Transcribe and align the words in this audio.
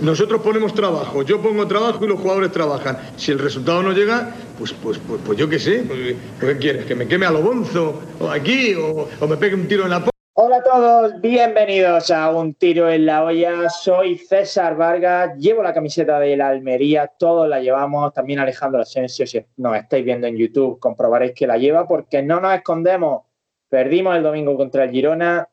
Nosotros 0.00 0.40
ponemos 0.40 0.72
trabajo, 0.72 1.22
yo 1.22 1.42
pongo 1.42 1.68
trabajo 1.68 2.02
y 2.02 2.08
los 2.08 2.18
jugadores 2.18 2.50
trabajan. 2.52 2.96
Si 3.16 3.32
el 3.32 3.38
resultado 3.38 3.82
no 3.82 3.92
llega, 3.92 4.34
pues, 4.58 4.72
pues, 4.72 4.98
pues, 4.98 5.20
pues 5.26 5.38
yo 5.38 5.46
qué 5.46 5.58
sé, 5.58 5.84
pues, 5.86 6.16
¿qué 6.40 6.58
quieres? 6.58 6.86
¿Que 6.86 6.94
me 6.94 7.06
queme 7.06 7.26
a 7.26 7.30
lo 7.30 7.42
bonzo? 7.42 8.00
¿O 8.18 8.30
aquí? 8.30 8.74
¿O, 8.74 9.06
o 9.20 9.26
me 9.26 9.36
pegue 9.36 9.54
un 9.54 9.68
tiro 9.68 9.84
en 9.84 9.90
la 9.90 10.02
Hola 10.36 10.56
a 10.56 10.62
todos, 10.62 11.20
bienvenidos 11.20 12.10
a 12.10 12.30
Un 12.30 12.54
Tiro 12.54 12.90
en 12.90 13.04
la 13.04 13.24
Olla. 13.24 13.68
Soy 13.68 14.16
César 14.16 14.74
Vargas, 14.74 15.36
llevo 15.38 15.62
la 15.62 15.74
camiseta 15.74 16.18
de 16.18 16.36
la 16.36 16.48
Almería, 16.48 17.06
todos 17.18 17.46
la 17.46 17.60
llevamos. 17.60 18.12
También 18.14 18.40
Alejandro 18.40 18.80
Asensio, 18.80 19.26
si 19.26 19.44
nos 19.58 19.76
estáis 19.76 20.04
viendo 20.04 20.26
en 20.26 20.36
YouTube, 20.36 20.80
comprobaréis 20.80 21.34
que 21.34 21.46
la 21.46 21.58
lleva 21.58 21.86
porque 21.86 22.22
no 22.22 22.40
nos 22.40 22.54
escondemos. 22.54 23.24
Perdimos 23.68 24.16
el 24.16 24.22
domingo 24.22 24.56
contra 24.56 24.84
el 24.84 24.90
Girona, 24.90 25.46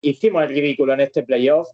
hicimos 0.00 0.42
el 0.42 0.48
ridículo 0.48 0.94
en 0.94 1.00
este 1.00 1.22
playoff, 1.22 1.68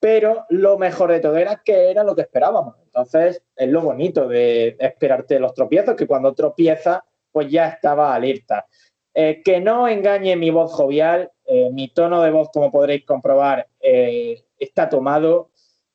pero 0.00 0.46
lo 0.48 0.78
mejor 0.78 1.12
de 1.12 1.20
todo 1.20 1.36
era 1.36 1.60
que 1.62 1.90
era 1.90 2.02
lo 2.02 2.16
que 2.16 2.22
esperábamos. 2.22 2.76
Entonces, 2.82 3.42
es 3.54 3.68
lo 3.68 3.82
bonito 3.82 4.26
de 4.26 4.76
esperarte 4.80 5.38
los 5.38 5.52
tropiezos, 5.52 5.94
que 5.94 6.06
cuando 6.06 6.34
tropieza, 6.34 7.04
pues 7.30 7.50
ya 7.50 7.68
estaba 7.68 8.14
alerta. 8.14 8.66
Eh, 9.12 9.42
que 9.44 9.60
no 9.60 9.86
engañe 9.88 10.36
mi 10.36 10.50
voz 10.50 10.72
jovial, 10.72 11.30
eh, 11.44 11.68
mi 11.70 11.88
tono 11.88 12.22
de 12.22 12.30
voz, 12.30 12.48
como 12.52 12.72
podréis 12.72 13.04
comprobar, 13.04 13.68
eh, 13.78 14.42
está 14.58 14.88
tomado. 14.88 15.50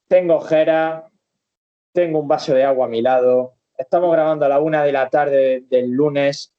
Tengo 0.08 0.35
ojera, 0.35 1.10
tengo 1.91 2.20
un 2.20 2.27
vaso 2.27 2.54
de 2.54 2.63
agua 2.63 2.85
a 2.85 2.90
mi 2.90 3.02
lado. 3.02 3.55
Estamos 3.76 4.12
grabando 4.12 4.46
a 4.46 4.49
la 4.49 4.60
una 4.60 4.84
de 4.84 4.91
la 4.91 5.10
tarde 5.10 5.63
del 5.68 5.90
lunes. 5.91 6.54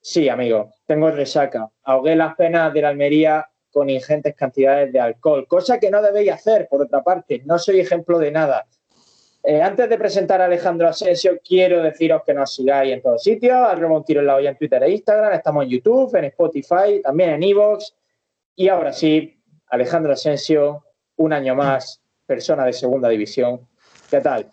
Sí, 0.00 0.28
amigo, 0.28 0.70
tengo 0.86 1.10
resaca. 1.10 1.68
Ahogué 1.82 2.14
las 2.14 2.36
penas 2.36 2.72
de 2.72 2.82
la 2.82 2.90
Almería 2.90 3.50
con 3.76 3.90
ingentes 3.90 4.34
cantidades 4.34 4.90
de 4.90 4.98
alcohol, 4.98 5.46
cosa 5.46 5.78
que 5.78 5.90
no 5.90 6.00
debéis 6.00 6.32
hacer, 6.32 6.66
por 6.66 6.80
otra 6.80 7.04
parte, 7.04 7.42
no 7.44 7.58
soy 7.58 7.78
ejemplo 7.78 8.18
de 8.18 8.30
nada. 8.30 8.64
Eh, 9.42 9.60
antes 9.60 9.86
de 9.90 9.98
presentar 9.98 10.40
a 10.40 10.46
Alejandro 10.46 10.88
Asensio, 10.88 11.32
quiero 11.46 11.82
deciros 11.82 12.22
que 12.24 12.32
nos 12.32 12.54
sigáis 12.54 12.94
en 12.94 13.02
todos 13.02 13.22
sitios, 13.22 13.54
arroba 13.54 13.98
un 13.98 14.02
tiro 14.06 14.20
en 14.20 14.28
la 14.28 14.36
olla 14.36 14.48
en 14.48 14.56
Twitter 14.56 14.82
e 14.82 14.92
Instagram, 14.92 15.34
estamos 15.34 15.64
en 15.64 15.68
YouTube, 15.68 16.16
en 16.16 16.24
Spotify, 16.24 17.02
también 17.04 17.28
en 17.32 17.42
Evox. 17.42 17.94
Y 18.54 18.68
ahora 18.68 18.94
sí, 18.94 19.38
Alejandro 19.68 20.14
Asensio, 20.14 20.82
un 21.16 21.34
año 21.34 21.54
más, 21.54 22.00
persona 22.24 22.64
de 22.64 22.72
segunda 22.72 23.10
división. 23.10 23.60
¿Qué 24.08 24.22
tal? 24.22 24.50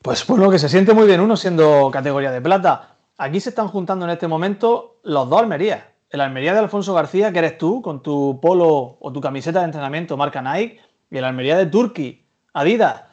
Pues 0.00 0.26
bueno, 0.26 0.50
que 0.50 0.58
se 0.58 0.70
siente 0.70 0.94
muy 0.94 1.06
bien 1.06 1.20
uno 1.20 1.36
siendo 1.36 1.90
categoría 1.90 2.30
de 2.30 2.40
plata. 2.40 2.96
Aquí 3.18 3.40
se 3.40 3.50
están 3.50 3.68
juntando 3.68 4.06
en 4.06 4.12
este 4.12 4.26
momento 4.26 5.00
los 5.02 5.28
dos 5.28 5.38
Almerías 5.42 5.82
el 6.10 6.20
Almería 6.20 6.52
de 6.52 6.60
Alfonso 6.60 6.94
García, 6.94 7.32
que 7.32 7.38
eres 7.38 7.58
tú, 7.58 7.82
con 7.82 8.02
tu 8.02 8.40
polo 8.40 8.96
o 9.00 9.12
tu 9.12 9.20
camiseta 9.20 9.60
de 9.60 9.66
entrenamiento 9.66 10.16
marca 10.16 10.42
Nike, 10.42 10.80
y 11.10 11.18
el 11.18 11.24
Almería 11.24 11.56
de 11.56 11.66
Turki, 11.66 12.24
Adidas. 12.54 13.04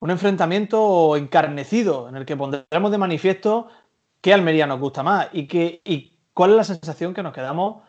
Un 0.00 0.10
enfrentamiento 0.10 1.16
encarnecido 1.16 2.08
en 2.08 2.16
el 2.16 2.24
que 2.24 2.36
pondremos 2.36 2.90
de 2.90 2.98
manifiesto 2.98 3.68
qué 4.20 4.32
Almería 4.32 4.66
nos 4.66 4.80
gusta 4.80 5.02
más 5.02 5.28
y, 5.32 5.42
y 5.84 6.18
cuál 6.32 6.52
es 6.52 6.56
la 6.56 6.64
sensación 6.64 7.12
que 7.12 7.22
nos 7.22 7.34
quedamos 7.34 7.82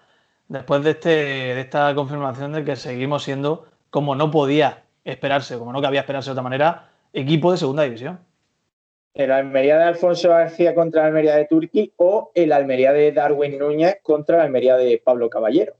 después 0.49 0.83
de, 0.83 0.91
este, 0.91 1.09
de 1.09 1.61
esta 1.61 1.95
confirmación 1.95 2.51
de 2.51 2.65
que 2.65 2.75
seguimos 2.75 3.23
siendo, 3.23 3.67
como 3.89 4.15
no 4.15 4.29
podía 4.29 4.83
esperarse, 5.05 5.57
como 5.57 5.71
no 5.71 5.81
cabía 5.81 6.01
esperarse 6.01 6.29
de 6.29 6.33
otra 6.33 6.43
manera, 6.43 6.89
equipo 7.13 7.51
de 7.51 7.57
segunda 7.57 7.83
división 7.83 8.19
el 9.13 9.31
Almería 9.31 9.77
de 9.77 9.83
Alfonso 9.83 10.29
García 10.29 10.73
contra 10.73 11.01
el 11.01 11.07
Almería 11.07 11.35
de 11.35 11.45
Turquía 11.45 11.87
o 11.97 12.31
el 12.33 12.51
Almería 12.51 12.93
de 12.93 13.11
Darwin 13.11 13.57
Núñez 13.59 13.97
contra 14.01 14.37
el 14.37 14.41
Almería 14.43 14.75
de 14.75 15.01
Pablo 15.03 15.29
Caballero. 15.29 15.73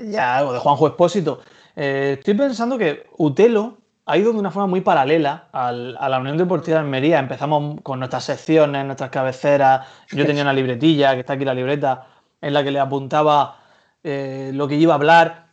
Ya, 0.00 0.44
o 0.44 0.52
de 0.52 0.58
Juanjo 0.58 0.86
Expósito. 0.86 1.40
Eh, 1.76 2.16
estoy 2.18 2.34
pensando 2.34 2.78
que 2.78 3.04
Utelo 3.18 3.78
ha 4.06 4.18
ido 4.18 4.32
de 4.32 4.38
una 4.38 4.50
forma 4.50 4.66
muy 4.66 4.80
paralela 4.82 5.48
a 5.52 5.72
la 5.72 6.18
Unión 6.18 6.36
Deportiva 6.36 6.78
de 6.78 6.84
Almería. 6.84 7.18
Empezamos 7.18 7.80
con 7.82 7.98
nuestras 7.98 8.24
secciones, 8.24 8.84
nuestras 8.84 9.10
cabeceras. 9.10 9.86
Yo 10.10 10.26
tenía 10.26 10.42
una 10.42 10.52
libretilla, 10.52 11.14
que 11.14 11.20
está 11.20 11.34
aquí 11.34 11.44
la 11.44 11.54
libreta, 11.54 12.06
en 12.40 12.52
la 12.52 12.62
que 12.62 12.70
le 12.70 12.80
apuntaba 12.80 13.60
eh, 14.02 14.50
lo 14.52 14.68
que 14.68 14.74
iba 14.74 14.92
a 14.92 14.96
hablar 14.96 15.43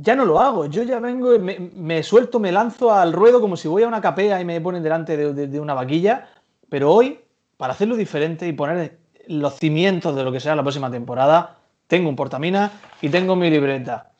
ya 0.00 0.14
no 0.14 0.24
lo 0.24 0.40
hago. 0.40 0.66
Yo 0.66 0.82
ya 0.82 1.00
vengo, 1.00 1.38
me, 1.38 1.58
me, 1.58 2.02
suelto, 2.02 2.38
me 2.38 2.52
lanzo 2.52 2.92
al 2.92 3.12
ruedo 3.12 3.40
como 3.40 3.56
si 3.56 3.68
voy 3.68 3.82
a 3.82 3.88
una 3.88 4.00
capea 4.00 4.40
y 4.40 4.44
me 4.44 4.60
ponen 4.60 4.82
delante 4.82 5.16
de, 5.16 5.60
una 5.60 5.74
vaquilla. 5.74 6.28
Pero 6.68 6.92
hoy, 6.92 7.20
para 7.56 7.72
hacerlo 7.72 7.96
diferente 7.96 8.46
y 8.46 8.52
poner 8.52 8.98
los 9.26 9.54
cimientos 9.54 10.14
de 10.14 10.24
lo 10.24 10.32
que 10.32 10.40
será 10.40 10.56
la 10.56 10.62
próxima 10.62 10.90
temporada, 10.90 11.56
tengo 11.86 12.08
un 12.08 12.16
portamina 12.16 12.70
y 13.00 13.08
tengo 13.08 13.36
mi 13.36 13.50
libreta. 13.50 14.12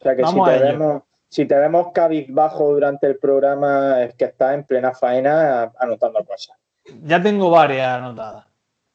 O 0.00 0.02
sea 0.02 0.16
que 0.16 0.24
si 0.24 0.34
te, 0.34 0.58
vemos, 0.58 1.02
si 1.28 1.46
te, 1.46 1.54
vemos, 1.54 1.88
cabizbajo 1.92 2.72
durante 2.72 3.06
el 3.06 3.18
programa, 3.18 4.02
es 4.02 4.14
que 4.14 4.26
estás 4.26 4.54
en 4.54 4.64
plena 4.64 4.92
faena 4.92 5.72
anotando 5.78 6.24
cosas. 6.24 6.56
Ya 7.02 7.22
tengo 7.22 7.50
varias 7.50 7.88
anotadas. 7.88 8.46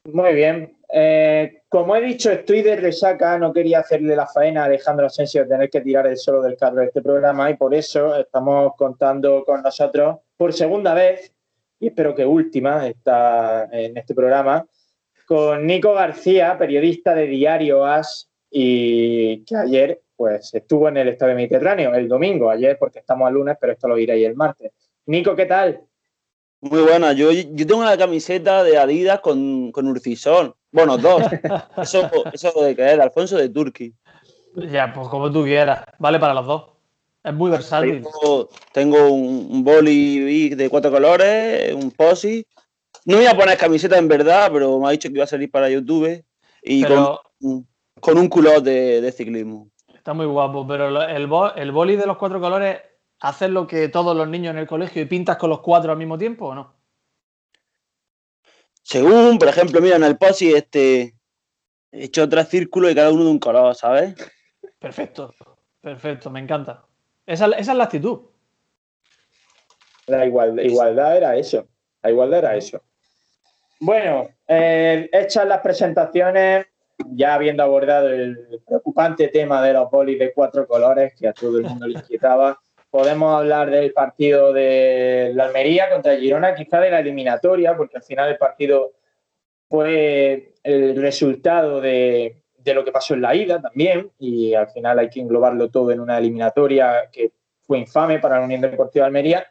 Muy 0.06 0.34
bien. 0.34 0.78
Eh, 0.94 1.62
como 1.70 1.96
he 1.96 2.02
dicho, 2.02 2.30
estoy 2.30 2.62
de 2.62 2.76
resaca, 2.76 3.38
no 3.38 3.54
quería 3.54 3.80
hacerle 3.80 4.14
la 4.14 4.28
faena 4.28 4.64
a 4.64 4.66
Alejandro 4.66 5.06
Asensio 5.06 5.48
tener 5.48 5.70
que 5.70 5.80
tirar 5.80 6.06
el 6.06 6.18
solo 6.18 6.42
del 6.42 6.58
carro 6.58 6.78
de 6.78 6.88
este 6.88 7.02
programa 7.02 7.50
y 7.50 7.56
por 7.56 7.74
eso 7.74 8.14
estamos 8.18 8.74
contando 8.76 9.44
con 9.46 9.62
nosotros 9.62 10.18
por 10.36 10.52
segunda 10.52 10.94
vez, 10.94 11.34
y 11.80 11.88
espero 11.88 12.14
que 12.14 12.26
última 12.26 12.88
está 12.88 13.70
en 13.72 13.96
este 13.96 14.14
programa, 14.14 14.66
con 15.26 15.66
Nico 15.66 15.94
García, 15.94 16.58
periodista 16.58 17.16
de 17.16 17.28
Diario 17.28 17.86
As 17.86 18.30
y 18.50 19.46
que 19.46 19.56
ayer 19.56 20.02
pues 20.18 20.54
estuvo 20.54 20.90
en 20.90 20.98
el 20.98 21.08
Estadio 21.08 21.36
Mediterráneo, 21.36 21.96
el 21.96 22.08
domingo, 22.08 22.50
ayer 22.50 22.78
porque 22.78 23.00
estamos 23.00 23.28
al 23.28 23.34
lunes, 23.34 23.58
pero 23.60 23.74
esto 23.74 23.88
lo 23.88 23.96
ahí 23.96 24.26
el 24.26 24.36
martes. 24.36 24.72
Nico, 25.06 25.36
¿qué 25.36 25.46
tal? 25.46 25.82
Muy 26.62 26.82
buena. 26.82 27.14
Yo, 27.14 27.32
yo 27.32 27.68
tengo 27.68 27.82
una 27.82 27.98
camiseta 27.98 28.64
de 28.64 28.78
Adidas 28.78 29.20
con, 29.20 29.72
con 29.72 29.88
Urcisol. 29.88 30.56
Bueno, 30.72 30.98
dos. 30.98 31.24
eso, 31.78 32.10
eso 32.32 32.52
de 32.64 32.76
que 32.76 32.94
es, 32.94 33.00
Alfonso 33.00 33.38
de 33.38 33.50
Turquía. 33.50 33.92
Ya, 34.56 34.94
pues 34.94 35.08
como 35.08 35.32
tú 35.32 35.44
quieras. 35.44 35.84
Vale 35.98 36.20
para 36.20 36.36
los 36.36 36.46
dos. 36.46 36.64
Es 37.24 37.34
muy 37.34 37.52
versátil. 37.52 38.04
Tengo, 38.74 39.12
un, 39.12 39.64
boli 39.64 40.50
de 40.50 40.70
cuatro 40.70 40.92
colores, 40.92 41.74
un 41.74 41.92
posi. 41.92 42.46
No 43.06 43.18
voy 43.18 43.26
a 43.26 43.36
poner 43.36 43.58
camiseta 43.58 43.98
en 43.98 44.08
verdad, 44.08 44.50
pero 44.52 44.80
me 44.80 44.88
ha 44.88 44.92
dicho 44.92 45.10
que 45.10 45.16
iba 45.16 45.24
a 45.24 45.28
salir 45.28 45.50
para 45.50 45.70
YouTube. 45.70 46.24
Y 46.64 46.84
con, 46.84 47.64
con, 48.00 48.18
un 48.18 48.28
culot 48.28 48.64
de, 48.64 49.02
de, 49.02 49.12
ciclismo. 49.12 49.70
Está 49.94 50.14
muy 50.14 50.28
guapo, 50.28 50.68
pero 50.68 51.06
el, 51.06 51.30
el 51.56 51.72
boli 51.72 51.96
de 51.96 52.06
los 52.06 52.18
cuatro 52.18 52.40
colores 52.40 52.78
¿Haces 53.22 53.52
lo 53.52 53.68
que 53.68 53.88
todos 53.88 54.18
los 54.18 54.28
niños 54.28 54.52
en 54.52 54.58
el 54.58 54.68
colegio 54.68 55.02
y 55.02 55.06
pintas 55.06 55.38
con 55.38 55.52
los 55.52 55.62
cuatro 55.62 55.92
al 55.92 55.98
mismo 55.98 56.18
tiempo 56.18 56.48
o 56.48 56.56
no? 56.56 56.74
Según, 58.82 59.38
por 59.38 59.48
ejemplo, 59.48 59.80
mira, 59.80 59.96
en 59.96 60.04
el 60.04 60.18
posi 60.18 60.54
este 60.54 61.14
he 61.92 62.06
hecho 62.06 62.28
tres 62.28 62.48
círculos 62.50 62.92
y 62.92 62.96
cada 62.96 63.12
uno 63.12 63.26
de 63.26 63.32
un 63.32 63.40
color, 63.40 63.76
¿sabes? 63.76 64.16
Perfecto, 64.80 65.36
perfecto, 65.80 66.32
me 66.32 66.40
encanta. 66.40 66.84
Esa, 67.26 67.46
es 67.52 67.68
la 67.68 67.84
actitud. 67.84 68.22
La 70.08 70.26
igualdad, 70.26 71.16
era 71.16 71.36
eso. 71.38 71.68
La 72.02 72.10
igualdad 72.10 72.40
era 72.40 72.56
eso. 72.56 72.82
Bueno, 73.80 74.30
eh, 74.48 75.10
hechas 75.14 75.48
las 75.48 75.62
presentaciones, 75.62 76.66
ya 77.12 77.36
habiendo 77.36 77.62
abordado 77.62 78.10
el 78.10 78.62
preocupante 78.66 79.28
tema 79.28 79.62
de 79.62 79.74
los 79.74 79.90
bolis 79.92 80.18
de 80.18 80.34
cuatro 80.34 80.68
colores 80.68 81.14
que 81.18 81.28
a 81.28 81.34
todo 81.34 81.60
el 81.60 81.66
mundo 81.66 81.88
le 81.88 82.00
inquietaba, 82.00 82.60
podemos 82.92 83.34
hablar 83.34 83.72
del 83.72 83.94
partido 83.94 84.52
de 84.52 85.32
la 85.34 85.46
Almería 85.46 85.90
contra 85.90 86.18
Girona, 86.18 86.54
quizá 86.54 86.80
de 86.82 86.92
la 86.92 87.00
eliminatoria, 87.00 87.76
porque 87.76 87.98
al 87.98 88.04
final 88.04 88.30
el 88.30 88.38
partido 88.38 88.92
fue 89.70 90.54
el 90.62 91.02
resultado 91.02 91.80
de, 91.80 92.44
lo 92.66 92.84
que 92.84 92.92
pasó 92.92 93.14
en 93.14 93.22
la 93.22 93.34
ida 93.34 93.62
también, 93.62 94.12
y 94.20 94.54
al 94.54 94.70
final 94.70 95.00
hay 95.00 95.10
que 95.10 95.22
englobarlo 95.22 95.72
todo 95.72 95.92
en 95.92 96.02
una 96.02 96.18
eliminatoria 96.18 97.10
que 97.12 97.32
fue 97.62 97.80
infame 97.80 98.20
para 98.20 98.40
la 98.40 98.46
Unión 98.46 98.60
Deportiva 98.60 99.06
de 99.06 99.08
Almería. 99.08 99.48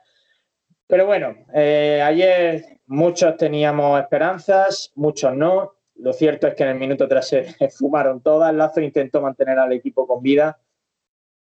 Pero 0.87 1.07
bueno, 1.07 1.35
eh, 1.55 2.03
ayer 2.05 2.81
muchos 2.87 3.37
teníamos 3.39 3.99
esperanzas, 4.01 4.93
muchos 4.97 5.35
no. 5.35 5.73
Lo 5.95 6.13
cierto 6.13 6.47
es 6.47 6.55
que 6.55 6.65
en 6.65 6.71
el 6.71 6.79
minuto 6.79 7.09
3 7.09 7.27
se 7.27 7.71
fumaron 7.71 8.21
todas. 8.21 8.53
Lazo 8.53 8.83
intentó 8.83 9.23
mantener 9.23 9.59
al 9.59 9.73
equipo 9.73 10.07
con 10.07 10.23
vida, 10.23 10.59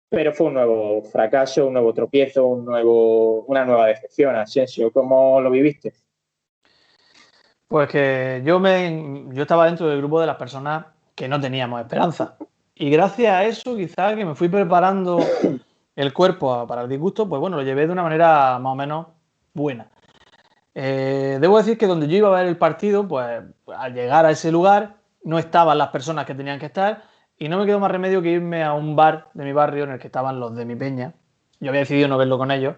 pero 0.08 0.32
fue 0.32 0.46
un 0.46 0.54
nuevo 0.54 1.02
fracaso, 1.02 1.66
un 1.66 1.74
nuevo 1.74 1.92
tropiezo, 1.92 2.46
un 2.46 2.64
nuevo, 2.64 3.42
una 3.42 3.64
nueva 3.64 3.86
decepción. 3.86 4.34
Asensio, 4.36 4.90
¿cómo 4.92 5.40
lo 5.40 5.50
viviste? 5.50 5.92
Pues 7.66 7.88
que 7.90 8.42
yo, 8.44 8.58
me, 8.58 9.26
yo 9.32 9.42
estaba 9.42 9.66
dentro 9.66 9.88
del 9.88 9.98
grupo 9.98 10.20
de 10.20 10.26
las 10.26 10.36
personas 10.36 10.86
que 11.14 11.28
no 11.28 11.38
teníamos 11.38 11.80
esperanza. 11.80 12.36
Y 12.74 12.90
gracias 12.90 13.34
a 13.34 13.44
eso, 13.44 13.76
quizás 13.76 14.14
que 14.14 14.24
me 14.24 14.34
fui 14.34 14.48
preparando 14.48 15.18
el 15.96 16.12
cuerpo 16.14 16.66
para 16.66 16.82
el 16.82 16.88
disgusto, 16.88 17.28
pues 17.28 17.40
bueno, 17.40 17.56
lo 17.56 17.62
llevé 17.62 17.86
de 17.86 17.92
una 17.92 18.04
manera 18.04 18.58
más 18.58 18.72
o 18.72 18.76
menos 18.76 19.06
buena. 19.52 19.88
Eh, 20.74 21.38
debo 21.40 21.58
decir 21.58 21.76
que 21.76 21.88
donde 21.88 22.06
yo 22.06 22.16
iba 22.16 22.28
a 22.28 22.40
ver 22.40 22.46
el 22.46 22.56
partido, 22.56 23.06
pues 23.06 23.42
al 23.66 23.94
llegar 23.94 24.24
a 24.24 24.30
ese 24.30 24.52
lugar, 24.52 24.94
no 25.24 25.38
estaban 25.38 25.76
las 25.76 25.88
personas 25.88 26.24
que 26.24 26.34
tenían 26.34 26.60
que 26.60 26.66
estar 26.66 27.02
y 27.38 27.48
no 27.48 27.58
me 27.58 27.66
quedó 27.66 27.78
más 27.78 27.90
remedio 27.90 28.20
que 28.20 28.30
irme 28.30 28.64
a 28.64 28.72
un 28.72 28.96
bar 28.96 29.28
de 29.34 29.44
mi 29.44 29.52
barrio 29.52 29.84
en 29.84 29.90
el 29.90 29.98
que 29.98 30.08
estaban 30.08 30.40
los 30.40 30.54
de 30.56 30.64
mi 30.64 30.76
peña, 30.76 31.14
yo 31.60 31.70
había 31.70 31.80
decidido 31.80 32.08
no 32.08 32.18
verlo 32.18 32.38
con 32.38 32.50
ellos, 32.50 32.76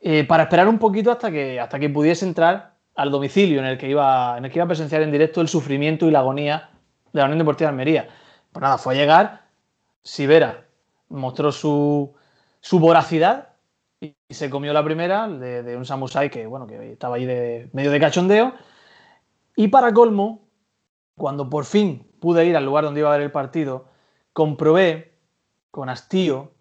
eh, 0.00 0.24
para 0.24 0.44
esperar 0.44 0.66
un 0.66 0.78
poquito 0.78 1.12
hasta 1.12 1.30
que, 1.30 1.60
hasta 1.60 1.78
que 1.78 1.90
pudiese 1.90 2.24
entrar 2.24 2.74
al 2.94 3.10
domicilio 3.10 3.60
en 3.60 3.66
el, 3.66 3.78
que 3.78 3.88
iba, 3.88 4.36
en 4.38 4.44
el 4.44 4.50
que 4.50 4.58
iba 4.58 4.64
a 4.64 4.68
presenciar 4.68 5.02
en 5.02 5.12
directo 5.12 5.40
el 5.40 5.48
sufrimiento 5.48 6.06
y 6.06 6.10
la 6.10 6.20
agonía 6.20 6.70
de 7.12 7.20
la 7.20 7.24
Unión 7.26 7.38
Deportiva 7.38 7.68
de 7.68 7.72
Almería. 7.72 8.08
Pues 8.52 8.62
nada, 8.62 8.78
fue 8.78 8.94
a 8.94 8.96
llegar, 8.96 9.42
Sibera 10.02 10.64
mostró 11.08 11.52
su, 11.52 12.14
su 12.60 12.78
voracidad 12.78 13.48
y, 14.00 14.16
se 14.30 14.48
comió 14.48 14.72
la 14.72 14.84
primera 14.84 15.28
de, 15.28 15.76
un 15.76 15.84
Samusai 15.84 16.30
que, 16.30 16.46
bueno, 16.46 16.66
que 16.66 16.92
estaba 16.92 17.16
ahí 17.16 17.26
de 17.26 17.68
medio 17.72 17.90
de 17.90 18.00
cachondeo. 18.00 18.54
Y 19.56 19.68
para 19.68 19.92
colmo, 19.92 20.48
cuando 21.16 21.50
por 21.50 21.64
fin 21.64 22.09
pude 22.20 22.46
ir 22.46 22.56
al 22.56 22.64
lugar 22.64 22.84
donde 22.84 23.00
iba 23.00 23.08
a 23.08 23.16
ver 23.16 23.22
el 23.22 23.32
partido, 23.32 23.86
comprobé 24.32 25.14
con 25.70 25.88
hastío 25.88 26.52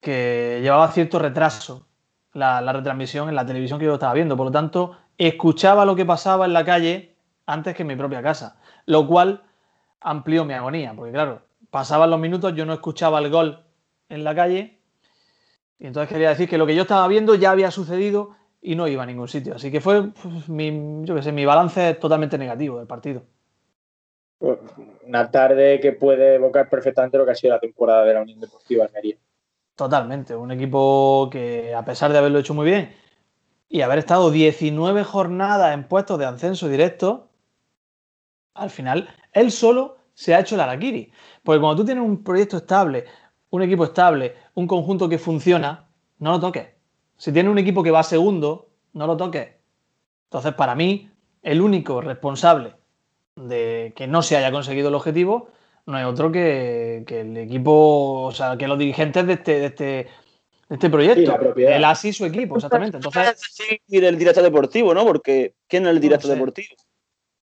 que 0.00 0.60
llevaba 0.62 0.90
cierto 0.92 1.18
retraso 1.18 1.86
la, 2.32 2.72
retransmisión 2.72 3.28
en 3.28 3.34
la 3.34 3.46
televisión 3.46 3.78
que 3.78 3.86
yo 3.86 3.94
estaba 3.94 4.14
viendo. 4.14 4.36
Por 4.36 4.46
lo 4.46 4.52
tanto, 4.52 4.96
escuchaba 5.16 5.84
lo 5.84 5.96
que 5.96 6.04
pasaba 6.04 6.44
en 6.46 6.52
la 6.52 6.64
calle 6.64 7.16
antes 7.46 7.74
que 7.74 7.82
en 7.82 7.88
mi 7.88 7.96
propia 7.96 8.22
casa. 8.22 8.60
Lo 8.86 9.06
cual 9.06 9.42
amplió 10.00 10.44
mi 10.44 10.54
agonía, 10.54 10.94
porque 10.94 11.12
claro, 11.12 11.42
pasaban 11.70 12.10
los 12.10 12.20
minutos, 12.20 12.54
yo 12.54 12.64
no 12.64 12.72
escuchaba 12.72 13.18
el 13.18 13.30
gol 13.30 13.64
en 14.08 14.24
la 14.24 14.34
calle. 14.34 14.78
Y 15.78 15.86
entonces 15.86 16.08
quería 16.08 16.30
decir 16.30 16.48
que 16.48 16.58
lo 16.58 16.66
que 16.66 16.74
yo 16.74 16.82
estaba 16.82 17.06
viendo 17.08 17.34
ya 17.34 17.50
había 17.50 17.70
sucedido 17.70 18.36
y 18.60 18.74
no 18.74 18.88
iba 18.88 19.02
a 19.02 19.06
ningún 19.06 19.28
sitio. 19.28 19.54
Así 19.54 19.70
que 19.70 19.80
fue 19.80 20.08
pues, 20.08 20.48
mi, 20.48 21.02
yo 21.04 21.20
sé, 21.22 21.32
mi 21.32 21.44
balance 21.44 21.94
totalmente 21.94 22.38
negativo 22.38 22.78
del 22.78 22.86
partido. 22.86 23.24
Una 24.40 25.30
tarde 25.30 25.80
que 25.80 25.92
puede 25.92 26.36
evocar 26.36 26.68
perfectamente 26.68 27.18
lo 27.18 27.24
que 27.24 27.32
ha 27.32 27.34
sido 27.34 27.54
la 27.54 27.60
temporada 27.60 28.04
de 28.04 28.14
la 28.14 28.22
Unión 28.22 28.38
Deportiva 28.40 28.84
Almería. 28.84 29.16
Totalmente, 29.74 30.34
un 30.34 30.50
equipo 30.52 31.28
que 31.30 31.74
a 31.74 31.84
pesar 31.84 32.12
de 32.12 32.18
haberlo 32.18 32.38
hecho 32.38 32.54
muy 32.54 32.66
bien 32.66 32.92
y 33.68 33.80
haber 33.80 33.98
estado 33.98 34.30
19 34.30 35.04
jornadas 35.04 35.74
en 35.74 35.84
puestos 35.88 36.18
de 36.18 36.26
ascenso 36.26 36.68
directo, 36.68 37.28
al 38.54 38.70
final 38.70 39.08
él 39.32 39.50
solo 39.50 39.98
se 40.14 40.34
ha 40.34 40.40
hecho 40.40 40.54
el 40.54 40.62
Arakiri. 40.62 41.12
Porque 41.42 41.60
cuando 41.60 41.82
tú 41.82 41.86
tienes 41.86 42.04
un 42.04 42.22
proyecto 42.22 42.56
estable, 42.56 43.04
un 43.50 43.62
equipo 43.62 43.84
estable, 43.84 44.34
un 44.54 44.66
conjunto 44.66 45.08
que 45.08 45.18
funciona, 45.18 45.88
no 46.18 46.32
lo 46.32 46.40
toques. 46.40 46.68
Si 47.16 47.32
tienes 47.32 47.50
un 47.50 47.58
equipo 47.58 47.82
que 47.82 47.90
va 47.90 48.02
segundo, 48.02 48.70
no 48.92 49.06
lo 49.06 49.16
toques. 49.16 49.48
Entonces, 50.24 50.54
para 50.54 50.74
mí, 50.74 51.10
el 51.42 51.60
único 51.60 52.00
responsable 52.00 52.77
de 53.46 53.92
que 53.96 54.06
no 54.06 54.22
se 54.22 54.36
haya 54.36 54.50
conseguido 54.50 54.88
el 54.88 54.94
objetivo 54.94 55.50
no 55.88 55.98
es 55.98 56.04
otro 56.04 56.30
que, 56.30 57.02
el 57.08 57.36
equipo, 57.38 58.24
o 58.24 58.32
sea, 58.32 58.58
que 58.58 58.68
los 58.68 58.78
dirigentes 58.78 59.26
de 59.26 59.32
este, 59.32 59.60
de 59.60 59.66
este, 59.66 60.08
este 60.68 60.90
proyecto. 60.90 61.34
el 61.56 61.84
ASI 61.84 62.12
su 62.12 62.26
equipo, 62.26 62.56
exactamente. 62.56 62.98
Entonces, 62.98 63.40
sí, 63.50 63.80
el 63.90 64.18
director 64.18 64.44
deportivo, 64.44 64.92
¿no? 64.92 65.06
Porque 65.06 65.54
¿quién 65.66 65.84
es 65.84 65.90
el 65.90 66.00
director 66.00 66.30
deportivo? 66.30 66.76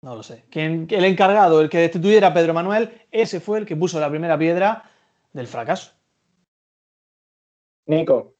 No 0.02 0.18
lo 0.18 0.24
sé. 0.24 0.44
¿Quién, 0.50 0.88
el 0.90 1.06
encargado, 1.06 1.62
el 1.62 1.70
que 1.70 1.78
destituyera 1.78 2.28
a 2.28 2.34
Pedro 2.34 2.54
Manuel, 2.54 2.92
ese 3.12 3.40
fue 3.40 3.60
el 3.60 3.66
que 3.66 3.78
puso 3.78 3.98
la 4.02 4.10
primera 4.10 4.38
piedra 4.38 4.92
del 5.32 5.48
fracaso. 5.48 5.94
Nico. 7.86 8.36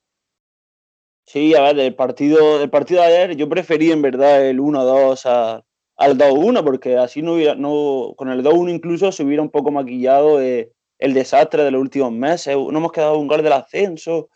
Sí, 1.26 1.56
a 1.56 1.62
ver, 1.62 1.78
del 1.78 1.96
partido, 1.96 2.60
del 2.60 2.70
partido 2.70 3.02
de 3.02 3.08
ayer 3.08 3.38
yo 3.38 3.48
preferí 3.48 3.90
en 3.94 4.02
verdad 4.02 4.46
el 4.46 4.60
1-2 4.60 5.64
al 5.98 6.18
2-1, 6.18 6.64
porque 6.64 6.98
así 6.98 7.22
no 7.22 7.34
hubiera, 7.34 7.56
no, 7.56 8.14
con 8.18 8.30
el 8.30 8.44
2-1 8.44 8.74
incluso 8.74 9.12
se 9.12 9.24
hubiera 9.24 9.42
un 9.42 9.50
poco 9.50 9.72
maquillado 9.72 10.40
el 10.42 11.14
desastre 11.14 11.64
de 11.64 11.72
los 11.72 11.82
últimos 11.82 12.12
meses. 12.12 12.56
No 12.56 12.78
hemos 12.78 12.92
quedado 12.92 13.18
un 13.18 13.28
gol 13.28 13.44
del 13.44 13.54
ascenso, 13.54 14.30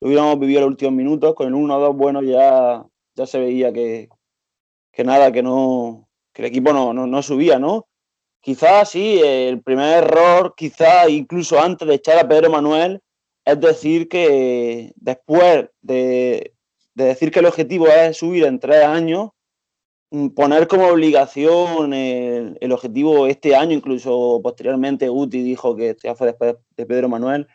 lo 0.00 0.08
hubiéramos 0.08 0.38
vivido 0.38 0.60
los 0.62 0.70
últimos 0.70 0.94
minutos, 0.94 1.34
con 1.34 1.46
el 1.48 1.54
1-2 1.54 1.96
bueno 1.96 2.22
ya, 2.22 2.84
ya 3.14 3.26
se 3.26 3.38
veía 3.38 3.72
que, 3.72 4.08
que 4.92 5.04
nada, 5.04 5.32
que 5.32 5.42
no, 5.42 6.08
que 6.32 6.42
el 6.42 6.48
equipo 6.48 6.72
no, 6.72 6.92
no, 6.92 7.22
subía, 7.22 7.58
¿no? 7.58 7.86
Quizás 8.40 8.90
sí, 8.90 9.20
el 9.22 9.62
primer 9.62 10.04
error, 10.04 10.54
quizás 10.56 11.08
incluso 11.08 11.60
antes 11.60 11.86
de 11.86 11.94
echar 11.94 12.18
a 12.18 12.28
Pedro 12.28 12.50
Manuel, 12.50 13.00
es 13.44 13.60
decir 13.60 14.08
que 14.08 14.92
después 14.96 15.68
de, 15.80 16.52
decir 16.94 17.30
que 17.30 17.40
el 17.40 17.46
objetivo 17.46 17.86
es 17.86 18.16
subir 18.16 18.44
en 18.44 18.58
tres 18.58 18.84
años, 18.84 19.30
poner 20.34 20.68
como 20.68 20.88
obligación 20.88 21.94
el, 21.94 22.72
objetivo 22.72 23.26
este 23.26 23.56
año, 23.56 23.72
incluso 23.72 24.40
posteriormente 24.42 25.08
Uti 25.08 25.42
dijo 25.42 25.74
que 25.74 25.96
ya 26.02 26.14
fue 26.14 26.28
después 26.28 26.56
de 26.76 26.86
Pedro 26.86 27.08
Manuel, 27.08 27.46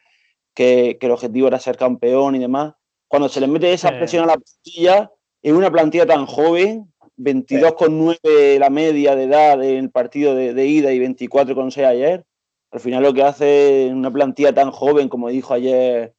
que, 0.55 0.97
el 0.99 1.11
objetivo 1.11 1.47
era 1.47 1.59
ser 1.59 1.77
campeón 1.77 2.35
y 2.35 2.39
demás. 2.39 2.73
Cuando 3.07 3.29
se 3.29 3.39
le 3.39 3.47
mete 3.47 3.71
esa 3.71 3.91
presión 3.91 4.23
a 4.23 4.27
la 4.27 4.37
plantilla, 4.37 5.11
en 5.43 5.55
una 5.55 5.71
plantilla 5.71 6.05
tan 6.07 6.25
joven, 6.25 6.91
22,9 7.17 8.59
la 8.59 8.69
media 8.69 9.15
de 9.15 9.23
edad 9.23 9.63
en 9.63 9.77
el 9.77 9.91
partido 9.91 10.35
de, 10.35 10.65
ida 10.65 10.91
y 10.91 10.99
24,6 10.99 11.85
ayer. 11.85 12.25
Al 12.71 12.79
final 12.79 13.03
lo 13.03 13.13
que 13.13 13.23
hace 13.23 13.89
una 13.91 14.11
plantilla 14.11 14.53
tan 14.53 14.71
joven, 14.71 15.09
como 15.09 15.29
dijo 15.29 15.53
ayer 15.53 16.15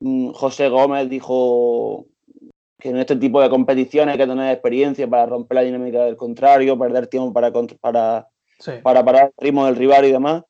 mm, 0.00 0.30
José 0.30 0.68
Gómez, 0.68 1.08
dijo 1.08 2.06
que 2.78 2.90
en 2.90 2.98
este 2.98 3.16
tipo 3.16 3.40
de 3.40 3.48
competiciones 3.48 4.12
hay 4.12 4.18
que 4.18 4.26
tener 4.26 4.52
experiencia 4.52 5.08
para 5.08 5.26
romper 5.26 5.56
la 5.56 5.62
dinámica 5.62 6.04
del 6.04 6.16
contrario, 6.16 6.78
perder 6.78 7.06
tiempo 7.06 7.32
para, 7.32 7.52
para, 7.80 8.28
para 8.82 9.04
parar 9.04 9.32
el 9.38 9.44
ritmo 9.44 9.66
del 9.66 9.76
rival 9.76 10.04
y 10.04 10.12
demás. 10.12 10.42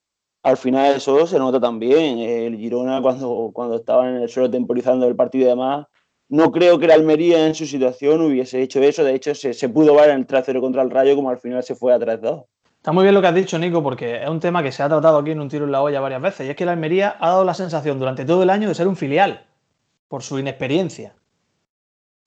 Al 0.43 0.57
final 0.57 0.97
eso 0.97 1.27
se 1.27 1.39
nota 1.39 1.61
también. 1.61 2.19
El 2.19 2.57
Girona 2.57 3.03
cuando, 3.03 3.51
cuando 3.53 3.77
estaba 3.77 4.09
en 4.09 4.17
el 4.17 4.29
suelo 4.29 4.51
temporizando 4.51 5.07
el 5.07 5.17
partido 5.17 5.47
y 5.47 5.49
demás, 5.49 5.87
no 6.29 6.51
creo 6.51 6.79
que 6.79 6.87
la 6.87 6.95
Almería 6.95 7.47
en 7.47 7.55
su 7.55 7.67
situación 7.67 8.21
hubiese 8.21 8.63
hecho 8.63 8.81
eso. 8.81 9.05
De 9.05 9.15
hecho, 9.15 9.35
se, 9.35 9.69
pudo 9.69 9.95
ver 9.95 10.11
en 10.11 10.19
el 10.19 10.27
3-0 10.27 10.61
contra 10.61 10.83
el 10.83 10.91
Rayo, 10.91 11.15
como 11.15 11.31
al 11.31 11.39
final 11.39 11.63
se 11.63 11.75
fue 11.75 11.93
a 11.93 11.99
3-2. 11.99 12.45
Está 12.77 12.93
muy 12.93 13.03
bien 13.03 13.15
lo 13.15 13.21
que 13.21 13.27
has 13.27 13.35
dicho, 13.35 13.59
Nico, 13.59 13.83
porque 13.83 14.23
es 14.23 14.29
un 14.29 14.41
tema 14.41 14.63
que 14.63 14.73
se 14.73 14.83
ha 14.83 14.89
tratado 14.89 15.19
aquí 15.19 15.33
en 15.33 15.41
un 15.41 15.49
tiro 15.49 15.65
en 15.65 15.73
la 15.73 15.83
olla 15.83 16.01
varias 16.01 16.23
veces. 16.23 16.47
Y 16.47 16.51
es 16.51 16.57
que 16.57 16.65
la 16.65 16.73
Almería 16.73 17.17
ha 17.19 17.31
dado 17.31 17.45
la 17.45 17.55
sensación 17.55 17.99
durante 17.99 18.25
todo 18.25 18.43
el 18.43 18.51
año 18.51 18.69
de 18.69 18.75
ser 18.75 18.87
un 18.87 18.97
filial, 18.97 19.47
por 20.09 20.23
su 20.23 20.39
inexperiencia. 20.39 21.15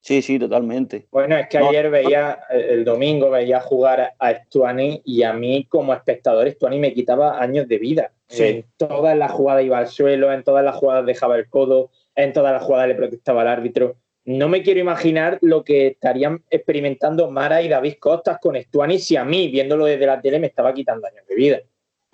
Sí, 0.02 0.22
sí, 0.22 0.40
totalmente. 0.40 1.08
Bueno, 1.12 1.38
es 1.38 1.48
que 1.50 1.58
ayer 1.58 1.90
veía, 1.90 2.40
el 2.50 2.86
domingo 2.86 3.30
veía 3.30 3.60
jugar 3.60 4.14
a 4.18 4.34
Stuani 4.34 5.02
y 5.04 5.24
a 5.24 5.34
mí 5.34 5.66
como 5.66 5.94
espectador 5.94 6.50
Stuani 6.50 6.80
me 6.80 6.94
quitaba 6.94 7.42
años 7.42 7.68
de 7.68 7.78
vida. 7.78 8.12
En 8.30 8.66
todas 8.78 9.18
las 9.18 9.32
jugadas 9.32 9.64
iba 9.64 9.78
al 9.78 9.88
suelo, 9.88 10.32
en 10.32 10.44
todas 10.44 10.64
las 10.64 10.76
jugadas 10.76 11.06
dejaba 11.06 11.36
el 11.36 11.50
codo, 11.50 11.92
en 12.16 12.32
todas 12.32 12.54
las 12.54 12.64
jugadas 12.64 12.88
le 12.88 12.96
protestaba 12.96 13.42
al 13.42 13.48
árbitro. 13.48 13.98
No 14.26 14.48
me 14.48 14.62
quiero 14.62 14.80
imaginar 14.80 15.40
lo 15.42 15.64
que 15.64 15.88
estarían 15.88 16.44
experimentando 16.50 17.32
Mara 17.32 17.62
y 17.62 17.68
David 17.68 17.96
Costas 18.00 18.38
con 18.40 18.56
Estuani 18.56 19.00
si 19.00 19.16
a 19.16 19.26
mí, 19.26 19.48
viéndolo 19.48 19.86
desde 19.86 20.06
la 20.06 20.22
tele, 20.22 20.40
me 20.40 20.48
estaba 20.48 20.74
quitando 20.74 21.08
años 21.08 21.26
de 21.28 21.36
vida. 21.36 21.60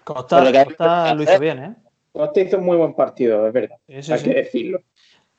Costa, 0.03 1.13
lo 1.13 1.23
hizo 1.23 1.39
bien, 1.39 1.63
¿eh? 1.63 1.75
Costa 2.13 2.39
hizo 2.39 2.57
un 2.57 2.65
muy 2.65 2.77
buen 2.77 2.93
partido, 2.93 3.45
es 3.45 3.53
verdad. 3.53 3.77
hay 3.87 4.23
que 4.23 4.33
decirlo. 4.33 4.79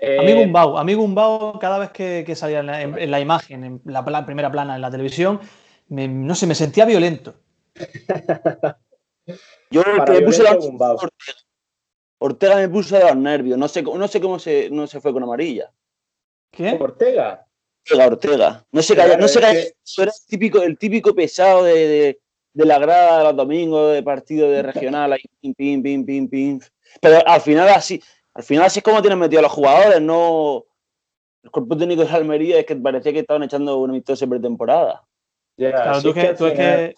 Amigo 0.00 0.42
Umbau, 0.42 0.78
amigo 0.78 1.02
Umbau, 1.02 1.58
cada 1.58 1.78
vez 1.78 1.90
que, 1.90 2.34
salía 2.34 2.60
en 2.60 3.10
la, 3.10 3.20
imagen, 3.20 3.64
en 3.64 3.80
la, 3.84 4.26
primera 4.26 4.50
plana 4.50 4.76
en 4.76 4.82
la 4.82 4.90
televisión, 4.90 5.40
no 5.88 6.34
sé, 6.34 6.46
me 6.46 6.54
sentía 6.54 6.84
violento. 6.84 7.34
Yo 9.70 9.82
me 10.08 10.22
puse 10.22 10.42
la 10.42 10.56
Ortega 12.18 12.56
me 12.56 12.68
puso 12.68 12.96
de 12.96 13.04
los 13.04 13.16
nervios. 13.16 13.58
No 13.58 13.68
sé, 13.68 13.82
no 13.82 14.08
sé 14.08 14.20
cómo 14.20 14.38
se, 14.38 14.70
no 14.70 14.86
se 14.86 15.00
fue 15.00 15.12
con 15.12 15.22
amarilla. 15.22 15.70
¿Qué? 16.50 16.76
Ortega. 16.80 17.46
Ortega, 17.84 18.06
Ortega. 18.06 18.66
No 18.72 18.82
se 18.82 18.96
calla, 18.96 19.16
no 19.16 19.26
calla. 19.26 19.52
Eso 19.52 20.02
era 20.02 20.12
el 20.12 20.26
típico, 20.26 20.62
el 20.62 20.78
típico 20.78 21.14
pesado 21.14 21.64
de, 21.64 22.18
la 22.54 22.78
grada 22.78 23.18
de 23.18 23.24
los 23.24 23.36
domingos, 23.36 23.92
de 23.92 24.02
partido 24.02 24.50
de 24.50 24.62
regional, 24.62 25.12
ahí, 25.12 25.22
pim, 25.40 25.54
pim, 25.54 25.82
pim, 25.82 26.06
pim, 26.06 26.28
pim. 26.28 26.60
Pero 27.00 27.26
al 27.26 27.40
final 27.40 27.68
así, 27.68 28.02
al 28.36 28.42
final 28.42 28.64
así 28.64 28.80
es 28.80 28.82
como 28.82 29.00
tienen 29.00 29.18
metido 29.18 29.38
a 29.38 29.44
los 29.44 29.52
jugadores, 29.52 30.00
no. 30.02 30.66
El 31.42 31.50
cuerpo 31.50 31.76
técnico 31.76 32.04
de 32.04 32.10
Almería 32.10 32.58
es 32.58 32.66
que 32.66 32.76
parecía 32.76 33.12
que 33.12 33.20
estaban 33.20 33.42
echando 33.44 33.78
una 33.78 33.92
amistosa 33.92 34.26
pretemporada. 34.26 35.02
claro, 35.56 36.02
tú, 36.02 36.12
que, 36.12 36.34
tú 36.34 36.46
es 36.46 36.52
que 36.52 36.94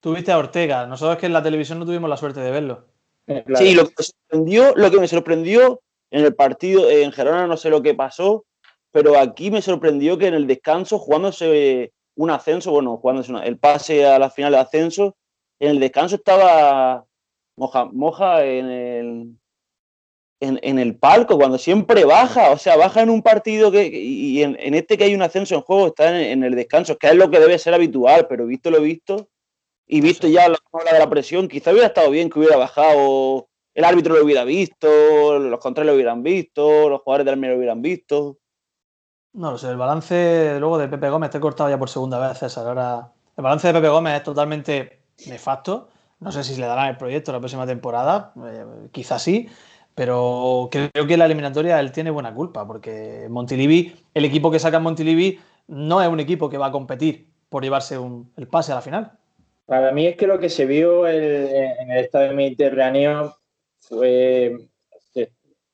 tuviste 0.00 0.32
a 0.32 0.38
Ortega. 0.38 0.86
Nosotros 0.86 1.16
es 1.16 1.20
que 1.20 1.26
en 1.26 1.34
la 1.34 1.42
televisión 1.42 1.78
no 1.78 1.86
tuvimos 1.86 2.10
la 2.10 2.16
suerte 2.16 2.40
de 2.40 2.50
verlo. 2.50 2.86
Eh, 3.28 3.44
sí, 3.54 3.74
lo 3.74 3.86
que, 3.86 3.94
me 3.96 4.04
sorprendió, 4.04 4.74
lo 4.74 4.90
que 4.90 4.98
me 4.98 5.08
sorprendió 5.08 5.80
en 6.10 6.24
el 6.24 6.34
partido, 6.34 6.90
en 6.90 7.12
Gerona 7.12 7.46
no 7.46 7.56
sé 7.56 7.70
lo 7.70 7.80
que 7.80 7.94
pasó, 7.94 8.44
pero 8.90 9.16
aquí 9.16 9.52
me 9.52 9.62
sorprendió 9.62 10.18
que 10.18 10.26
en 10.26 10.34
el 10.34 10.48
descanso, 10.48 10.98
jugándose 10.98 11.92
un 12.16 12.30
ascenso, 12.30 12.72
bueno, 12.72 12.96
jugándose 12.96 13.32
el 13.44 13.58
pase 13.58 14.04
a 14.04 14.18
la 14.18 14.30
final 14.30 14.52
de 14.52 14.58
ascenso, 14.58 15.16
en 15.60 15.70
el 15.70 15.80
descanso 15.80 16.16
estaba 16.16 17.04
Moja, 17.56 17.84
Moja 17.84 18.44
en 18.44 18.66
el, 18.66 19.36
en, 20.42 20.78
el 20.78 20.96
palco, 20.96 21.38
cuando 21.38 21.58
siempre 21.58 22.04
baja, 22.04 22.50
o 22.50 22.58
sea, 22.58 22.76
baja 22.76 23.02
en 23.02 23.10
un 23.10 23.22
partido 23.22 23.70
que, 23.70 23.86
y 23.86 24.42
en, 24.42 24.56
este 24.74 24.98
que 24.98 25.04
hay 25.04 25.14
un 25.14 25.22
ascenso 25.22 25.54
en 25.54 25.62
juego, 25.62 25.88
está 25.88 26.10
en, 26.10 26.30
en, 26.30 26.44
el 26.44 26.54
descanso, 26.54 26.98
que 26.98 27.08
es 27.08 27.14
lo 27.14 27.30
que 27.30 27.40
debe 27.40 27.58
ser 27.58 27.74
habitual, 27.74 28.26
pero 28.28 28.46
visto 28.46 28.70
lo 28.70 28.80
visto, 28.80 29.28
y 29.86 30.00
visto 30.00 30.26
ya 30.26 30.48
la 30.48 30.58
ola 30.70 30.92
de 30.92 30.98
la 30.98 31.10
presión, 31.10 31.48
quizá 31.48 31.70
hubiera 31.70 31.88
estado 31.88 32.10
bien 32.10 32.28
que 32.28 32.38
hubiera 32.38 32.56
bajado 32.56 33.48
el 33.74 33.84
árbitro 33.84 34.16
lo 34.16 34.24
hubiera 34.24 34.44
visto, 34.44 35.38
los 35.38 35.60
controles 35.60 35.90
lo 35.90 35.94
hubieran 35.94 36.22
visto, 36.22 36.88
los 36.88 37.00
jugadores 37.00 37.24
del 37.24 37.34
Almería 37.34 37.54
lo 37.54 37.58
hubieran 37.58 37.82
visto. 37.82 38.38
No 39.32 39.52
lo 39.52 39.58
sé, 39.58 39.70
el 39.70 39.78
balance 39.78 40.56
luego 40.60 40.76
de 40.76 40.88
Pepe 40.88 41.08
Gómez, 41.08 41.30
te 41.30 41.38
he 41.38 41.40
cortado 41.40 41.70
ya 41.70 41.78
por 41.78 41.88
segunda 41.88 42.18
vez, 42.18 42.38
César. 42.38 42.66
Ahora, 42.66 43.12
el 43.34 43.42
balance 43.42 43.66
de 43.66 43.72
Pepe 43.72 43.88
Gómez 43.88 44.16
es 44.16 44.22
totalmente 44.22 45.04
nefasto. 45.26 45.88
No 46.20 46.30
sé 46.30 46.44
si 46.44 46.60
le 46.60 46.66
darán 46.66 46.88
el 46.88 46.98
proyecto 46.98 47.32
la 47.32 47.40
próxima 47.40 47.66
temporada, 47.66 48.32
eh, 48.46 48.64
quizás 48.92 49.22
sí, 49.22 49.48
pero 49.94 50.68
creo 50.70 51.06
que 51.06 51.16
la 51.16 51.26
eliminatoria 51.26 51.78
él 51.80 51.92
tiene 51.92 52.10
buena 52.10 52.34
culpa, 52.34 52.66
porque 52.66 53.26
Montilivi, 53.28 53.94
el 54.14 54.24
equipo 54.24 54.50
que 54.50 54.58
saca 54.58 54.78
Montilivi, 54.78 55.38
no 55.68 56.02
es 56.02 56.08
un 56.08 56.20
equipo 56.20 56.48
que 56.48 56.58
va 56.58 56.66
a 56.66 56.72
competir 56.72 57.28
por 57.48 57.62
llevarse 57.62 57.96
el 58.36 58.48
pase 58.48 58.72
a 58.72 58.76
la 58.76 58.82
final. 58.82 59.12
Para 59.66 59.92
mí 59.92 60.06
es 60.06 60.16
que 60.16 60.26
lo 60.26 60.38
que 60.38 60.48
se 60.48 60.66
vio 60.66 61.06
en 61.06 61.90
el 61.90 61.98
estadio 61.98 62.34
mediterráneo 62.34 63.36
fue 63.80 64.56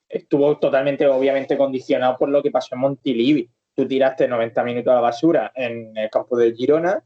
estuvo 0.09 0.57
totalmente, 0.59 1.07
obviamente, 1.07 1.57
condicionado 1.57 2.17
por 2.17 2.31
lo 2.31 2.43
que 2.43 2.51
pasó 2.51 2.75
en 2.75 2.81
Montilivi. 2.81 3.51
Tú 3.75 3.87
tiraste 3.87 4.27
90 4.27 4.65
minutos 4.65 4.91
a 4.91 4.95
la 4.95 5.01
basura 5.01 5.53
en 5.55 5.97
el 5.97 6.11
campo 6.11 6.37
del 6.37 6.55
Girona, 6.55 7.05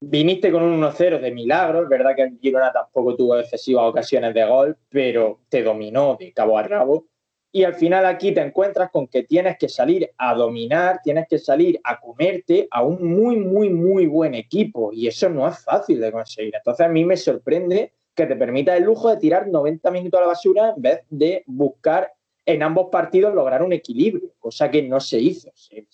viniste 0.00 0.52
con 0.52 0.62
un 0.62 0.80
1-0 0.80 1.20
de 1.20 1.30
milagro, 1.30 1.82
es 1.82 1.88
verdad 1.88 2.14
que 2.14 2.22
el 2.22 2.38
Girona 2.38 2.72
tampoco 2.72 3.16
tuvo 3.16 3.38
excesivas 3.38 3.84
ocasiones 3.84 4.34
de 4.34 4.44
gol, 4.44 4.76
pero 4.88 5.40
te 5.48 5.62
dominó 5.62 6.16
de 6.18 6.32
cabo 6.32 6.58
a 6.58 6.62
rabo. 6.62 7.06
Y 7.50 7.64
al 7.64 7.74
final 7.74 8.04
aquí 8.04 8.32
te 8.32 8.42
encuentras 8.42 8.90
con 8.90 9.08
que 9.08 9.22
tienes 9.22 9.56
que 9.56 9.68
salir 9.68 10.10
a 10.18 10.34
dominar, 10.34 11.00
tienes 11.02 11.26
que 11.28 11.38
salir 11.38 11.80
a 11.82 11.98
comerte 11.98 12.68
a 12.70 12.82
un 12.82 13.02
muy, 13.02 13.36
muy, 13.36 13.70
muy 13.70 14.06
buen 14.06 14.34
equipo. 14.34 14.92
Y 14.92 15.06
eso 15.06 15.30
no 15.30 15.48
es 15.48 15.58
fácil 15.64 15.98
de 16.00 16.12
conseguir. 16.12 16.54
Entonces 16.54 16.86
a 16.86 16.90
mí 16.90 17.04
me 17.04 17.16
sorprende 17.16 17.94
que 18.14 18.26
te 18.26 18.36
permita 18.36 18.76
el 18.76 18.84
lujo 18.84 19.08
de 19.08 19.16
tirar 19.16 19.48
90 19.48 19.90
minutos 19.90 20.18
a 20.18 20.22
la 20.22 20.28
basura 20.28 20.74
en 20.76 20.82
vez 20.82 21.00
de 21.08 21.42
buscar 21.46 22.12
en 22.44 22.62
ambos 22.62 22.88
partidos 22.90 23.34
lograr 23.34 23.62
un 23.62 23.74
equilibrio, 23.74 24.30
cosa 24.38 24.70
que 24.70 24.82
no 24.82 25.00
se 25.00 25.18
hizo. 25.18 25.50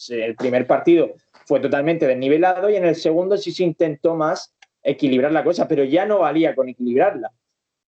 El 0.08 0.36
primer 0.36 0.66
partido 0.68 1.14
fue 1.46 1.60
totalmente 1.60 2.06
desnivelado 2.06 2.70
y 2.70 2.76
en 2.76 2.84
el 2.84 2.96
segundo 2.96 3.36
sí 3.36 3.52
se 3.52 3.64
intentó 3.64 4.14
más 4.14 4.54
equilibrar 4.82 5.32
la 5.32 5.44
cosa, 5.44 5.66
pero 5.66 5.84
ya 5.84 6.06
no 6.06 6.20
valía 6.20 6.54
con 6.54 6.68
equilibrarla. 6.68 7.32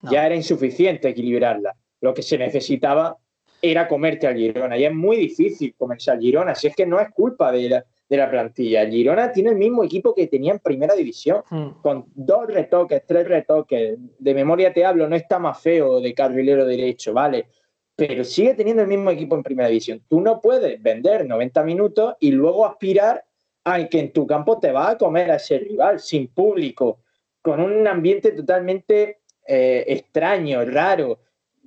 Ya 0.03 0.25
era 0.25 0.35
insuficiente 0.35 1.09
equilibrarla. 1.09 1.75
Lo 2.01 2.13
que 2.13 2.21
se 2.21 2.37
necesitaba 2.37 3.17
era 3.61 3.87
comerte 3.87 4.27
al 4.27 4.37
Girona. 4.37 4.77
Y 4.77 4.85
es 4.85 4.93
muy 4.93 5.17
difícil 5.17 5.75
comerse 5.77 6.11
al 6.11 6.19
Girona, 6.19 6.55
si 6.55 6.67
es 6.67 6.75
que 6.75 6.85
no 6.85 6.99
es 6.99 7.09
culpa 7.09 7.51
de 7.51 7.69
la, 7.69 7.85
de 8.07 8.17
la 8.17 8.29
plantilla. 8.29 8.85
Girona 8.87 9.31
tiene 9.31 9.49
el 9.49 9.57
mismo 9.57 9.83
equipo 9.83 10.15
que 10.15 10.27
tenía 10.27 10.53
en 10.53 10.59
primera 10.59 10.95
división, 10.95 11.43
hmm. 11.49 11.81
con 11.81 12.05
dos 12.15 12.47
retoques, 12.47 13.03
tres 13.05 13.27
retoques. 13.27 13.97
De 14.17 14.33
memoria 14.33 14.73
te 14.73 14.85
hablo, 14.85 15.07
no 15.07 15.15
está 15.15 15.39
más 15.39 15.59
feo 15.59 15.99
de 15.99 16.13
carrilero 16.13 16.65
derecho, 16.65 17.13
¿vale? 17.13 17.47
Pero 17.95 18.23
sigue 18.23 18.53
teniendo 18.53 18.81
el 18.81 18.87
mismo 18.87 19.11
equipo 19.11 19.35
en 19.35 19.43
primera 19.43 19.67
división. 19.67 20.01
Tú 20.07 20.21
no 20.21 20.39
puedes 20.39 20.81
vender 20.81 21.27
90 21.27 21.63
minutos 21.63 22.15
y 22.21 22.31
luego 22.31 22.65
aspirar 22.65 23.25
a 23.73 23.87
que 23.87 23.99
en 23.99 24.13
tu 24.13 24.25
campo 24.25 24.59
te 24.59 24.71
va 24.71 24.91
a 24.91 24.97
comer 24.97 25.31
a 25.31 25.35
ese 25.35 25.59
rival 25.59 25.99
sin 25.99 26.27
público, 26.27 26.99
con 27.41 27.59
un 27.59 27.87
ambiente 27.87 28.31
totalmente 28.31 29.21
eh, 29.45 29.85
extraño, 29.87 30.63
raro 30.65 31.19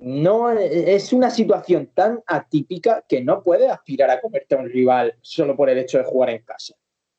no 0.03 0.51
es 0.51 1.13
una 1.13 1.31
situación 1.31 1.91
tan 1.95 2.23
atípica 2.27 3.05
que 3.09 3.23
no 3.23 3.43
puedes 3.43 3.71
aspirar 3.71 4.11
a 4.11 4.21
comerte 4.21 4.55
a 4.55 4.59
un 4.59 4.69
rival 4.69 5.17
solo 5.21 5.57
por 5.57 5.71
el 5.71 5.79
hecho 5.79 5.99
de 5.99 6.05
jugar 6.05 6.31
en 6.31 6.43
casa. 6.43 6.75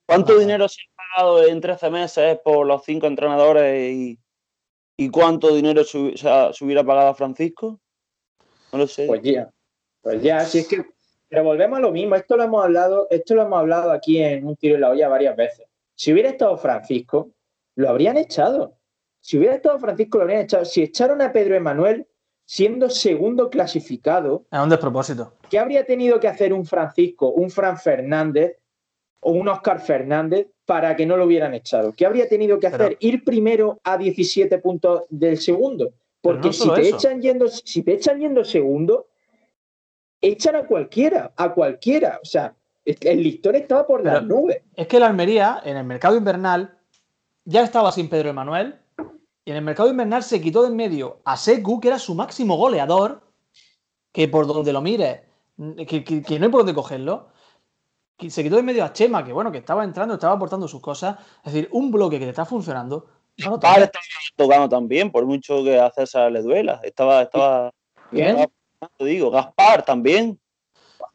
¿Cuánto 0.06 0.38
dinero 0.38 0.68
se 0.68 0.82
ha 0.82 1.16
pagado 1.16 1.46
en 1.46 1.62
13 1.62 1.90
meses 1.90 2.40
por 2.44 2.68
los 2.68 2.84
cinco 2.84 3.08
entrenadores 3.08 4.18
y, 4.98 5.10
cuánto 5.10 5.56
dinero 5.56 5.84
se, 5.84 6.14
hubiera 6.62 6.84
pagado 6.84 7.10
a 7.10 7.16
Francisco? 7.16 7.80
No 8.72 8.80
lo 8.80 8.88
sé. 8.88 9.08
Pues 9.08 9.22
ya, 9.24 9.50
pues 10.02 10.22
ya, 10.22 10.42
si 10.42 10.60
es 10.60 10.68
que. 10.68 10.84
Pero 11.34 11.46
volvemos 11.46 11.80
a 11.80 11.82
lo 11.82 11.92
mismo, 11.92 12.14
esto 12.14 12.38
lo 12.38 12.44
hemos 12.44 12.64
hablado, 12.64 13.08
esto 13.10 13.34
lo 13.34 13.42
hemos 13.42 13.58
hablado 13.58 13.92
aquí 13.92 14.22
en 14.22 14.46
un 14.46 14.56
tiro 14.56 14.76
en 14.76 14.82
la 14.82 14.92
olla 14.92 15.08
varias 15.08 15.36
veces. 15.36 15.66
Si 15.96 16.14
hubiera 16.14 16.30
estado 16.30 16.56
Francisco, 16.58 17.32
lo 17.74 17.90
habrían 17.90 18.18
echado. 18.18 18.78
Si 19.20 19.40
hubiera 19.40 19.56
estado 19.56 19.80
Francisco, 19.80 20.20
lo 20.20 20.26
habrían 20.26 20.42
echado. 20.42 20.64
Si 20.64 20.84
echaron 20.84 21.24
a 21.24 21.34
Pedro 21.34 21.56
Emanuel, 21.56 22.06
siendo 22.46 22.88
segundo 22.88 23.50
clasificado. 23.50 24.46
Es 24.52 24.60
un 24.60 24.70
despropósito. 24.70 25.34
¿Qué 25.50 25.58
habría 25.58 25.84
tenido 25.84 26.20
que 26.20 26.28
hacer 26.28 26.54
un 26.54 26.68
Francisco, 26.68 27.30
un 27.30 27.50
Fran 27.50 27.80
Fernández 27.80 28.60
o 29.20 29.32
un 29.32 29.48
Oscar 29.48 29.82
Fernández 29.82 30.50
para 30.66 30.96
que 30.96 31.08
no 31.08 31.18
lo 31.18 31.26
hubieran 31.26 31.56
echado? 31.56 31.94
¿Qué 31.98 32.06
habría 32.06 32.30
tenido 32.30 32.60
que 32.60 32.68
hacer? 32.68 32.96
Ir 33.00 33.24
primero 33.24 33.80
a 33.84 33.98
17 33.98 34.60
puntos 34.60 35.06
del 35.10 35.40
segundo. 35.40 35.94
Porque 36.22 36.54
si, 36.54 36.72
te 36.76 36.90
echan 36.90 37.24
yendo, 37.24 37.48
si 37.48 37.82
te 37.82 37.94
echan 37.94 38.20
yendo 38.20 38.46
segundo, 38.46 39.08
echan 40.24 40.56
a 40.56 40.66
cualquiera, 40.66 41.34
a 41.36 41.54
cualquiera. 41.54 42.20
O 42.22 42.26
sea, 42.26 42.56
el 42.86 43.22
listón 43.22 43.56
estaba 43.56 43.86
por 43.86 44.04
las 44.04 44.24
nubes. 44.24 44.62
Es 44.76 44.88
que 44.88 45.00
la 45.00 45.08
Almería, 45.08 45.62
en 45.64 45.78
el 45.78 45.84
mercado 45.84 46.16
invernal, 46.16 46.78
ya 47.46 47.62
estaba 47.62 47.92
sin 47.92 48.10
Pedro 48.10 48.30
Emanuel, 48.30 48.80
y 49.46 49.52
en 49.52 49.58
el 49.58 49.64
mercado 49.64 49.90
invernal 49.90 50.24
se 50.24 50.42
quitó 50.42 50.62
de 50.62 50.70
en 50.70 50.76
medio 50.78 51.20
a 51.26 51.36
Seku, 51.36 51.80
que 51.80 51.90
era 51.90 52.00
su 52.00 52.16
máximo 52.16 52.56
goleador, 52.56 53.22
que 54.14 54.30
por 54.30 54.48
donde 54.48 54.72
lo 54.72 54.82
mires, 54.82 55.22
que, 55.58 56.38
no 56.40 56.46
hay 56.46 56.52
por 56.52 56.62
dónde 56.62 56.74
cogerlo. 56.74 57.28
Se 58.18 58.42
quitó 58.42 58.56
de 58.56 58.62
en 58.62 58.66
medio 58.66 58.86
a 58.86 58.94
Chema, 58.94 59.26
que 59.26 59.34
bueno, 59.34 59.52
que 59.52 59.58
estaba 59.58 59.84
entrando, 59.84 60.14
estaba 60.14 60.36
aportando 60.36 60.68
sus 60.68 60.80
cosas. 60.80 61.18
Es 61.44 61.52
decir, 61.52 61.68
un 61.74 61.92
bloque 61.92 62.20
que 62.20 62.26
te 62.26 62.30
está 62.30 62.46
funcionando. 62.46 63.08
Gaspar 63.36 63.82
estaba 63.82 64.04
tocando 64.38 64.70
también, 64.70 65.12
por 65.12 65.26
mucho 65.26 65.64
que 65.64 65.78
a 65.78 65.92
César 65.92 66.32
le 66.32 66.42
duela. 66.42 66.80
Estaba, 66.84 67.24
estaba. 67.24 67.74
Bien. 68.12 68.48
Digo, 69.00 69.32
Gaspar 69.32 69.84
también. 69.84 70.40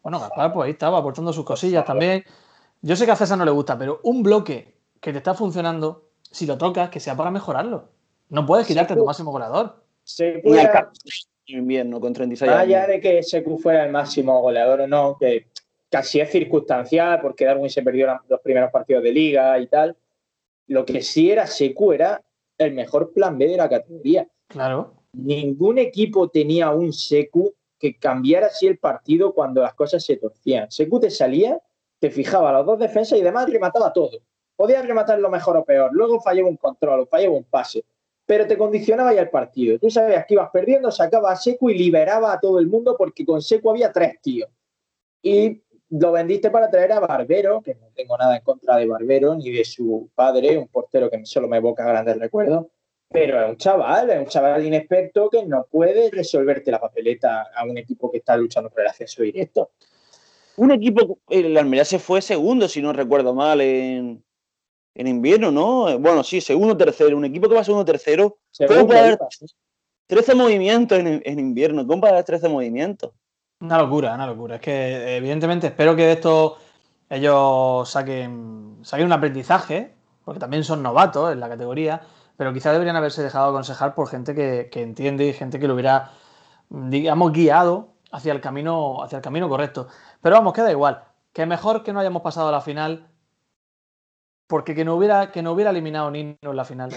Bueno, 0.02 0.20
Gaspar, 0.20 0.52
pues 0.52 0.66
ahí 0.66 0.72
estaba 0.72 0.98
aportando 0.98 1.32
sus 1.32 1.44
cosillas 1.44 1.84
también. 1.84 2.24
Yo 2.80 2.96
sé 2.96 3.04
que 3.04 3.12
a 3.12 3.16
César 3.16 3.38
no 3.38 3.44
le 3.44 3.50
gusta, 3.50 3.78
pero 3.78 4.00
un 4.04 4.22
bloque 4.22 4.76
que 5.00 5.12
te 5.12 5.18
está 5.18 5.34
funcionando, 5.34 6.10
si 6.22 6.46
lo 6.46 6.56
tocas, 6.58 6.90
que 6.90 7.00
sea 7.00 7.16
para 7.16 7.30
mejorarlo. 7.30 7.88
No 8.28 8.46
puedes 8.46 8.66
quitarte 8.66 8.94
tu 8.94 9.04
máximo 9.04 9.32
goleador. 9.32 9.82
Secu 10.02 10.54
invierno 11.46 12.00
con 12.00 12.12
36 12.12 12.50
años. 12.50 12.60
allá 12.60 12.86
de 12.86 13.00
que 13.00 13.22
Secu 13.22 13.58
fuera 13.58 13.84
el 13.84 13.92
máximo 13.92 14.40
goleador 14.40 14.82
o 14.82 14.86
no, 14.86 15.16
que 15.18 15.46
casi 15.88 16.20
es 16.20 16.30
circunstancial 16.30 17.20
porque 17.20 17.46
Darwin 17.46 17.70
se 17.70 17.82
perdió 17.82 18.06
los 18.28 18.40
primeros 18.40 18.70
partidos 18.70 19.02
de 19.02 19.12
liga 19.12 19.58
y 19.58 19.66
tal. 19.66 19.96
Lo 20.66 20.84
que 20.84 21.00
sí 21.02 21.30
era 21.30 21.46
Secu 21.46 21.92
era 21.92 22.22
el 22.58 22.74
mejor 22.74 23.12
plan 23.12 23.38
B 23.38 23.48
de 23.48 23.56
la 23.56 23.68
categoría. 23.68 24.28
Claro. 24.48 24.94
Ningún 25.12 25.78
equipo 25.78 26.28
tenía 26.28 26.70
un 26.70 26.92
Secu 26.92 27.54
que 27.78 27.98
cambiara 27.98 28.48
así 28.48 28.66
el 28.66 28.78
partido 28.78 29.32
cuando 29.32 29.62
las 29.62 29.74
cosas 29.74 30.04
se 30.04 30.16
torcían. 30.16 30.70
Secu 30.70 31.00
te 31.00 31.10
salía, 31.10 31.60
te 31.98 32.10
fijaba 32.10 32.52
las 32.52 32.66
dos 32.66 32.78
defensas 32.78 33.18
y 33.18 33.22
demás 33.22 33.48
remataba 33.48 33.92
todo. 33.92 34.18
Podía 34.56 34.82
rematar 34.82 35.18
lo 35.20 35.30
mejor 35.30 35.56
o 35.56 35.64
peor. 35.64 35.90
Luego 35.92 36.20
fallaba 36.20 36.48
un 36.48 36.56
control 36.56 37.00
o 37.00 37.06
fallaba 37.06 37.36
un 37.36 37.44
pase 37.44 37.84
pero 38.28 38.46
te 38.46 38.58
condicionaba 38.58 39.14
ya 39.14 39.22
el 39.22 39.30
partido. 39.30 39.78
Tú 39.78 39.88
sabías 39.88 40.26
que 40.26 40.34
ibas 40.34 40.50
perdiendo, 40.52 40.90
sacaba 40.90 41.32
a 41.32 41.36
Seco 41.36 41.70
y 41.70 41.78
liberaba 41.78 42.30
a 42.30 42.38
todo 42.38 42.58
el 42.58 42.66
mundo 42.66 42.94
porque 42.98 43.24
con 43.24 43.40
Seco 43.40 43.70
había 43.70 43.90
tres 43.90 44.20
tíos. 44.20 44.50
Y 45.22 45.62
lo 45.88 46.12
vendiste 46.12 46.50
para 46.50 46.68
traer 46.70 46.92
a 46.92 47.00
Barbero, 47.00 47.62
que 47.62 47.74
no 47.76 47.86
tengo 47.94 48.18
nada 48.18 48.36
en 48.36 48.42
contra 48.42 48.76
de 48.76 48.86
Barbero 48.86 49.34
ni 49.34 49.50
de 49.50 49.64
su 49.64 50.10
padre, 50.14 50.58
un 50.58 50.68
portero 50.68 51.08
que 51.08 51.24
solo 51.24 51.48
me 51.48 51.56
evoca 51.56 51.86
grandes 51.86 52.18
recuerdos, 52.18 52.66
pero 53.10 53.42
es 53.42 53.50
un 53.50 53.56
chaval, 53.56 54.10
es 54.10 54.18
un 54.18 54.26
chaval 54.26 54.66
inexperto 54.66 55.30
que 55.30 55.44
no 55.46 55.66
puede 55.70 56.10
resolverte 56.10 56.70
la 56.70 56.80
papeleta 56.80 57.46
a 57.54 57.64
un 57.64 57.78
equipo 57.78 58.10
que 58.10 58.18
está 58.18 58.36
luchando 58.36 58.70
por 58.70 58.82
el 58.82 58.88
acceso 58.88 59.22
directo. 59.22 59.70
Un 60.56 60.72
equipo, 60.72 61.18
el 61.28 61.56
Almería 61.56 61.84
se 61.84 61.98
fue 61.98 62.20
segundo, 62.20 62.68
si 62.68 62.82
no 62.82 62.92
recuerdo 62.92 63.34
mal, 63.34 63.60
en, 63.60 64.22
en 64.98 65.06
invierno, 65.06 65.52
¿no? 65.52 65.98
Bueno, 66.00 66.24
sí, 66.24 66.40
segundo, 66.40 66.76
tercero. 66.76 67.16
Un 67.16 67.24
equipo 67.24 67.48
que 67.48 67.54
va 67.54 67.62
segundo, 67.62 67.84
tercero. 67.84 68.38
¿Cómo 68.66 68.86
puede 68.86 68.98
haber 68.98 69.18
13 70.08 70.34
movimientos 70.34 70.98
en, 70.98 71.38
invierno? 71.38 71.86
¿Cómo 71.86 72.00
puede 72.00 72.14
haber 72.14 72.24
13 72.24 72.48
movimientos? 72.48 73.12
Una 73.60 73.78
locura, 73.78 74.14
una 74.14 74.26
locura. 74.26 74.56
Es 74.56 74.60
que, 74.60 75.16
evidentemente, 75.16 75.68
espero 75.68 75.94
que 75.94 76.02
de 76.02 76.12
esto 76.12 76.56
ellos 77.08 77.88
saquen, 77.88 78.78
saquen 78.82 79.06
un 79.06 79.12
aprendizaje, 79.12 79.94
porque 80.24 80.40
también 80.40 80.64
son 80.64 80.82
novatos 80.82 81.32
en 81.32 81.38
la 81.38 81.48
categoría, 81.48 82.02
pero 82.38 82.52
quizá 82.52 82.70
deberían 82.70 82.94
haberse 82.94 83.20
dejado 83.20 83.48
aconsejar 83.48 83.96
por 83.96 84.08
gente 84.08 84.32
que, 84.32 84.70
entiende 84.80 85.26
y 85.26 85.32
gente 85.32 85.58
que 85.58 85.66
lo 85.66 85.74
hubiera, 85.74 86.12
digamos, 86.70 87.32
guiado 87.32 87.94
hacia 88.12 88.32
el 88.32 88.40
camino, 88.40 89.02
hacia 89.02 89.16
el 89.16 89.22
camino 89.22 89.48
correcto. 89.48 89.88
Pero 90.22 90.36
vamos, 90.36 90.52
queda 90.52 90.70
igual. 90.70 91.02
Que 91.32 91.46
mejor 91.46 91.82
que 91.82 91.92
no 91.92 91.98
hayamos 91.98 92.22
pasado 92.22 92.48
a 92.48 92.52
la 92.52 92.60
final 92.60 93.10
porque 94.46 94.76
que 94.76 94.84
no 94.84 94.94
hubiera, 94.94 95.32
que 95.32 95.42
no 95.42 95.50
hubiera 95.50 95.70
eliminado 95.72 96.12
Nino 96.12 96.36
en 96.40 96.56
la 96.56 96.64
final 96.64 96.94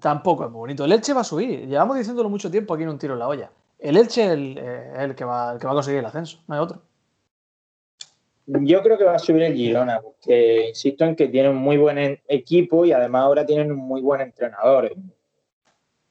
tampoco 0.00 0.44
es 0.44 0.50
muy 0.50 0.58
bonito. 0.58 0.84
El 0.84 0.90
Elche 0.90 1.12
va 1.12 1.20
a 1.20 1.24
subir, 1.24 1.68
llevamos 1.68 1.96
diciéndolo 1.96 2.28
mucho 2.28 2.50
tiempo 2.50 2.74
aquí 2.74 2.82
en 2.82 2.88
un 2.88 2.98
tiro 2.98 3.12
en 3.12 3.20
la 3.20 3.28
olla. 3.28 3.52
El 3.78 3.96
Elche 3.96 4.24
es 4.24 4.30
el, 4.32 4.58
eh, 4.58 5.14
que 5.16 5.24
va, 5.24 5.56
que 5.56 5.66
va 5.68 5.72
a 5.72 5.76
conseguir 5.76 6.00
el 6.00 6.06
ascenso, 6.06 6.40
no 6.48 6.56
hay 6.56 6.60
otro. 6.60 6.82
Yo 8.46 8.82
creo 8.82 8.98
que 8.98 9.04
va 9.04 9.14
a 9.14 9.18
subir 9.18 9.42
el 9.42 9.54
Girona, 9.54 10.00
porque 10.02 10.68
insisto 10.68 11.04
en 11.04 11.16
que 11.16 11.28
tiene 11.28 11.48
un 11.48 11.56
muy 11.56 11.78
buen 11.78 12.20
equipo 12.28 12.84
y 12.84 12.92
además 12.92 13.22
ahora 13.22 13.46
tienen 13.46 13.72
un 13.72 13.78
muy 13.78 14.02
buen 14.02 14.20
entrenador. 14.20 14.94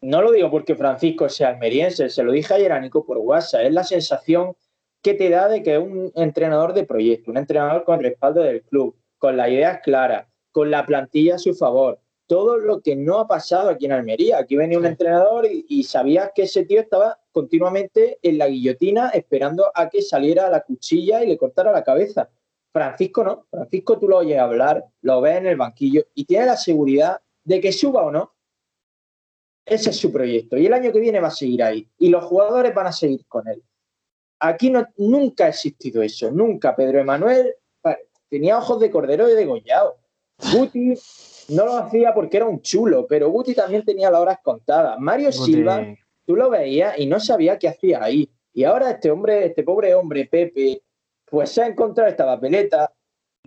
no 0.02 0.22
lo 0.22 0.32
digo 0.32 0.50
porque 0.50 0.76
Francisco 0.76 1.30
sea 1.30 1.50
almeriense, 1.50 2.10
se 2.10 2.24
lo 2.24 2.32
dije 2.32 2.54
ayer 2.54 2.72
a 2.72 2.80
Nico 2.80 3.06
por 3.06 3.18
WhatsApp, 3.20 3.62
es 3.66 3.74
la 3.74 3.84
sensación 3.84 4.56
que 5.02 5.14
te 5.14 5.30
da 5.30 5.48
de 5.48 5.62
que 5.62 5.74
es 5.76 5.80
un 5.80 6.12
entrenador 6.16 6.74
de 6.74 6.86
proyecto, 6.86 7.30
un 7.30 7.38
entrenador 7.38 7.84
con 7.84 8.02
respaldo 8.02 8.42
del 8.42 8.64
club, 8.64 8.96
con 9.18 9.38
las 9.38 9.50
ideas 9.50 9.82
claras, 9.84 10.28
con 10.52 10.72
la 10.72 10.86
plantilla 10.86 11.36
a 11.36 11.40
su 11.40 11.54
favor. 11.54 12.00
Todo 12.28 12.58
lo 12.58 12.82
que 12.82 12.96
no 12.96 13.20
ha 13.20 13.28
pasado 13.28 13.70
aquí 13.70 13.86
en 13.86 13.92
Almería. 13.92 14.38
Aquí 14.38 14.56
venía 14.56 14.78
un 14.78 14.86
entrenador 14.86 15.46
y, 15.46 15.66
y 15.68 15.84
sabías 15.84 16.32
que 16.34 16.44
ese 16.44 16.66
tío 16.66 16.80
estaba 16.80 17.20
continuamente 17.32 18.20
en 18.22 18.38
la 18.38 18.48
guillotina 18.48 19.10
esperando 19.10 19.72
a 19.74 19.90
que 19.90 20.02
saliera 20.02 20.50
la 20.50 20.62
cuchilla 20.62 21.24
y 21.24 21.28
le 21.28 21.38
cortara 21.38 21.72
la 21.72 21.84
cabeza. 21.84 22.30
Francisco 22.72 23.24
no. 23.24 23.46
Francisco 23.52 24.00
tú 24.00 24.08
lo 24.08 24.18
oyes 24.18 24.40
hablar, 24.40 24.84
lo 25.02 25.22
ves 25.22 25.38
en 25.38 25.48
el 25.48 25.58
banquillo 25.58 26.06
y 26.16 26.26
tiene 26.26 26.48
la 26.48 26.58
seguridad 26.58 27.22
de 27.44 27.60
que 27.60 27.72
suba 27.72 28.04
o 28.04 28.12
no, 28.12 28.34
ese 29.66 29.92
es 29.92 29.98
su 29.98 30.12
proyecto. 30.12 30.58
Y 30.58 30.66
el 30.66 30.74
año 30.74 30.92
que 30.92 31.00
viene 31.00 31.20
va 31.20 31.28
a 31.30 31.32
seguir 31.32 31.64
ahí. 31.64 31.88
Y 31.98 32.10
los 32.10 32.26
jugadores 32.26 32.74
van 32.74 32.88
a 32.88 32.92
seguir 32.92 33.26
con 33.28 33.48
él. 33.48 33.64
Aquí 34.40 34.70
no, 34.70 34.86
nunca 34.98 35.46
ha 35.46 35.50
existido 35.50 36.02
eso. 36.02 36.32
Nunca. 36.32 36.76
Pedro 36.76 37.00
Emanuel 37.00 37.56
tenía 38.30 38.58
ojos 38.58 38.80
de 38.80 38.92
cordero 38.92 39.30
y 39.30 39.34
degollado. 39.34 39.98
Guti 40.52 40.96
no 41.50 41.66
lo 41.66 41.78
hacía 41.78 42.14
porque 42.14 42.38
era 42.38 42.46
un 42.46 42.62
chulo, 42.62 43.06
pero 43.08 43.30
Guti 43.30 43.54
también 43.54 43.84
tenía 43.84 44.10
las 44.10 44.22
horas 44.22 44.40
contadas. 44.44 45.00
Mario 45.00 45.32
Silva, 45.32 45.86
tú 46.26 46.36
lo 46.36 46.50
veías 46.50 46.98
y 46.98 47.06
no 47.06 47.20
sabía 47.20 47.58
qué 47.58 47.70
hacía 47.70 48.04
ahí. 48.04 48.30
Y 48.54 48.64
ahora 48.64 48.92
este 48.92 49.12
hombre, 49.12 49.46
este 49.46 49.64
pobre 49.64 49.96
hombre, 49.96 50.26
Pepe, 50.26 50.82
pues 51.26 51.50
se 51.52 51.64
ha 51.64 51.68
encontrado 51.68 52.10
esta 52.10 52.26
papeleta, 52.26 52.94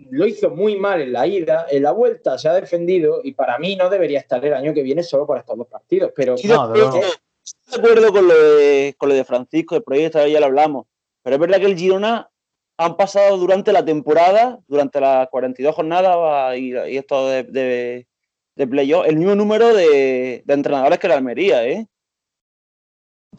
lo 0.09 0.27
hizo 0.27 0.49
muy 0.49 0.77
mal 0.77 1.01
en 1.01 1.13
la 1.13 1.25
ida, 1.25 1.65
en 1.69 1.83
la 1.83 1.91
vuelta 1.91 2.37
se 2.37 2.49
ha 2.49 2.53
defendido 2.53 3.21
y 3.23 3.33
para 3.33 3.57
mí 3.57 3.75
no 3.75 3.89
debería 3.89 4.19
estar 4.19 4.43
el 4.45 4.53
año 4.53 4.73
que 4.73 4.83
viene 4.83 5.03
solo 5.03 5.25
por 5.25 5.37
estos 5.37 5.57
dos 5.57 5.67
partidos. 5.67 6.11
Pero 6.15 6.35
no, 6.43 6.75
estoy 6.75 7.01
de 7.01 7.77
acuerdo 7.77 8.11
con 8.11 8.27
lo 8.27 8.35
de, 8.35 8.95
con 8.97 9.09
lo 9.09 9.15
de 9.15 9.23
Francisco, 9.23 9.75
el 9.75 9.83
proyecto, 9.83 10.25
ya 10.27 10.39
lo 10.39 10.47
hablamos. 10.47 10.85
Pero 11.23 11.35
es 11.35 11.39
verdad 11.39 11.59
que 11.59 11.65
el 11.65 11.77
Girona 11.77 12.29
han 12.77 12.95
pasado 12.95 13.37
durante 13.37 13.73
la 13.73 13.83
temporada, 13.83 14.59
durante 14.67 15.01
las 15.01 15.27
42 15.29 15.75
jornadas 15.75 16.57
y, 16.57 16.73
y 16.73 16.97
esto 16.97 17.27
de, 17.27 17.43
de, 17.43 18.07
de 18.55 18.67
playoff, 18.67 19.05
el 19.07 19.17
mismo 19.17 19.35
número 19.35 19.73
de, 19.73 20.43
de, 20.45 20.53
entrenadores 20.53 20.99
que 20.99 21.07
la 21.07 21.15
Almería, 21.15 21.65
¿eh? 21.65 21.87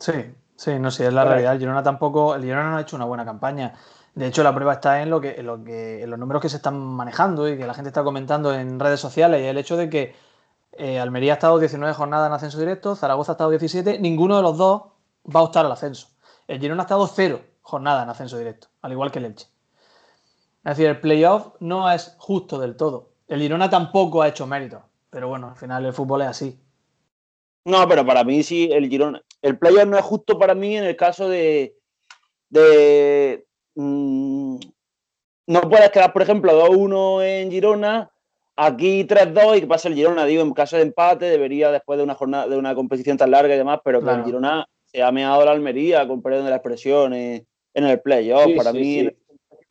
Sí, 0.01 0.13
sí, 0.57 0.79
no 0.79 0.91
sé, 0.91 1.07
es 1.07 1.13
la 1.13 1.25
realidad. 1.25 1.53
El 1.55 1.61
Girona 1.61 1.83
tampoco, 1.83 2.35
el 2.35 2.43
Girona 2.43 2.71
no 2.71 2.77
ha 2.79 2.83
hecho 2.83 2.97
una 2.97 3.05
buena 3.05 3.25
campaña. 3.25 3.75
De 4.15 4.27
hecho, 4.27 4.43
la 4.43 4.55
prueba 4.55 4.75
está 4.75 5.03
en 5.03 5.11
lo 5.11 5.21
que, 5.21 5.37
en 5.37 5.47
lo 5.47 5.63
que, 5.63 6.03
en 6.03 6.11
los 6.11 6.19
números 6.19 6.43
que 6.43 6.49
se 6.49 6.57
están 6.57 6.77
manejando 6.77 7.49
y 7.49 7.57
que 7.57 7.67
la 7.67 7.75
gente 7.75 7.91
está 7.91 8.03
comentando 8.03 8.53
en 8.53 8.81
redes 8.81 8.99
sociales 8.99 9.41
y 9.41 9.47
el 9.47 9.59
hecho 9.59 9.77
de 9.77 9.89
que 9.89 10.15
eh, 10.73 10.99
Almería 10.99 11.35
ha 11.35 11.35
estado 11.35 11.61
19 11.61 11.95
jornadas 11.95 12.27
en 12.27 12.33
ascenso 12.33 12.59
directo, 12.59 12.97
Zaragoza 12.97 13.33
ha 13.33 13.35
estado 13.35 13.51
17, 13.51 14.01
ninguno 14.01 14.37
de 14.37 14.43
los 14.43 14.59
dos 14.59 14.83
va 15.25 15.41
a 15.41 15.45
optar 15.45 15.65
al 15.65 15.73
ascenso. 15.73 16.09
El 16.49 16.59
Girona 16.59 16.83
ha 16.83 16.87
estado 16.87 17.07
cero 17.07 17.41
jornadas 17.69 18.05
en 18.05 18.11
ascenso 18.11 18.39
directo, 18.39 18.69
al 18.83 18.93
igual 18.93 19.11
que 19.11 19.19
el 19.19 19.27
Elche. 19.27 19.47
Es 20.65 20.77
decir, 20.77 20.87
el 20.87 21.01
playoff 21.01 21.55
no 21.61 21.91
es 21.91 22.15
justo 22.19 22.59
del 22.59 22.77
todo. 22.77 23.11
El 23.27 23.41
Girona 23.41 23.71
tampoco 23.71 24.23
ha 24.23 24.29
hecho 24.29 24.47
mérito, 24.47 24.83
pero 25.11 25.29
bueno, 25.29 25.49
al 25.49 25.57
final 25.57 25.85
el 25.85 25.93
fútbol 25.93 26.23
es 26.23 26.29
así. 26.29 26.61
No, 27.65 27.87
pero 27.89 28.05
para 28.05 28.25
mí 28.25 28.43
sí, 28.43 28.71
el 28.73 28.89
Girona. 28.89 29.23
El 29.43 29.59
playoff 29.59 29.87
no 29.87 29.99
es 29.99 30.05
justo 30.05 30.39
para 30.39 30.55
mí 30.55 30.77
en 30.77 30.85
el 30.85 30.97
caso 30.97 31.29
de, 31.29 31.77
de, 32.49 33.47
Mm, 33.81 34.59
no 35.47 35.61
puedes 35.71 35.91
quedar, 35.91 36.13
por 36.13 36.23
ejemplo, 36.23 36.53
2-1 36.53 37.23
en 37.23 37.51
Girona, 37.53 38.11
aquí 38.57 39.05
3-2 39.05 39.57
y 39.57 39.61
que 39.61 39.67
pase 39.69 39.87
el 39.87 39.95
Girona. 39.95 40.25
Digo, 40.25 40.43
en 40.43 40.53
caso 40.53 40.77
de 40.77 40.83
empate 40.83 41.27
debería, 41.27 41.71
después 41.71 41.97
de 41.97 42.03
una 42.03 42.17
jornada, 42.17 42.49
de 42.49 42.57
una 42.57 42.75
competición 42.75 43.17
tan 43.17 43.31
larga 43.31 43.55
y 43.55 43.59
demás, 43.59 43.79
pero 43.85 44.03
que 44.03 44.11
el 44.11 44.25
Girona 44.25 44.67
se 44.85 45.01
ha 45.01 45.13
meado 45.13 45.45
la 45.45 45.53
Almería, 45.53 46.09
con 46.09 46.23
perdón 46.23 46.45
de 46.45 46.51
las 46.51 46.57
expresiones, 46.57 47.45
en 47.79 47.87
el 47.87 48.01
playoff. 48.01 48.45
Sí, 48.45 48.55
Para 48.55 48.73
sí, 48.73 48.79
mí, 48.79 49.01
sí. 49.01 49.17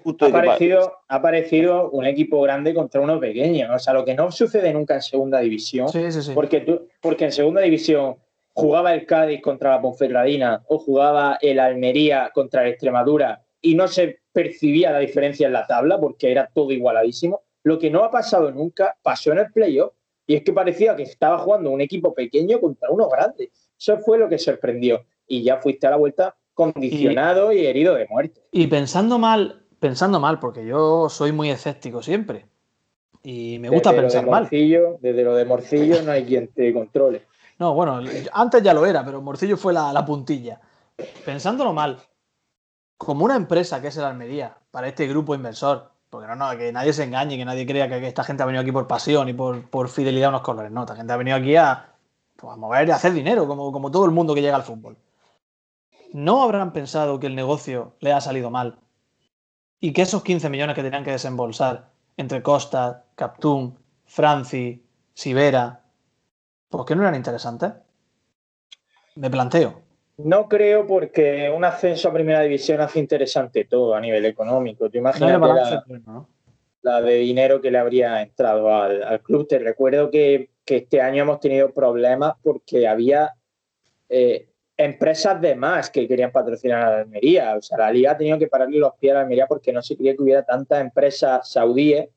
Justo 0.04 0.26
ha, 0.26 0.32
parecido, 0.32 0.94
ha 1.08 1.16
aparecido 1.16 1.90
un 1.90 2.06
equipo 2.06 2.42
grande 2.42 2.74
contra 2.74 3.02
uno 3.02 3.20
pequeño. 3.20 3.74
O 3.74 3.80
sea, 3.80 3.94
lo 3.94 4.06
que 4.06 4.16
no 4.16 4.32
sucede 4.32 4.72
nunca 4.72 4.96
en 4.96 5.02
segunda 5.02 5.40
división. 5.40 5.88
Porque, 6.34 6.62
tú, 6.62 6.88
porque 7.02 7.26
en 7.26 7.32
segunda 7.34 7.62
división 7.62 8.16
jugaba 8.54 8.94
el 8.94 9.06
Cádiz 9.06 9.42
contra 9.42 9.72
la 9.72 9.82
Ponferradina 9.82 10.64
o 10.68 10.80
jugaba 10.80 11.38
el 11.42 11.60
Almería 11.60 12.32
contra 12.34 12.64
el 12.64 12.70
Extremadura 12.70 13.44
y 13.62 13.76
no 13.76 13.88
se 13.88 14.20
percibía 14.32 14.92
la 14.92 15.00
diferencia 15.00 15.48
en 15.48 15.54
la 15.54 15.68
tabla 15.68 16.00
porque 16.00 16.32
era 16.32 16.50
todo 16.54 16.72
igualadísimo. 16.72 17.42
Lo 17.64 17.78
que 17.78 17.90
no 17.90 18.04
ha 18.04 18.12
pasado 18.12 18.50
nunca 18.52 18.96
pasó 19.02 19.34
en 19.34 19.40
el 19.40 19.52
playoff 19.52 19.94
y 20.26 20.36
es 20.36 20.44
que 20.44 20.54
parecía 20.54 20.96
que 20.96 21.04
estaba 21.04 21.38
jugando 21.40 21.70
un 21.70 21.82
equipo 21.82 22.14
pequeño 22.14 22.62
contra 22.62 22.90
uno 22.90 23.10
grande. 23.10 23.52
Eso 23.78 23.98
fue 24.00 24.18
lo 24.18 24.30
que 24.30 24.40
sorprendió 24.40 25.06
y 25.28 25.44
ya 25.44 25.58
fuiste 25.58 25.86
a 25.86 25.92
la 25.92 25.98
vuelta 25.98 26.36
condicionado 26.58 27.54
y, 27.54 27.60
y 27.60 27.68
herido 27.68 27.94
de 27.94 28.08
muerte. 28.08 28.42
Y 28.52 28.68
pensando 28.68 29.20
mal, 29.20 29.64
pensando 29.80 30.20
mal, 30.20 30.40
porque 30.40 30.66
yo 30.66 31.08
soy 31.08 31.32
muy 31.32 31.52
escéptico 31.52 32.02
siempre 32.02 32.48
y 33.24 33.60
me 33.60 33.70
gusta 33.70 33.92
desde 33.92 34.02
pensar 34.02 34.24
lo 34.24 34.32
de 34.32 34.40
Morcillo, 34.40 34.90
mal. 34.90 34.98
Desde 35.02 35.24
lo 35.24 35.36
de 35.36 35.46
Morcillo 35.46 36.02
no 36.02 36.12
hay 36.12 36.26
quien 36.26 36.48
te 36.48 36.74
controle. 36.74 37.28
No, 37.60 37.74
bueno, 37.74 38.00
antes 38.34 38.64
ya 38.64 38.74
lo 38.74 38.86
era, 38.86 39.06
pero 39.06 39.22
Morcillo 39.22 39.56
fue 39.56 39.74
la, 39.74 39.94
la 39.94 40.06
puntilla. 40.06 40.60
Pensándolo 41.26 41.74
mal, 41.74 41.98
como 42.98 43.26
una 43.26 43.36
empresa 43.36 43.82
que 43.82 43.90
es 43.90 43.98
el 43.98 44.04
Almería, 44.04 44.58
para 44.72 44.88
este 44.88 45.08
grupo 45.08 45.36
inversor, 45.36 45.92
porque 46.10 46.28
no, 46.28 46.36
no, 46.36 46.58
que 46.58 46.72
nadie 46.72 46.94
se 46.94 47.04
engañe, 47.04 47.38
que 47.38 47.46
nadie 47.46 47.68
crea 47.68 47.88
que 47.88 48.08
esta 48.08 48.24
gente 48.24 48.44
ha 48.44 48.46
venido 48.46 48.62
aquí 48.62 48.72
por 48.72 48.88
pasión 48.88 49.30
y 49.30 49.34
por, 49.34 49.70
por 49.70 49.90
fidelidad 49.90 50.28
a 50.28 50.30
unos 50.30 50.42
colores. 50.42 50.72
No, 50.72 50.82
esta 50.82 50.96
gente 50.96 51.14
ha 51.14 51.18
venido 51.18 51.38
aquí 51.38 51.56
a, 51.56 51.94
pues, 52.36 52.54
a 52.54 52.56
mover 52.56 52.88
y 52.88 52.92
a 52.92 52.96
hacer 52.96 53.14
dinero, 53.14 53.48
como, 53.48 53.72
como 53.72 53.92
todo 53.92 54.06
el 54.06 54.12
mundo 54.12 54.34
que 54.34 54.42
llega 54.42 54.56
al 54.56 54.64
fútbol. 54.64 54.98
¿No 56.14 56.42
habrán 56.42 56.74
pensado 56.74 57.20
que 57.20 57.28
el 57.28 57.36
negocio 57.36 57.96
le 58.00 58.12
ha 58.12 58.22
salido 58.22 58.50
mal? 58.50 58.80
Y 59.80 59.94
que 59.94 60.02
esos 60.02 60.24
15 60.24 60.50
millones 60.50 60.76
que 60.76 60.84
tenían 60.84 61.04
que 61.04 61.12
desembolsar 61.12 61.90
entre 62.16 62.42
Costa, 62.42 63.06
Captún, 63.16 63.78
Franci, 64.06 64.84
Sibera, 65.14 65.84
¿por 66.70 66.86
qué 66.86 66.96
no 66.96 67.04
eran 67.04 67.16
interesantes? 67.16 67.74
Me 69.16 69.30
planteo. 69.30 69.82
No 70.18 70.48
creo 70.48 70.88
porque 70.88 71.52
un 71.56 71.64
ascenso 71.64 72.10
a 72.10 72.14
primera 72.14 72.42
división 72.42 72.82
hace 72.82 73.00
interesante 73.00 73.66
todo 73.66 73.94
a 73.94 74.02
nivel 74.02 74.26
económico. 74.26 74.90
Te 74.90 74.98
imaginas 74.98 75.40
no 75.40 75.54
la, 75.54 75.84
¿no? 76.06 76.30
la, 76.82 77.02
de 77.02 77.16
dinero 77.16 77.62
que 77.62 77.70
le 77.70 77.78
habría 77.78 78.22
entrado 78.24 78.74
al, 78.74 79.04
al 79.04 79.22
club. 79.22 79.48
Te 79.48 79.60
recuerdo 79.60 80.10
que, 80.10 80.50
que, 80.66 80.78
este 80.78 81.02
año 81.02 81.22
hemos 81.22 81.40
tenido 81.40 81.72
problemas 81.72 82.34
porque 82.42 82.88
había 82.88 83.36
eh, 84.10 84.47
empresas 84.78 85.42
de 85.42 85.56
más 85.56 85.90
que 85.90 86.08
querían 86.08 86.32
patrocinar 86.32 86.84
a 86.84 86.92
la 86.92 86.98
Almería. 87.00 87.56
O 87.58 87.62
sea, 87.62 87.80
la 87.80 87.92
liga 87.92 88.12
ha 88.12 88.18
tenido 88.18 88.38
que 88.38 88.48
pararle 88.48 88.78
los 88.78 88.94
pies 88.96 89.12
a 89.12 89.16
la 89.16 89.22
Almería 89.22 89.48
porque 89.48 89.74
no 89.74 89.82
se 89.82 89.98
quería 89.98 90.16
que 90.16 90.22
hubiera 90.22 90.44
tantas 90.44 90.80
empresas 90.80 91.50
saudíes 91.52 92.10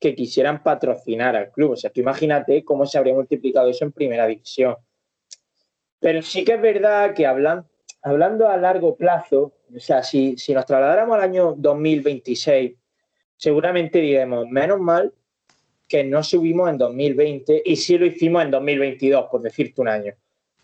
que 0.00 0.14
quisieran 0.14 0.62
patrocinar 0.62 1.36
al 1.36 1.50
club. 1.50 1.72
O 1.72 1.76
sea, 1.76 1.90
tú 1.90 2.00
imagínate 2.00 2.64
cómo 2.64 2.86
se 2.86 2.96
habría 2.96 3.14
multiplicado 3.14 3.68
eso 3.68 3.84
en 3.84 3.92
primera 3.92 4.26
división. 4.26 4.76
Pero 6.00 6.22
sí 6.22 6.44
que 6.44 6.54
es 6.54 6.60
verdad 6.60 7.14
que 7.14 7.26
hablan, 7.26 7.66
hablando 8.02 8.48
a 8.48 8.56
largo 8.56 8.96
plazo, 8.96 9.52
o 9.74 9.80
sea, 9.80 10.02
si, 10.02 10.36
si 10.36 10.54
nos 10.54 10.66
trasladáramos 10.66 11.16
al 11.16 11.22
año 11.22 11.54
2026, 11.56 12.74
seguramente 13.36 13.98
diremos, 13.98 14.46
menos 14.48 14.80
mal 14.80 15.12
que 15.88 16.04
no 16.04 16.22
subimos 16.22 16.68
en 16.70 16.78
2020 16.78 17.62
y 17.64 17.76
sí 17.76 17.96
lo 17.96 18.06
hicimos 18.06 18.42
en 18.42 18.50
2022, 18.50 19.26
por 19.30 19.40
decirte 19.42 19.80
un 19.80 19.88
año. 19.88 20.14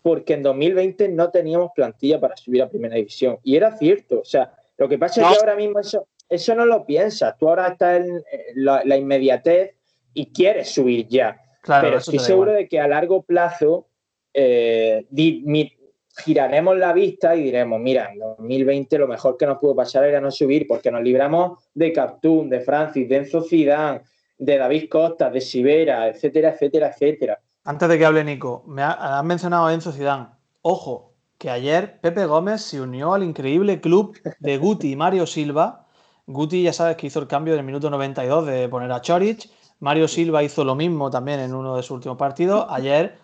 Porque 0.03 0.35
en 0.35 0.43
2020 0.43 1.09
no 1.09 1.31
teníamos 1.31 1.71
plantilla 1.73 2.19
para 2.19 2.37
subir 2.37 2.61
a 2.61 2.69
primera 2.69 2.95
división. 2.95 3.39
Y 3.41 3.55
era 3.55 3.75
cierto. 3.75 4.19
O 4.19 4.25
sea, 4.25 4.53
lo 4.77 4.87
que 4.87 4.99
pasa 4.99 5.21
no. 5.21 5.31
es 5.31 5.33
que 5.33 5.39
ahora 5.39 5.55
mismo 5.55 5.79
eso, 5.79 6.07
eso 6.29 6.53
no 6.53 6.65
lo 6.67 6.85
piensas. 6.85 7.35
Tú 7.39 7.49
ahora 7.49 7.69
estás 7.69 8.01
en 8.01 8.23
la, 8.53 8.83
la 8.85 8.97
inmediatez 8.97 9.75
y 10.13 10.27
quieres 10.27 10.69
subir 10.69 11.07
ya. 11.07 11.41
Claro, 11.61 11.87
Pero 11.87 11.97
estoy 11.97 12.19
seguro 12.19 12.51
igual. 12.51 12.63
de 12.63 12.69
que 12.69 12.79
a 12.79 12.87
largo 12.87 13.23
plazo 13.23 13.87
eh, 14.33 15.05
di, 15.09 15.41
mi, 15.45 15.71
giraremos 16.17 16.77
la 16.77 16.93
vista 16.93 17.35
y 17.35 17.43
diremos, 17.43 17.79
mira, 17.79 18.09
en 18.11 18.19
2020 18.19 18.97
lo 18.97 19.07
mejor 19.07 19.37
que 19.37 19.45
nos 19.45 19.57
pudo 19.57 19.75
pasar 19.75 20.03
era 20.05 20.21
no 20.21 20.31
subir 20.31 20.67
porque 20.67 20.91
nos 20.91 21.01
libramos 21.01 21.63
de 21.73 21.91
Captún, 21.91 22.49
de 22.49 22.61
Francis, 22.61 23.07
de 23.07 23.17
Enzo 23.17 23.41
Zidane, 23.41 24.01
de 24.37 24.57
David 24.57 24.89
Costa, 24.89 25.29
de 25.29 25.41
Sibera, 25.41 26.07
etcétera, 26.07 26.49
etcétera, 26.49 26.89
etcétera. 26.89 27.39
Antes 27.65 27.87
de 27.87 27.97
que 27.97 28.05
hable 28.05 28.23
Nico, 28.23 28.63
me 28.67 28.81
ha, 28.81 29.19
han 29.19 29.27
mencionado 29.27 29.67
a 29.67 29.73
Enzo 29.73 29.91
Zidane. 29.91 30.27
Ojo, 30.61 31.13
que 31.37 31.49
ayer 31.49 31.99
Pepe 32.01 32.25
Gómez 32.25 32.61
se 32.61 32.81
unió 32.81 33.13
al 33.13 33.23
increíble 33.23 33.79
club 33.81 34.17
de 34.39 34.57
Guti 34.57 34.91
y 34.91 34.95
Mario 34.95 35.25
Silva. 35.25 35.87
Guti 36.25 36.63
ya 36.63 36.73
sabes 36.73 36.97
que 36.97 37.07
hizo 37.07 37.19
el 37.19 37.27
cambio 37.27 37.53
en 37.53 37.59
el 37.59 37.65
minuto 37.65 37.89
92 37.89 38.45
de 38.45 38.69
poner 38.69 38.91
a 38.91 39.01
Chorich. 39.01 39.49
Mario 39.79 40.07
Silva 40.07 40.43
hizo 40.43 40.63
lo 40.63 40.75
mismo 40.75 41.09
también 41.09 41.39
en 41.39 41.53
uno 41.53 41.75
de 41.75 41.83
sus 41.83 41.91
últimos 41.91 42.17
partidos. 42.17 42.65
Ayer 42.69 43.17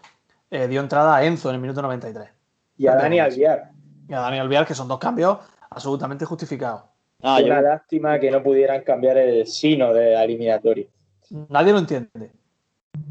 eh, 0.52 0.68
dio 0.68 0.82
entrada 0.82 1.16
a 1.16 1.24
Enzo 1.24 1.50
en 1.50 1.56
el 1.56 1.62
minuto 1.62 1.82
93. 1.82 2.30
Y 2.78 2.88
a 2.88 2.96
Dani 2.96 3.20
Alviar. 3.20 3.72
Y 4.08 4.14
a 4.14 4.20
Dani 4.20 4.40
Alviar, 4.40 4.66
que 4.66 4.74
son 4.74 4.88
dos 4.88 5.00
cambios 5.00 5.38
absolutamente 5.70 6.26
justificados. 6.26 6.84
Ah, 7.22 7.40
Una 7.44 7.56
yo... 7.56 7.62
lástima 7.62 8.20
que 8.20 8.32
no 8.32 8.42
pudieran 8.42 8.84
cambiar 8.84 9.18
el 9.18 9.46
sino 9.48 9.94
de 9.94 10.14
la 10.14 10.24
eliminatoria. 10.24 10.88
Nadie 11.30 11.74
lo 11.74 11.80
entiende. 11.80 12.32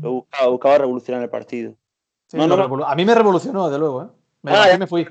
Lo 0.00 0.12
buscaba, 0.12 0.48
buscaba 0.48 0.78
revolucionar 0.78 1.22
el 1.22 1.30
partido. 1.30 1.74
A 2.32 2.94
mí 2.94 3.04
me 3.04 3.14
revolucionó, 3.14 3.66
desde 3.66 3.78
luego. 3.78 4.02
¿eh? 4.02 4.06
Me, 4.42 4.52
ah, 4.52 4.76
me 4.78 4.86
fui. 4.86 5.06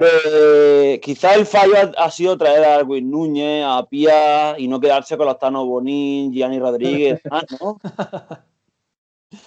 Eh, 0.00 1.00
quizá 1.02 1.34
el 1.34 1.44
fallo 1.44 1.74
ha, 1.96 2.10
sido 2.10 2.38
traer 2.38 2.64
a 2.64 2.76
Alwin 2.76 3.10
Núñez, 3.10 3.64
a 3.66 3.84
Pía 3.86 4.58
y 4.58 4.68
no 4.68 4.80
quedarse 4.80 5.16
con 5.16 5.26
los 5.26 5.38
Tano 5.38 5.66
Bonín, 5.66 6.32
Gianni 6.32 6.58
Rodríguez. 6.58 7.20
ah, 7.30 7.44
¿no? 7.60 7.78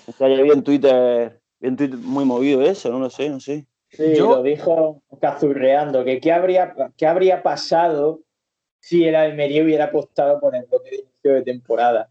O 0.08 0.12
sea, 0.18 0.30
ya 0.30 0.42
vi 0.42 0.52
en 0.52 0.64
Twitter, 0.64 1.42
en 1.62 1.76
Twitter 1.76 1.98
muy 1.98 2.26
movido 2.26 2.62
eso, 2.62 2.90
no 2.90 3.00
lo 3.00 3.10
sé, 3.10 3.30
no 3.30 3.40
sé. 3.40 3.66
Sí, 3.90 4.16
Yo... 4.16 4.30
lo 4.30 4.44
dijo 4.44 5.02
cazurreando, 5.20 6.04
que 6.04 6.20
qué 6.20 6.32
habría, 6.32 6.74
qué 6.98 7.06
habría 7.06 7.44
pasado 7.44 8.22
si 8.80 9.06
el 9.06 9.16
Almería 9.16 9.64
hubiera 9.64 9.86
apostado 9.86 10.40
por 10.40 10.56
el 10.56 10.66
bloque 10.66 10.90
de 10.90 10.96
inicio 10.98 11.34
de 11.34 11.42
temporada. 11.42 12.10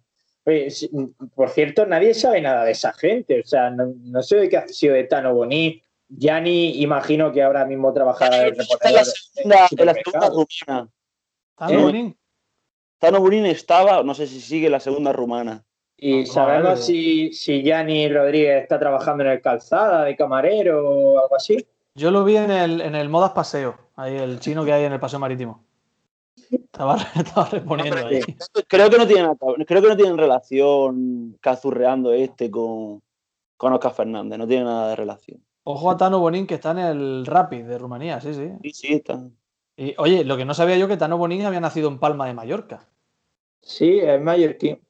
Por 1.35 1.51
cierto, 1.51 1.87
nadie 1.87 2.15
sabe 2.15 2.41
nada 2.41 2.65
de 2.65 2.73
esa 2.73 2.93
gente. 2.93 3.41
O 3.41 3.47
sea, 3.47 3.71
no, 3.71 4.23
sé 4.23 4.37
de 4.37 4.49
qué 4.49 4.57
ha 4.57 4.69
sido 4.69 4.95
de 4.95 5.05
Tano 5.05 5.35
Boní. 5.35 5.83
ni 6.09 6.83
imagino 6.83 7.33
que 7.33 7.43
ahora 7.43 7.65
mismo 7.65 7.93
trabajará 7.93 8.49
en 8.49 8.57
la 8.57 9.69
segunda 9.69 10.31
rumana. 10.31 10.89
¿Tano 11.57 11.79
¿Eh? 11.79 11.83
Bonín? 11.83 12.17
Tano 12.99 13.21
Bonín 13.21 13.47
estaba, 13.47 14.03
no 14.03 14.15
sé 14.15 14.27
si 14.27 14.41
sigue 14.41 14.69
la 14.69 14.81
segunda 14.81 15.13
rumana. 15.13 15.65
¿Y 15.97 16.27
sabemos 16.27 16.85
si, 16.85 17.33
si 17.33 17.63
Gianni 17.63 18.09
Rodríguez 18.09 18.63
está 18.63 18.79
trabajando 18.79 19.23
en 19.23 19.31
el 19.31 19.41
calzada 19.41 20.05
de 20.05 20.17
camarero 20.17 20.89
o 20.89 21.21
algo 21.21 21.37
así? 21.37 21.65
Yo 21.95 22.11
lo 22.11 22.25
vi 22.25 22.37
en 22.37 22.51
el, 22.51 22.81
en 22.81 22.97
el 22.97 23.09
Modas 23.09 23.31
Paseo, 23.31 23.77
ahí 23.95 24.17
el 24.17 24.41
chino 24.41 24.65
que 24.65 24.73
hay 24.73 24.85
en 24.85 24.93
el 24.93 24.99
Paseo 24.99 25.21
Marítimo. 25.21 25.63
Estaba, 26.53 26.97
respondiendo 27.51 27.97
ahí. 28.07 28.21
Creo 28.69 28.91
que 28.91 28.99
no 28.99 29.07
tienen, 29.07 29.35
creo 29.67 29.83
que 29.83 29.89
no 29.89 29.97
tienen 29.97 30.19
relación 30.19 31.39
cazurreando 31.41 32.13
este 32.13 32.51
con, 32.51 33.03
con 33.57 33.73
Oscar 33.73 33.95
Fernández, 33.95 34.39
no 34.39 34.47
tiene 34.47 34.65
nada 34.65 34.91
de 34.91 34.97
relación. 34.97 35.43
Ojo 35.65 35.91
a 35.91 35.97
Tano 35.97 36.19
Bonín 36.19 36.47
que 36.47 36.55
está 36.55 36.73
en 36.73 36.79
el 36.79 37.27
Rapid 37.27 37.65
de 37.65 37.79
Rumanía, 37.79 38.21
sí, 38.21 38.35
sí. 38.35 38.51
Sí, 38.63 38.71
sí, 38.71 38.93
está. 38.95 39.23
Y, 39.77 39.95
oye, 39.97 40.25
lo 40.25 40.37
que 40.37 40.45
no 40.45 40.53
sabía 40.53 40.77
yo 40.77 40.89
que 40.89 40.97
Tano 40.97 41.17
Bonín 41.17 41.47
había 41.47 41.61
nacido 41.61 41.89
en 41.89 41.99
Palma 41.99 42.27
de 42.27 42.35
Mallorca. 42.35 42.89
Sí, 43.63 44.01
es 44.01 44.21
mallorquín. 44.21 44.81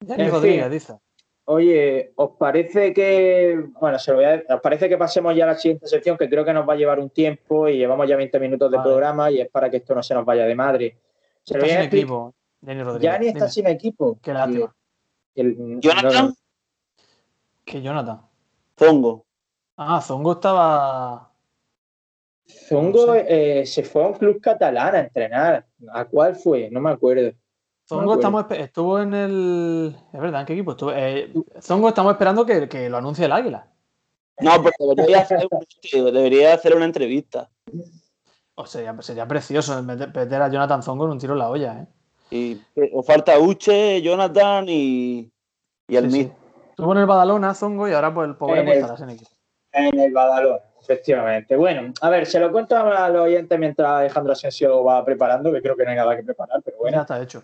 Ya 0.00 0.28
Rodríguez, 0.28 0.70
dice. 0.70 0.98
Oye, 1.48 2.12
¿os 2.16 2.30
parece 2.36 2.92
que, 2.92 3.56
bueno, 3.80 4.00
se 4.00 4.10
lo 4.10 4.16
voy 4.16 4.26
a, 4.26 4.42
¿os 4.48 4.60
parece 4.60 4.88
que 4.88 4.98
pasemos 4.98 5.34
ya 5.36 5.44
a 5.44 5.48
la 5.48 5.54
siguiente 5.54 5.86
sección 5.86 6.16
que 6.16 6.28
creo 6.28 6.44
que 6.44 6.52
nos 6.52 6.68
va 6.68 6.72
a 6.72 6.76
llevar 6.76 6.98
un 6.98 7.10
tiempo 7.10 7.68
y 7.68 7.76
llevamos 7.76 8.08
ya 8.08 8.16
20 8.16 8.40
minutos 8.40 8.68
de 8.68 8.80
programa 8.80 9.30
y 9.30 9.40
es 9.40 9.48
para 9.48 9.70
que 9.70 9.76
esto 9.76 9.94
no 9.94 10.02
se 10.02 10.12
nos 10.14 10.24
vaya 10.24 10.44
de 10.44 10.54
madre? 10.56 10.98
Se 11.44 11.54
está 11.54 11.68
sin 11.68 11.80
equipo, 11.82 12.34
Dani 12.60 12.82
Rodríguez. 12.82 13.12
Ya 13.12 13.18
ni 13.20 13.28
está 13.28 13.48
sin 13.48 13.68
equipo. 13.68 14.18
Qué 14.20 14.32
lástima. 14.32 14.74
¿Jonathan? 15.36 16.34
¿Qué 17.64 17.80
Jonathan? 17.80 18.22
Zongo. 18.76 19.24
Ah, 19.76 20.00
Zongo 20.00 20.32
estaba... 20.32 21.32
Zongo 22.44 23.14
eh, 23.14 23.64
se 23.66 23.84
fue 23.84 24.02
a 24.02 24.08
un 24.08 24.14
club 24.14 24.40
catalán 24.40 24.96
a 24.96 24.98
entrenar. 24.98 25.64
¿A 25.92 26.04
cuál 26.06 26.34
fue? 26.34 26.70
No 26.72 26.80
me 26.80 26.90
acuerdo. 26.90 27.32
Zongo 27.88 28.14
estamos, 28.14 28.46
estuvo 28.50 28.98
en 28.98 29.14
el. 29.14 29.96
Es 30.12 30.20
verdad, 30.20 30.40
¿en 30.40 30.46
qué 30.46 30.52
equipo 30.54 30.72
estuvo? 30.72 30.92
Eh, 30.92 31.32
Zongo 31.60 31.88
estamos 31.88 32.12
esperando 32.12 32.44
que, 32.44 32.68
que, 32.68 32.90
lo 32.90 32.96
anuncie 32.96 33.26
el 33.26 33.32
Águila. 33.32 33.68
No, 34.40 34.60
porque 34.62 34.84
debería 34.96 35.20
hacer, 35.20 35.46
debería 35.92 36.54
hacer 36.54 36.74
una 36.74 36.84
entrevista. 36.84 37.48
O 38.56 38.66
sería, 38.66 39.00
sería 39.02 39.28
precioso 39.28 39.80
meter 39.82 40.42
a 40.42 40.48
Jonathan 40.48 40.82
Zongo 40.82 41.04
en 41.04 41.12
un 41.12 41.18
tiro 41.18 41.34
en 41.34 41.38
la 41.38 41.50
olla, 41.50 41.82
¿eh? 41.82 41.86
Y 42.28 42.60
os 42.92 43.06
falta 43.06 43.38
Uche, 43.38 44.02
Jonathan 44.02 44.66
y, 44.68 45.30
y 45.86 45.96
el 45.96 46.10
sí, 46.10 46.32
Estuvo 46.70 46.92
en 46.92 46.98
el 46.98 47.06
Badalona, 47.06 47.54
Zongo, 47.54 47.88
y 47.88 47.92
ahora 47.92 48.12
pues 48.12 48.28
el 48.28 48.36
pobre 48.36 48.62
en 48.62 48.68
el, 48.68 48.84
en 48.84 49.10
equipo. 49.10 49.30
En 49.72 49.98
el 49.98 50.12
Badalona. 50.12 50.60
Efectivamente. 50.88 51.56
Bueno, 51.56 51.92
a 52.00 52.10
ver, 52.10 52.26
se 52.26 52.38
lo 52.38 52.52
cuento 52.52 52.76
a 52.76 53.08
los 53.08 53.22
oyentes 53.22 53.58
mientras 53.58 53.88
Alejandro 53.88 54.34
Asensio 54.34 54.84
va 54.84 55.04
preparando, 55.04 55.52
que 55.52 55.60
creo 55.60 55.74
que 55.74 55.82
no 55.82 55.90
hay 55.90 55.96
nada 55.96 56.16
que 56.16 56.22
preparar, 56.22 56.60
pero 56.64 56.76
bueno. 56.78 56.98
Ya 56.98 57.02
está 57.02 57.20
hecho. 57.20 57.42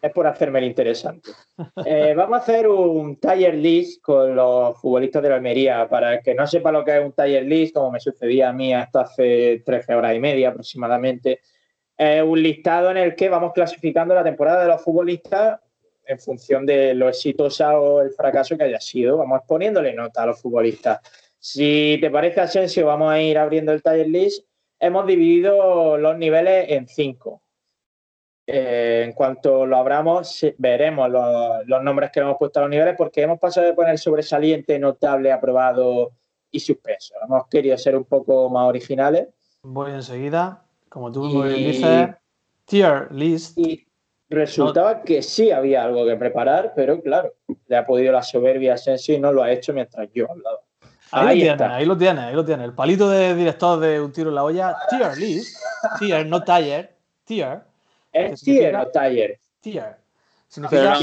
es 0.00 0.12
por 0.12 0.26
hacerme 0.26 0.60
el 0.60 0.66
interesante. 0.66 1.30
Eh, 1.86 2.14
vamos 2.16 2.38
a 2.38 2.42
hacer 2.42 2.66
un 2.68 3.16
tier 3.16 3.54
list 3.54 4.00
con 4.02 4.34
los 4.34 4.78
futbolistas 4.80 5.22
de 5.22 5.28
la 5.28 5.34
Almería. 5.36 5.88
Para 5.88 6.14
el 6.14 6.22
que 6.22 6.34
no 6.34 6.46
sepa 6.46 6.72
lo 6.72 6.84
que 6.84 6.96
es 6.96 7.04
un 7.04 7.12
tier 7.12 7.44
list, 7.44 7.74
como 7.74 7.90
me 7.90 8.00
sucedía 8.00 8.48
a 8.48 8.52
mí 8.52 8.72
hasta 8.72 9.02
hace 9.02 9.62
13 9.64 9.94
horas 9.94 10.14
y 10.14 10.20
media 10.20 10.48
aproximadamente, 10.48 11.40
es 11.96 12.22
un 12.22 12.42
listado 12.42 12.90
en 12.90 12.96
el 12.96 13.14
que 13.14 13.28
vamos 13.28 13.52
clasificando 13.52 14.14
la 14.14 14.24
temporada 14.24 14.62
de 14.62 14.68
los 14.68 14.82
futbolistas 14.82 15.60
en 16.06 16.18
función 16.18 16.66
de 16.66 16.94
lo 16.94 17.08
exitosa 17.08 17.78
o 17.78 18.02
el 18.02 18.10
fracaso 18.10 18.56
que 18.56 18.64
haya 18.64 18.80
sido. 18.80 19.18
Vamos 19.18 19.42
poniéndole 19.46 19.92
nota 19.94 20.22
a 20.22 20.26
los 20.26 20.40
futbolistas. 20.40 21.00
Si 21.46 21.98
te 22.00 22.10
parece, 22.10 22.40
Asensio, 22.40 22.86
vamos 22.86 23.12
a 23.12 23.20
ir 23.20 23.36
abriendo 23.36 23.70
el 23.70 23.82
tier 23.82 24.08
list. 24.08 24.46
Hemos 24.80 25.06
dividido 25.06 25.98
los 25.98 26.16
niveles 26.16 26.70
en 26.70 26.88
cinco. 26.88 27.42
Eh, 28.46 29.02
en 29.04 29.12
cuanto 29.12 29.66
lo 29.66 29.76
abramos, 29.76 30.42
veremos 30.56 31.10
los, 31.10 31.82
nombres 31.82 32.10
que 32.12 32.20
hemos 32.20 32.38
puesto 32.38 32.60
a 32.60 32.62
los 32.62 32.70
niveles, 32.70 32.94
porque 32.96 33.20
hemos 33.20 33.38
pasado 33.38 33.66
de 33.66 33.74
poner 33.74 33.98
sobresaliente, 33.98 34.78
notable, 34.78 35.30
aprobado 35.30 36.12
y 36.50 36.60
suspenso. 36.60 37.14
Hemos 37.22 37.46
querido 37.48 37.76
ser 37.76 37.94
un 37.94 38.04
poco 38.04 38.48
más 38.48 38.66
originales. 38.66 39.28
Voy 39.64 39.90
enseguida. 39.92 40.64
Como 40.88 41.12
tú 41.12 41.24
muy 41.24 41.48
bien 41.50 41.72
dices, 41.72 42.08
tier 42.64 43.12
list. 43.12 43.58
Y 43.58 43.86
resultaba 44.30 45.02
que 45.02 45.20
sí 45.20 45.50
había 45.50 45.84
algo 45.84 46.06
que 46.06 46.16
preparar, 46.16 46.72
pero 46.74 47.02
claro, 47.02 47.34
le 47.66 47.76
ha 47.76 47.84
podido 47.84 48.14
la 48.14 48.22
soberbia 48.22 48.72
a 48.72 48.74
Asensio 48.76 49.14
y 49.14 49.20
no 49.20 49.30
lo 49.30 49.42
ha 49.42 49.52
hecho 49.52 49.74
mientras 49.74 50.08
yo 50.14 50.30
hablaba. 50.30 50.60
Ahí, 51.10 51.44
lo 51.44 51.56
tiene, 51.56 51.74
ahí 51.74 51.84
lo 51.84 51.96
tiene, 51.96 52.20
ahí 52.20 52.34
lo 52.34 52.44
tiene. 52.44 52.64
El 52.64 52.74
palito 52.74 53.08
de 53.08 53.34
director 53.34 53.78
de 53.78 54.00
Un 54.00 54.12
tiro 54.12 54.30
en 54.30 54.34
la 54.34 54.44
olla, 54.44 54.76
tier 54.88 55.16
list, 55.16 55.56
tier, 55.98 56.26
no 56.26 56.42
taller, 56.42 56.96
tier. 57.24 57.62
Es 58.12 58.40
tier, 58.40 58.72
no 58.72 58.86
taller. 58.88 59.38
Tier. 59.60 59.96
Significa... 60.48 60.98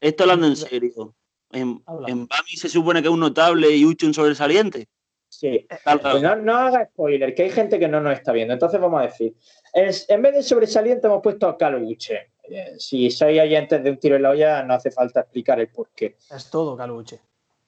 esto 0.00 0.22
hablando 0.24 0.46
en 0.46 0.56
serio. 0.56 1.14
En, 1.50 1.82
en, 2.06 2.26
Bami 2.26 2.50
se 2.56 2.68
supone 2.68 3.00
que 3.00 3.08
es 3.08 3.14
un 3.14 3.20
notable 3.20 3.70
y 3.70 3.84
Ucho 3.84 4.06
un 4.06 4.14
sobresaliente. 4.14 4.88
Sí. 5.28 5.66
Pues 5.84 6.22
no, 6.22 6.36
no, 6.36 6.56
haga 6.56 6.86
spoiler, 6.86 7.34
que 7.34 7.44
hay 7.44 7.50
gente 7.50 7.78
que 7.78 7.88
no 7.88 8.00
nos 8.00 8.14
está 8.14 8.32
viendo. 8.32 8.54
Entonces 8.54 8.80
vamos 8.80 9.00
a 9.00 9.04
decir, 9.04 9.34
en 9.74 10.22
vez 10.22 10.34
de 10.34 10.42
sobresaliente 10.42 11.06
hemos 11.06 11.22
puesto 11.22 11.48
a 11.48 11.56
Caluche. 11.56 12.32
Eh, 12.44 12.74
si 12.78 13.10
soy 13.10 13.38
oyentes 13.38 13.82
de 13.84 13.90
un 13.90 13.98
tiro 13.98 14.16
en 14.16 14.22
la 14.22 14.30
olla, 14.30 14.62
no 14.62 14.74
hace 14.74 14.90
falta 14.90 15.20
explicar 15.20 15.60
el 15.60 15.68
porqué. 15.68 16.16
Es 16.30 16.50
todo 16.50 16.76
Caluche. 16.76 17.20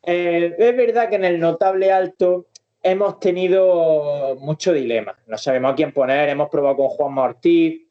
Eh, 0.03 0.55
es 0.59 0.77
verdad 0.77 1.09
que 1.09 1.17
en 1.17 1.25
el 1.25 1.39
notable 1.39 1.93
alto 1.93 2.47
hemos 2.83 3.21
tenido 3.21 4.37
mucho 4.41 4.73
dilema. 4.73 5.17
No 5.27 5.37
sabemos 5.37 5.73
a 5.73 5.75
quién 5.75 5.93
poner. 5.93 6.29
Hemos 6.29 6.49
probado 6.49 6.77
con 6.77 6.89
Juan 6.89 7.19
Ortiz, 7.19 7.83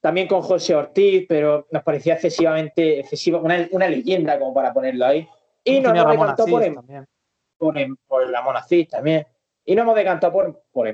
también 0.00 0.28
con 0.28 0.42
José 0.42 0.74
Ortiz, 0.74 1.26
pero 1.28 1.66
nos 1.70 1.82
parecía 1.82 2.14
excesivamente 2.14 3.00
excesiva, 3.00 3.40
una, 3.40 3.88
leyenda 3.88 4.38
como 4.38 4.52
para 4.52 4.72
ponerlo 4.72 5.06
ahí. 5.06 5.26
Y 5.64 5.80
nos 5.80 5.96
hemos 5.96 6.12
decantado 6.12 6.48
por, 7.58 7.78
en, 7.78 7.96
por, 8.06 8.28
la 8.28 8.42
Monacís 8.42 8.88
también. 8.88 9.26
Y 9.64 9.74
nos 9.74 9.84
hemos 9.84 9.96
decantado 9.96 10.32
por, 10.32 10.62
por 10.70 10.88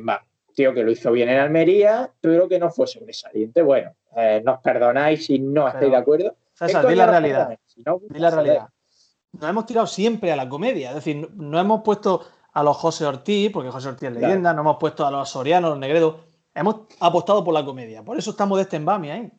Tío 0.55 0.73
que 0.73 0.85
lo 0.85 0.93
hizo 0.93 1.11
bien 1.11 1.29
en 1.29 1.39
Almería, 1.39 2.13
pero 2.21 2.49
que 2.49 2.61
no 2.61 2.71
fue 2.71 2.87
sobresaliente. 2.87 3.61
Bueno, 3.61 3.93
eh, 4.17 4.41
nos 4.45 4.61
perdonáis 4.61 5.27
si 5.27 5.41
no 5.41 5.67
estáis 5.67 5.91
de 5.91 5.97
acuerdo. 5.97 6.37
César, 6.53 6.87
di 6.87 6.95
la 6.95 7.07
realidad. 7.07 7.59
di 7.75 8.19
la 8.21 8.31
realidad 8.31 8.69
nos 9.41 9.51
hemos 9.51 9.67
tirado 9.67 9.87
siempre 9.87 10.33
a 10.33 10.37
la 10.37 10.49
comedia. 10.49 10.91
Es 10.91 10.97
decir, 10.97 11.31
no 11.35 11.59
hemos 11.59 11.83
puesto 11.83 12.25
a 12.53 12.63
los 12.63 12.77
José 12.77 13.05
Ortiz, 13.05 13.51
porque 13.51 13.71
José 13.71 13.89
Ortiz 13.89 14.09
es 14.09 14.15
leyenda, 14.15 14.53
no 14.53 14.61
hemos 14.61 14.77
puesto 14.79 15.07
a 15.07 15.11
los 15.11 15.29
Sorianos, 15.29 15.71
los 15.71 15.79
Negredos. 15.79 16.17
Hemos 16.55 16.83
apostado 17.01 17.43
por 17.43 17.53
la 17.53 17.65
comedia. 17.65 18.03
Por 18.03 18.17
eso 18.17 18.31
estamos 18.31 18.59
de 18.59 18.63
este 18.63 18.77
embami 18.77 19.11
ahí. 19.11 19.31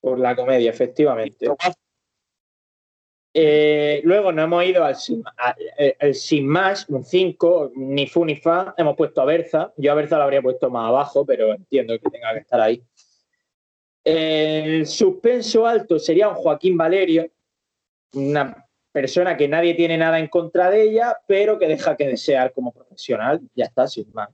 Por 0.00 0.18
la 0.18 0.36
comedia, 0.36 0.70
efectivamente. 0.70 1.48
Eh, 3.36 4.00
luego 4.04 4.30
no 4.30 4.42
hemos 4.42 4.64
ido 4.64 4.84
al 4.84 4.94
sin, 4.94 6.46
más, 6.46 6.88
un 6.88 7.02
5, 7.02 7.72
ni 7.74 8.06
fu 8.06 8.24
ni 8.24 8.36
fa. 8.36 8.74
Hemos 8.76 8.96
puesto 8.96 9.20
a 9.20 9.24
Berza. 9.24 9.72
Yo 9.76 9.90
a 9.90 9.96
Berza 9.96 10.16
lo 10.16 10.22
habría 10.22 10.42
puesto 10.42 10.70
más 10.70 10.88
abajo, 10.88 11.26
pero 11.26 11.52
entiendo 11.52 11.98
que 11.98 12.10
tenga 12.10 12.32
que 12.32 12.40
estar 12.40 12.60
ahí. 12.60 12.80
El 14.04 14.86
suspenso 14.86 15.66
alto 15.66 15.98
sería 15.98 16.28
un 16.28 16.34
Joaquín 16.34 16.76
Valerio, 16.76 17.28
una 18.12 18.63
persona 18.94 19.36
que 19.36 19.48
nadie 19.48 19.74
tiene 19.74 19.98
nada 19.98 20.20
en 20.20 20.28
contra 20.28 20.70
de 20.70 20.82
ella, 20.82 21.18
pero 21.26 21.58
que 21.58 21.66
deja 21.66 21.96
que 21.96 22.06
desear 22.06 22.52
como 22.52 22.72
profesional, 22.72 23.40
ya 23.56 23.64
está, 23.64 23.88
sin 23.88 24.06
más. 24.12 24.28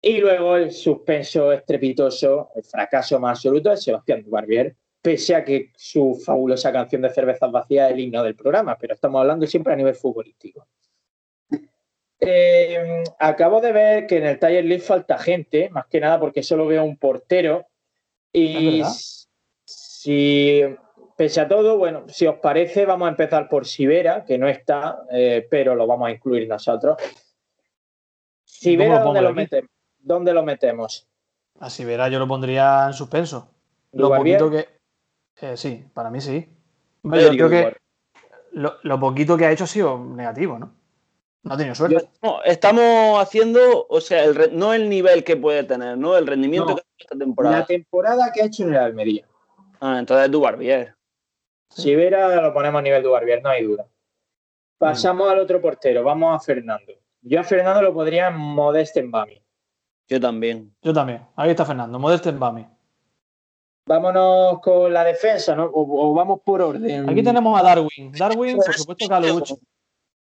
Y 0.00 0.18
luego 0.18 0.54
el 0.54 0.70
suspenso 0.70 1.50
estrepitoso, 1.52 2.50
el 2.54 2.62
fracaso 2.62 3.18
más 3.18 3.38
absoluto 3.38 3.70
de 3.70 3.76
Sebastián 3.76 4.22
Dubarbier, 4.22 4.76
pese 5.02 5.34
a 5.34 5.44
que 5.44 5.72
su 5.74 6.14
fabulosa 6.24 6.70
canción 6.70 7.02
de 7.02 7.10
cervezas 7.10 7.50
vacías 7.50 7.88
es 7.88 7.94
el 7.94 8.00
himno 8.00 8.22
del 8.22 8.36
programa, 8.36 8.78
pero 8.78 8.94
estamos 8.94 9.20
hablando 9.20 9.48
siempre 9.48 9.72
a 9.72 9.76
nivel 9.76 9.96
futbolístico. 9.96 10.68
Eh, 12.20 13.02
acabo 13.18 13.60
de 13.60 13.72
ver 13.72 14.06
que 14.06 14.18
en 14.18 14.26
el 14.26 14.38
Taller 14.38 14.64
League 14.64 14.82
falta 14.82 15.18
gente, 15.18 15.70
más 15.70 15.86
que 15.86 15.98
nada 15.98 16.20
porque 16.20 16.44
solo 16.44 16.66
veo 16.66 16.84
un 16.84 16.96
portero. 16.96 17.66
Y 18.32 18.82
si 19.64 20.62
pese 21.18 21.40
a 21.40 21.48
todo, 21.48 21.76
bueno, 21.76 22.04
si 22.06 22.28
os 22.28 22.36
parece, 22.36 22.86
vamos 22.86 23.06
a 23.06 23.10
empezar 23.10 23.48
por 23.48 23.66
Sibera, 23.66 24.24
que 24.24 24.38
no 24.38 24.46
está, 24.46 25.00
eh, 25.10 25.44
pero 25.50 25.74
lo 25.74 25.84
vamos 25.84 26.06
a 26.06 26.12
incluir 26.12 26.48
nosotros. 26.48 26.96
Sibera, 28.44 29.00
¿dónde 29.00 29.20
lo, 29.20 29.34
metemos? 29.34 29.70
¿dónde 29.98 30.32
lo 30.32 30.44
metemos? 30.44 31.08
A 31.58 31.70
Sibera 31.70 32.08
yo 32.08 32.20
lo 32.20 32.28
pondría 32.28 32.86
en 32.86 32.92
suspenso. 32.92 33.50
Lo 33.92 34.14
poquito 34.14 34.48
que. 34.48 34.68
Eh, 35.40 35.56
sí, 35.56 35.84
para 35.92 36.08
mí 36.08 36.20
sí. 36.20 36.48
Yo 37.02 37.30
creo 37.30 37.50
que 37.50 37.76
lo, 38.52 39.00
poquito 39.00 39.36
que 39.36 39.46
ha 39.46 39.50
hecho 39.50 39.64
ha 39.64 39.68
sido 39.68 39.98
negativo, 39.98 40.56
¿no? 40.56 40.72
No 41.42 41.54
ha 41.54 41.56
tenido 41.56 41.74
suerte. 41.74 42.08
no, 42.22 42.44
estamos 42.44 43.20
haciendo, 43.20 43.86
o 43.88 44.00
sea, 44.00 44.22
no 44.52 44.72
el 44.72 44.88
nivel 44.88 45.24
que 45.24 45.36
puede 45.36 45.64
tener, 45.64 45.98
¿no? 45.98 46.16
El 46.16 46.28
rendimiento 46.28 46.76
que 46.76 46.82
ha 46.82 46.94
hecho 46.94 47.06
esta 47.06 47.18
temporada. 47.18 47.58
La 47.58 47.66
temporada 47.66 48.32
que 48.32 48.42
ha 48.42 48.44
hecho 48.44 48.62
en 48.62 48.74
el 48.74 48.76
Almería. 48.76 49.26
Ah, 49.80 49.98
entonces 49.98 50.30
Dubarbier. 50.30 50.97
Si 51.78 51.94
Vera 51.94 52.40
lo 52.40 52.52
ponemos 52.52 52.80
a 52.80 52.82
nivel 52.82 53.02
Dubarbier, 53.04 53.40
no 53.40 53.50
hay 53.50 53.62
duda. 53.62 53.86
Pasamos 54.78 55.30
al 55.30 55.38
otro 55.38 55.60
portero, 55.60 56.02
vamos 56.02 56.34
a 56.34 56.44
Fernando. 56.44 56.92
Yo 57.22 57.38
a 57.38 57.44
Fernando 57.44 57.82
lo 57.82 57.94
podría 57.94 58.28
en 58.28 58.36
Modeste 58.36 58.98
en 59.00 59.10
Bami. 59.12 59.40
Yo 60.08 60.18
también. 60.18 60.74
Yo 60.82 60.92
también. 60.92 61.24
Ahí 61.36 61.50
está 61.50 61.64
Fernando, 61.64 61.98
Modeste 61.98 62.30
en 62.30 62.40
Bami. 62.40 62.66
Vámonos 63.86 64.60
con 64.60 64.92
la 64.92 65.04
defensa, 65.04 65.54
¿no? 65.54 65.70
O, 65.72 66.12
vamos 66.14 66.40
por 66.44 66.60
orden. 66.60 67.08
Aquí 67.08 67.22
tenemos 67.22 67.58
a 67.58 67.62
Darwin. 67.62 68.12
Darwin, 68.12 68.56
por 68.56 68.74
supuesto, 68.74 69.06
Calucci. 69.08 69.54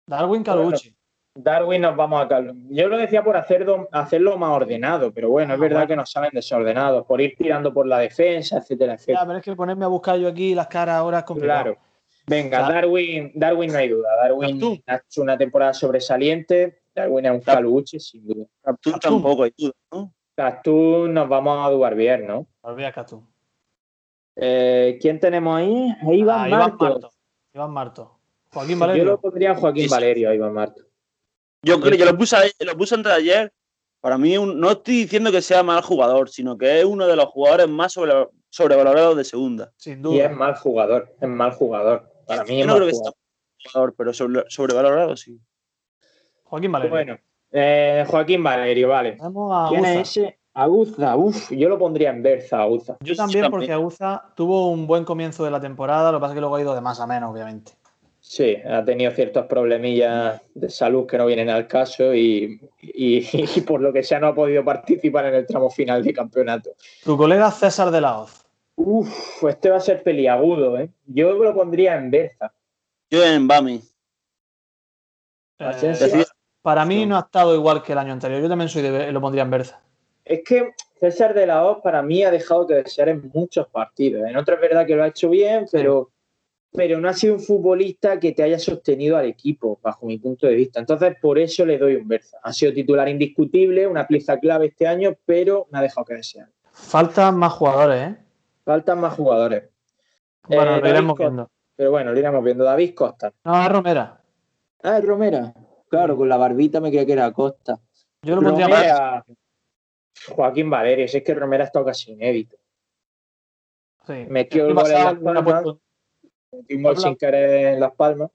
Darwin, 0.07 0.43
Calucci. 0.43 0.97
Darwin 1.35 1.81
nos 1.81 1.97
vamos 1.97 2.23
a 2.23 2.29
calmar. 2.29 2.55
Yo 2.69 2.89
lo 2.89 2.99
decía 2.99 3.25
por 3.25 3.37
hacerlo, 3.37 3.89
hacerlo 3.91 4.37
más 4.37 4.51
ordenado, 4.51 5.13
pero 5.13 5.31
bueno, 5.31 5.55
es 5.55 5.59
ah, 5.59 5.63
verdad 5.63 5.89
que 5.89 5.97
nos 5.97 6.11
salen 6.11 6.31
desordenados, 6.33 7.07
por 7.07 7.21
ir 7.21 7.35
tirando 7.37 7.73
por 7.73 7.87
la 7.87 7.99
defensa, 7.99 8.59
etcétera, 8.59 8.95
etcétera. 8.95 9.21
Ya, 9.21 9.27
pero 9.27 9.39
es 9.39 9.45
que 9.45 9.57
ponerme 9.57 9.85
a 9.85 9.89
buscar 9.89 10.19
yo 10.19 10.29
aquí 10.29 10.55
las 10.55 10.69
caras 10.69 10.97
ahora 10.97 11.21
es 11.21 11.25
complicado. 11.25 11.63
Claro. 11.63 11.79
Venga, 12.27 12.61
Darwin, 12.61 13.33
Darwin 13.35 13.73
no 13.73 13.79
hay 13.79 13.89
duda. 13.89 14.09
Darwin 14.23 14.83
ha 14.87 14.97
hecho 14.97 15.23
una 15.23 15.37
temporada 15.37 15.75
sobresaliente. 15.75 16.83
Darwin 16.95 17.27
es 17.27 17.33
un 17.33 17.41
caluche, 17.41 17.99
sin 17.99 18.27
duda. 18.27 18.47
Castún 18.63 19.01
tampoco 19.01 19.43
hay 19.45 19.55
duda, 19.57 19.73
¿no? 19.91 20.13
Castún 20.37 21.15
nos 21.15 21.29
vamos 21.29 21.67
a 21.67 21.71
dubar 21.71 21.95
bien, 21.95 22.27
¿no? 22.27 22.47
Olvida 22.61 22.93
Castún. 22.93 23.27
Eh, 24.37 24.99
¿Quién 25.01 25.19
tenemos 25.19 25.59
ahí? 25.59 25.95
Iván, 26.13 26.53
ah, 26.53 26.59
Marto. 26.59 27.11
Iván 27.53 27.71
Marto. 27.73 28.19
Joaquín 28.53 28.79
Valerio. 28.79 29.05
Yo 29.05 29.11
lo 29.11 29.21
pondría 29.21 29.55
Joaquín 29.55 29.89
Valerio 29.91 30.31
a 30.31 30.35
Iván 30.35 30.53
Marto. 30.53 30.83
Yo 31.63 31.81
creo 31.81 31.93
que 31.93 31.99
yo 31.99 32.05
lo 32.05 32.17
puse, 32.17 32.37
lo 32.61 32.77
puse 32.77 32.95
antes 32.95 33.13
de 33.13 33.19
ayer. 33.19 33.53
Para 34.01 34.19
mí, 34.19 34.35
no 34.35 34.71
estoy 34.71 35.03
diciendo 35.03 35.31
que 35.31 35.41
sea 35.41 35.63
mal 35.63 35.81
jugador, 35.81 36.29
sino 36.29 36.59
que 36.59 36.81
es 36.81 36.85
uno 36.85 37.07
de 37.07 37.15
los 37.15 37.27
jugadores 37.27 37.69
más 37.69 37.97
sobrevalorados 38.51 39.17
de 39.17 39.25
segunda. 39.25 39.73
Sin 39.77 40.03
duda. 40.03 40.17
Y 40.17 40.21
es 40.21 40.33
mal 40.33 40.57
jugador, 40.57 41.15
es 41.21 41.29
mal 41.29 41.53
jugador. 41.53 42.11
Para 42.27 42.43
mí 42.45 42.61
es 42.61 42.67
no 42.67 42.75
creo 42.75 42.89
que 42.89 42.95
sea 42.95 43.13
jugador, 43.73 43.95
pero 43.97 44.13
sobrevalorado 44.13 45.17
sí. 45.17 45.41
Joaquín 46.43 46.73
Valerio. 46.73 46.91
Bueno, 46.91 47.19
eh, 47.53 48.05
Joaquín 48.09 48.43
Valerio, 48.43 48.89
vale. 48.89 49.19
¿Quién 49.69 49.85
es 49.85 50.09
ese? 50.09 50.39
Aguza, 50.55 51.17
uff, 51.17 51.51
yo 51.51 51.69
lo 51.71 51.79
pondría 51.79 52.11
en 52.11 52.23
Berza, 52.23 52.61
Aguza. 52.61 52.99
Yo 53.01 53.15
también, 53.15 53.51
porque 53.51 53.73
Aguza 53.73 54.33
tuvo 54.35 54.69
un 54.69 54.87
buen 54.87 55.05
comienzo 55.05 55.45
de 55.45 55.51
la 55.51 55.61
temporada, 55.61 56.13
lo 56.13 56.19
que 56.19 56.23
pasa 56.23 56.33
es 56.33 56.37
que 56.37 56.41
luego 56.41 56.57
ha 56.57 56.61
ido 56.61 56.75
de 56.75 56.83
más 56.83 57.01
a 57.01 57.07
menos, 57.07 57.31
obviamente. 57.31 57.73
Sí, 58.33 58.57
ha 58.67 58.83
tenido 58.83 59.11
ciertos 59.11 59.45
problemillas 59.45 60.41
de 60.55 60.71
salud 60.71 61.07
que 61.07 61.19
no 61.19 61.27
vienen 61.27 61.51
al 61.51 61.69
caso 61.69 62.15
y, 62.15 62.59
por 63.67 63.83
lo 63.83 63.93
que 63.93 64.03
sea 64.03 64.21
no 64.21 64.29
ha 64.29 64.35
podido 64.35 64.65
participar 64.65 65.27
en 65.27 65.35
el 65.35 65.47
tramo 65.47 65.69
final 65.69 66.03
de 66.03 66.15
campeonato. 66.15 66.71
Tu 67.05 67.15
colega 67.15 67.51
César 67.51 67.91
de 67.91 68.01
la 68.01 68.21
Hoz. 68.21 68.47
Uf, 68.75 69.45
este 69.45 69.69
va 69.69 69.77
a 69.77 69.81
ser 69.81 70.03
peliagudo, 70.03 70.79
¿eh? 70.79 70.89
Yo 71.05 71.35
lo 71.35 71.55
pondría 71.55 71.95
en 71.97 72.11
Berza. 72.11 72.55
Yo 73.11 73.23
en 73.23 73.47
Bami. 73.47 73.83
Eh, 75.59 76.25
para 76.63 76.87
mí 76.87 77.05
no 77.05 77.19
ha 77.19 77.21
estado 77.21 77.55
igual 77.55 77.83
que 77.83 77.93
el 77.93 77.99
año 77.99 78.15
anterior. 78.15 78.41
Yo 78.41 78.49
también 78.49 78.71
soy 78.71 78.81
de, 78.81 79.13
lo 79.13 79.21
pondría 79.21 79.43
en 79.43 79.51
Berza. 79.51 79.83
Es 80.25 80.41
que 80.43 80.71
César 80.99 81.35
de 81.35 81.47
la 81.47 81.67
Hoz 81.67 81.83
para 81.83 82.01
mí 82.01 82.25
ha 82.25 82.31
dejado 82.31 82.67
que 82.67 82.77
desear 82.77 83.11
en 83.11 83.31
muchos 83.35 83.69
partidos. 83.69 84.27
En 84.27 84.39
otros 84.39 84.57
es 84.57 84.63
verdad 84.63 84.87
que 84.87 84.97
lo 84.97 85.03
ha 85.03 85.09
hecho 85.09 85.29
bien, 85.29 85.67
pero 85.71 86.13
pero 86.73 87.01
no 87.01 87.09
ha 87.09 87.13
sido 87.13 87.35
un 87.35 87.41
futbolista 87.41 88.19
que 88.19 88.33
te 88.33 88.43
haya 88.43 88.59
sostenido 88.59 89.17
al 89.17 89.27
equipo, 89.27 89.79
bajo 89.83 90.07
mi 90.07 90.19
punto 90.19 90.47
de 90.47 90.55
vista. 90.55 90.81
Entonces, 90.81 91.17
por 91.21 91.39
eso 91.39 91.67
le 91.67 91.79
doy 91.79 91.97
un 91.97 92.09
Berza. 92.09 92.39
Ha 92.43 92.53
sido 92.53 92.73
titular 92.73 93.09
indiscutible, 93.09 93.87
una 93.87 94.07
pieza 94.07 94.39
clave 94.39 94.67
este 94.69 94.87
año, 94.87 95.15
pero 95.27 95.69
me 95.71 95.79
ha 95.79 95.83
dejado 95.83 96.07
que 96.07 96.15
desear. 96.15 96.49
Faltan 96.71 97.37
más 97.37 97.53
jugadores, 97.53 98.09
¿eh? 98.09 98.17
Faltan 98.65 99.01
más 99.01 99.15
jugadores. 99.15 99.65
Bueno, 100.49 100.79
lo 100.79 100.87
eh, 100.87 100.91
iremos 100.91 101.19
viendo. 101.19 101.51
Pero 101.77 101.91
bueno, 101.91 102.13
lo 102.13 102.19
iremos 102.19 102.43
viendo. 102.43 102.65
David 102.65 102.95
Costa. 102.95 103.33
No, 103.45 103.63
es 103.63 103.69
Romera. 103.69 104.21
Ah, 104.83 104.99
es 104.99 105.05
Romera. 105.05 105.53
Claro, 105.89 106.17
con 106.17 106.29
la 106.29 106.39
barbita 106.39 106.81
me 106.81 106.89
creía 106.89 107.05
que 107.05 107.13
era 107.13 107.33
Costa. 107.33 107.79
Yo 108.23 108.37
lo 108.37 108.43
pondría 108.43 108.69
más. 108.69 109.25
Joaquín 110.29 110.71
Valerio, 110.71 111.07
si 111.07 111.19
es 111.19 111.23
que 111.23 111.35
Romera 111.35 111.65
está 111.65 111.85
casi 111.85 112.13
inédito. 112.13 112.57
Sí. 114.07 114.27
Me 114.29 114.49
quiero 114.49 114.75
el 116.53 116.77
un 116.77 116.83
gol 116.83 116.99
sin 116.99 117.17
querer 117.17 117.75
en 117.75 117.81
Las 117.81 117.95
Palmas. 117.95 118.31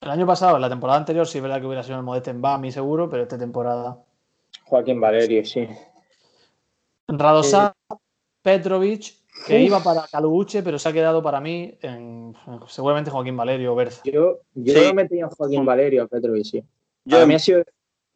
El 0.00 0.10
año 0.10 0.26
pasado, 0.26 0.58
la 0.58 0.68
temporada 0.68 0.98
anterior, 0.98 1.26
sí 1.26 1.38
es 1.38 1.42
verdad 1.42 1.60
que 1.60 1.66
hubiera 1.66 1.82
sido 1.82 1.96
el 1.96 2.04
Modeste 2.04 2.30
en 2.30 2.42
Bami, 2.42 2.70
seguro, 2.70 3.08
pero 3.08 3.22
esta 3.22 3.38
temporada. 3.38 3.98
Joaquín 4.64 5.00
Valerio, 5.00 5.44
sí. 5.44 5.68
Radosá, 7.08 7.74
Petrovic, 8.42 9.14
que 9.46 9.60
iba 9.60 9.80
para 9.80 10.06
Caluche, 10.08 10.62
pero 10.62 10.78
se 10.78 10.88
ha 10.88 10.92
quedado 10.92 11.22
para 11.22 11.40
mí 11.40 11.78
en, 11.80 12.34
seguramente 12.66 13.10
Joaquín 13.10 13.36
Valerio 13.36 13.72
o 13.72 13.76
Berza. 13.76 14.02
Yo, 14.04 14.40
yo 14.54 14.82
lo 14.82 14.94
metí 14.94 15.18
en 15.18 15.28
Joaquín 15.28 15.64
Valerio 15.64 16.04
a 16.04 16.06
Petrovic, 16.06 16.44
sí. 16.44 16.64
Yo, 17.04 17.20
a 17.20 17.26
mí 17.26 17.34
ha 17.34 17.38
sido 17.38 17.62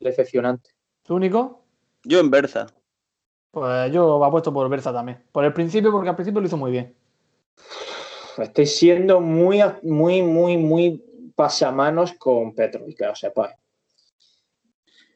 decepcionante. 0.00 0.70
¿Tu 1.02 1.14
único? 1.14 1.62
Yo 2.04 2.20
en 2.20 2.30
Berza. 2.30 2.66
Pues 3.52 3.92
yo 3.92 4.22
apuesto 4.24 4.52
por 4.52 4.68
Berza 4.68 4.92
también. 4.92 5.22
Por 5.32 5.44
el 5.44 5.52
principio, 5.52 5.90
porque 5.90 6.08
al 6.08 6.16
principio 6.16 6.40
lo 6.40 6.46
hizo 6.46 6.56
muy 6.56 6.70
bien 6.70 6.94
estoy 8.38 8.66
siendo 8.66 9.20
muy, 9.20 9.60
muy, 9.82 10.22
muy, 10.22 10.56
muy 10.56 11.32
pasamanos 11.34 12.12
con 12.14 12.54
Petrovic, 12.54 12.98
que 12.98 13.06
lo 13.06 13.14
sepáis. 13.14 13.54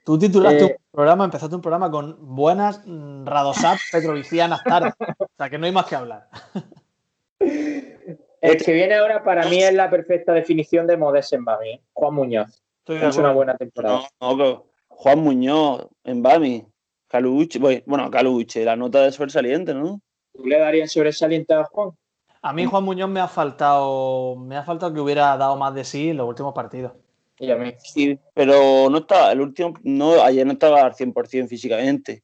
Tú 0.04 0.18
titulaste 0.18 0.64
un 0.64 0.70
eh, 0.70 0.78
programa, 0.90 1.24
empezaste 1.24 1.54
un 1.54 1.62
programa 1.62 1.90
con 1.90 2.16
buenas 2.20 2.82
mm, 2.84 3.24
Radosat 3.24 3.78
petrovicianas 3.90 4.62
tarde. 4.62 4.92
o 5.18 5.26
sea 5.36 5.48
que 5.48 5.58
no 5.58 5.66
hay 5.66 5.72
más 5.72 5.86
que 5.86 5.96
hablar. 5.96 6.28
El 7.40 8.62
que 8.62 8.72
viene 8.72 8.94
ahora 8.94 9.24
para 9.24 9.48
mí 9.48 9.62
es 9.62 9.72
la 9.72 9.88
perfecta 9.88 10.34
definición 10.34 10.86
de 10.86 10.98
Modes 10.98 11.32
en 11.32 11.46
Bami, 11.46 11.70
¿eh? 11.70 11.80
Juan 11.94 12.12
Muñoz. 12.12 12.62
Es 12.86 13.16
una 13.16 13.32
buena 13.32 13.56
temporada. 13.56 14.02
Juan 14.88 15.18
Muñoz 15.18 15.88
en 16.04 16.22
Bami. 16.22 16.66
Caluche, 17.08 17.58
bueno, 17.86 18.10
Caluche, 18.10 18.64
la 18.64 18.76
nota 18.76 19.02
de 19.02 19.12
sobresaliente, 19.12 19.72
¿no? 19.72 20.00
¿Tú 20.34 20.44
le 20.46 20.58
darías 20.58 20.92
sobresaliente 20.92 21.54
a 21.54 21.64
Juan? 21.64 21.92
A 22.46 22.52
mí 22.52 22.66
Juan 22.66 22.84
Muñoz 22.84 23.08
me 23.08 23.20
ha 23.20 23.26
faltado, 23.26 24.36
me 24.36 24.58
ha 24.58 24.62
faltado 24.64 24.92
que 24.92 25.00
hubiera 25.00 25.34
dado 25.38 25.56
más 25.56 25.74
de 25.74 25.82
sí 25.82 26.10
en 26.10 26.18
los 26.18 26.28
últimos 26.28 26.52
partidos. 26.52 26.92
Y 27.38 27.50
a 27.50 27.56
mí. 27.56 27.72
Sí, 27.78 28.18
pero 28.34 28.90
no 28.90 28.98
estaba, 28.98 29.32
el 29.32 29.40
último, 29.40 29.72
no, 29.82 30.22
ayer 30.22 30.44
no 30.44 30.52
estaba 30.52 30.82
al 30.82 30.92
100% 30.92 31.48
físicamente. 31.48 32.22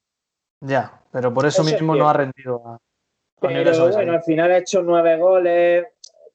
Ya, 0.61 1.01
pero 1.11 1.33
por 1.33 1.47
eso, 1.47 1.65
mismo 1.65 1.97
no 1.97 2.07
ha 2.07 2.13
rendido. 2.13 2.63
A, 2.67 2.79
pero 3.41 3.93
bueno, 3.93 4.13
al 4.13 4.23
final 4.23 4.51
ha 4.51 4.59
hecho 4.59 4.83
nueve 4.83 5.17
goles, 5.17 5.87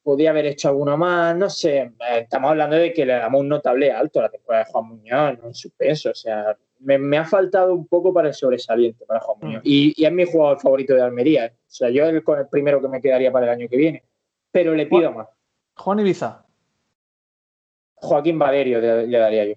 podía 0.02 0.32
haber 0.32 0.48
hecho 0.48 0.70
alguno 0.70 0.98
más, 0.98 1.36
no 1.36 1.48
sé. 1.48 1.92
Estamos 2.18 2.50
hablando 2.50 2.78
de 2.78 2.92
que 2.92 3.06
le 3.06 3.14
damos 3.14 3.42
un 3.42 3.50
notable 3.50 3.92
alto 3.92 4.18
a 4.18 4.24
la 4.24 4.30
temporada 4.30 4.64
de 4.64 4.72
Juan 4.72 4.88
Muñoz, 4.88 5.38
no 5.38 5.46
en 5.50 5.72
peso, 5.78 6.10
o 6.10 6.16
sea, 6.16 6.58
me, 6.80 7.18
ha 7.18 7.26
faltado 7.26 7.74
un 7.74 7.88
poco 7.88 8.14
para 8.14 8.30
el 8.30 8.34
sobresaliente 8.34 9.06
para 9.06 9.20
Juan 9.20 9.38
Muñoz. 9.42 9.62
Mm. 9.64 9.68
Y, 9.68 10.06
es 10.06 10.12
mi 10.12 10.26
jugador 10.26 10.60
favorito 10.60 10.94
de 10.94 11.02
Almería. 11.02 11.52
O 11.56 11.64
sea, 11.68 11.90
yo 11.90 12.06
es 12.06 12.24
con 12.24 12.40
el 12.40 12.48
primero 12.48 12.82
que 12.82 12.88
me 12.88 13.02
quedaría 13.02 13.32
para 13.32 13.48
el 13.48 13.52
año 13.52 13.70
que 13.70 13.78
viene. 13.78 14.04
Pero 14.52 14.74
le 14.74 14.86
pido 14.86 15.12
más. 15.12 15.28
Juan 15.76 16.00
Ibiza. 16.00 16.46
Joaquín 17.96 18.38
Valerio 18.38 18.80
le, 18.80 19.18
daría 19.18 19.46
yo. 19.46 19.54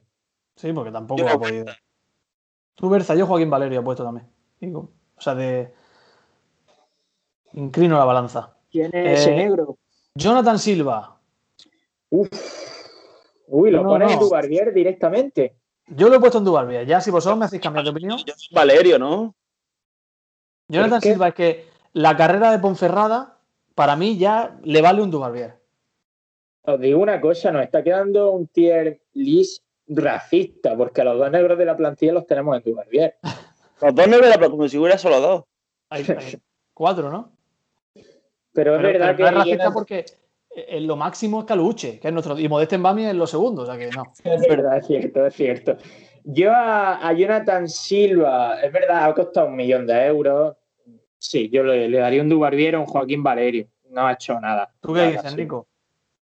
Sí, 0.57 0.73
porque 0.73 0.91
tampoco 0.91 1.29
ha 1.29 1.39
podido. 1.39 1.67
Tú, 2.75 2.89
Berza, 2.89 3.15
yo 3.15 3.27
Joaquín 3.27 3.51
Valerio 3.51 3.81
he 3.81 3.83
puesto 3.83 4.05
también. 4.05 4.27
o 4.75 4.91
sea, 5.19 5.35
de. 5.35 5.73
Inclino 7.53 7.97
la 7.97 8.05
balanza. 8.05 8.57
¿Quién 8.71 8.95
es 8.95 9.21
ese 9.21 9.33
eh, 9.33 9.37
negro? 9.37 9.79
Jonathan 10.15 10.59
Silva. 10.59 11.19
Uf. 12.11 12.29
Uy, 13.47 13.71
lo 13.71 13.83
pones 13.83 14.13
en 14.13 14.19
tu 14.19 14.29
barbier 14.29 14.73
directamente. 14.75 15.58
Yo 15.91 16.09
lo 16.09 16.17
he 16.17 16.21
puesto 16.21 16.39
en 16.39 16.45
Duvalvia. 16.45 16.83
Ya, 16.83 17.01
si 17.01 17.11
vosotros 17.11 17.39
me 17.39 17.47
hacéis 17.47 17.63
cambiar 17.63 17.85
de 17.85 17.91
opinión. 17.91 18.19
Valerio, 18.51 18.99
¿no? 18.99 19.35
Jonathan 20.69 21.01
Silva 21.01 21.29
es 21.29 21.35
que 21.35 21.67
la 21.95 22.17
carrera 22.17 22.51
de 22.51 22.59
Ponferrada, 22.59 23.39
para 23.75 23.97
mí 23.97 24.19
ya 24.19 24.59
le 24.63 24.83
vale 24.83 25.03
un 25.03 25.11
Duvalvier. 25.11 25.59
Os 26.63 26.79
digo 26.81 27.01
una 27.01 27.21
cosa, 27.21 27.51
nos 27.51 27.63
está 27.63 27.83
quedando 27.83 28.31
un 28.33 28.47
tier 28.49 29.01
list 29.15 29.65
racista, 29.87 30.77
porque 30.77 31.03
los 31.03 31.19
dos 31.19 31.31
negros 31.31 31.57
de 31.57 31.65
la 31.65 31.77
plantilla 31.77 32.13
los 32.13 32.27
tenemos 32.27 32.57
en 32.57 32.63
Duvalvier. 32.63 33.17
los 33.81 33.95
dos 33.95 34.09
negros 34.09 34.27
de 34.27 34.31
la 34.31 34.39
plantilla, 34.39 34.51
como 34.51 34.69
si 34.69 34.79
hubiera 34.79 34.99
solo 34.99 35.21
dos. 35.21 35.45
Hay, 35.89 36.05
cuatro, 36.75 37.11
¿no? 37.11 37.33
Pero 38.53 38.77
es 38.77 38.83
verdad 38.83 39.17
que. 39.17 39.23
No 39.23 39.29
es 39.29 39.35
racista 39.35 39.71
porque 39.73 40.05
lo 40.81 40.97
máximo 40.97 41.41
es 41.41 41.47
Caluche, 41.47 41.99
que 42.01 42.09
es 42.09 42.15
nuestro. 42.15 42.39
Y 42.39 42.49
Modeste 42.49 42.77
Bami 42.77 43.07
es 43.07 43.15
lo 43.15 43.27
segundo, 43.27 43.63
o 43.63 43.67
sea 43.67 43.77
que 43.77 43.89
no. 43.89 44.05
Es 44.25 44.41
verdad, 44.49 44.79
es 44.79 44.87
cierto, 44.87 45.27
es 45.27 45.35
cierto. 45.35 45.77
Yo 46.25 46.53
a, 46.55 47.13
Jonathan 47.13 47.69
Silva, 47.69 48.61
es 48.61 48.73
verdad, 48.73 49.07
ha 49.07 49.15
costado 49.15 49.49
un 49.49 49.57
millón 49.57 49.87
de 49.87 50.07
euros. 50.07 50.57
Sí, 51.19 51.49
yo 51.51 51.63
le, 51.63 51.91
daría 51.91 52.23
un 52.23 52.29
Dubarbier 52.29 52.75
a 52.75 52.81
un 52.81 52.87
Joaquín 52.87 53.23
Valerio. 53.23 53.67
No 53.91 54.07
ha 54.07 54.13
hecho 54.13 54.39
nada. 54.39 54.71
¿Tú 54.81 54.93
qué 54.93 55.13
dices, 55.13 55.35
Nico? 55.35 55.67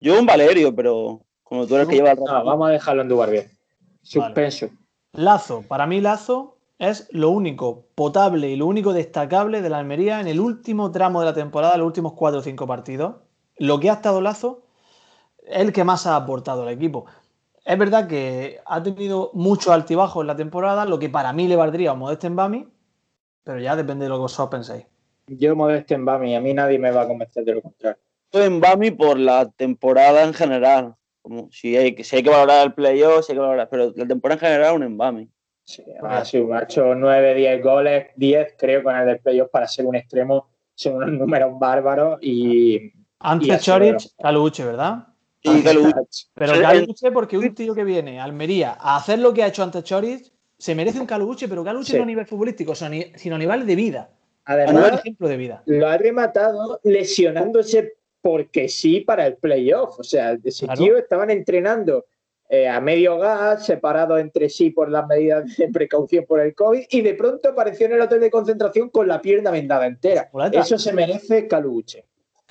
Yo 0.00 0.18
un 0.18 0.26
Valerio, 0.26 0.74
pero 0.74 1.22
como 1.42 1.66
tú 1.66 1.76
eres 1.76 1.88
que 1.88 1.96
lleva 1.96 2.10
el 2.10 2.18
No, 2.18 2.44
vamos 2.44 2.68
a 2.68 2.72
dejarlo 2.72 3.02
en 3.02 3.08
Dubarbier. 3.08 3.46
Suspenso. 4.02 4.68
Lazo, 5.12 5.62
para 5.68 5.87
mí 5.87 6.00
Lazo 6.00 6.58
es 6.78 7.08
lo 7.12 7.30
único 7.30 7.87
potable 7.94 8.50
y 8.50 8.56
lo 8.56 8.66
único 8.66 8.92
destacable 8.92 9.62
de 9.62 9.70
la 9.70 9.78
Almería 9.78 10.20
en 10.20 10.26
el 10.26 10.40
último 10.40 10.90
tramo 10.90 11.20
de 11.20 11.26
la 11.26 11.34
temporada, 11.34 11.76
los 11.76 11.87
últimos 11.87 12.14
cuatro 12.14 12.40
o 12.40 12.42
cinco 12.42 12.66
partidos. 12.66 13.16
Lo 13.58 13.80
que 13.80 13.90
ha 13.90 13.94
estado 13.94 14.20
Lazo 14.20 14.62
es 15.42 15.60
el 15.60 15.72
que 15.72 15.84
más 15.84 16.06
ha 16.06 16.16
aportado 16.16 16.62
al 16.62 16.70
equipo. 16.70 17.06
Es 17.64 17.78
verdad 17.78 18.06
que 18.06 18.60
ha 18.66 18.82
tenido 18.82 19.30
muchos 19.32 19.72
altibajos 19.72 20.22
en 20.22 20.26
la 20.26 20.36
temporada, 20.36 20.84
lo 20.84 20.98
que 20.98 21.08
para 21.08 21.32
mí 21.32 21.48
le 21.48 21.56
valdría 21.56 21.92
a 21.92 21.94
Modeste 21.94 22.26
en 22.26 22.36
Bami, 22.36 22.68
pero 23.42 23.58
ya 23.58 23.74
depende 23.74 24.04
de 24.04 24.10
lo 24.10 24.16
que 24.16 24.22
vosotros 24.22 24.50
penséis. 24.50 24.86
Yo 25.26 25.56
Modeste 25.56 25.94
en 25.94 26.04
Bami, 26.04 26.36
a 26.36 26.40
mí 26.40 26.52
nadie 26.52 26.78
me 26.78 26.90
va 26.90 27.02
a 27.02 27.08
convencer 27.08 27.44
de 27.44 27.54
lo 27.54 27.62
contrario. 27.62 27.98
Estoy 28.26 28.46
en 28.46 28.60
Bami 28.60 28.90
por 28.90 29.18
la 29.18 29.48
temporada 29.50 30.24
en 30.24 30.34
general. 30.34 30.94
Como 31.22 31.48
si, 31.50 31.74
hay, 31.74 31.96
si 32.04 32.16
hay 32.16 32.22
que 32.22 32.28
valorar 32.28 32.66
el 32.66 32.74
playoff, 32.74 33.24
si 33.24 33.32
hay 33.32 33.36
que 33.36 33.40
valorar, 33.40 33.68
pero 33.70 33.92
la 33.96 34.06
temporada 34.06 34.34
en 34.34 34.46
general 34.46 34.76
un 34.76 34.82
Embami. 34.82 35.30
Sí, 35.64 35.82
ha, 36.02 36.18
ha 36.18 36.62
hecho 36.62 36.94
9, 36.94 37.34
10 37.34 37.62
goles, 37.62 38.06
10 38.16 38.54
creo 38.58 38.82
con 38.82 38.94
el 38.94 39.06
del 39.06 39.20
playoff 39.20 39.48
para 39.50 39.66
ser 39.66 39.86
un 39.86 39.96
extremo, 39.96 40.48
son 40.74 40.96
unos 40.96 41.12
números 41.12 41.58
bárbaros 41.58 42.18
y... 42.20 42.92
Antes 43.24 43.62
Chorich, 43.62 44.10
Caluche, 44.20 44.64
¿verdad? 44.64 45.08
Sí, 45.42 45.62
Caluche. 45.62 46.26
Pero 46.34 46.60
Caluche 46.60 47.10
porque 47.10 47.38
un 47.38 47.54
tío 47.54 47.74
que 47.74 47.82
viene 47.82 48.20
a 48.20 48.24
Almería 48.24 48.76
a 48.78 48.96
hacer 48.96 49.18
lo 49.18 49.32
que 49.32 49.42
ha 49.42 49.46
hecho 49.46 49.62
antes 49.62 49.82
Chorich, 49.82 50.30
se 50.58 50.74
merece 50.74 51.00
un 51.00 51.06
Caluche, 51.06 51.48
pero 51.48 51.64
Caluche 51.64 51.96
no 51.96 52.02
a 52.02 52.06
nivel 52.06 52.26
futbolístico, 52.26 52.74
sino 52.74 53.37
a 53.37 53.38
nivel 53.38 53.66
de 53.66 53.76
vida. 53.76 54.10
Además, 54.44 55.00
ejemplo 55.00 55.26
de 55.26 55.38
vida. 55.38 55.62
lo 55.64 55.88
ha 55.88 55.96
rematado 55.96 56.80
lesionándose 56.84 57.94
porque 58.20 58.68
sí 58.68 59.00
para 59.00 59.26
el 59.26 59.37
playoff. 59.37 59.98
O 59.98 60.04
sea, 60.04 60.37
ese 60.44 60.66
tío 60.76 60.98
estaban 60.98 61.30
entrenando 61.30 62.04
eh, 62.50 62.68
a 62.68 62.78
medio 62.78 63.18
gas, 63.18 63.64
separados 63.64 64.20
entre 64.20 64.50
sí 64.50 64.68
por 64.68 64.90
las 64.90 65.06
medidas 65.06 65.56
de 65.56 65.68
precaución 65.68 66.26
por 66.26 66.40
el 66.40 66.54
COVID, 66.54 66.84
y 66.90 67.00
de 67.00 67.14
pronto 67.14 67.48
apareció 67.48 67.87
en 67.87 67.94
el 67.94 68.02
hotel 68.02 68.20
de 68.20 68.30
concentración 68.30 68.90
con 68.90 69.08
la 69.08 69.22
pierna 69.22 69.50
vendada 69.50 69.87
entera. 69.87 70.30
Eso 70.52 70.78
se 70.78 70.92
merece 70.92 71.48
Caluche. 71.48 72.04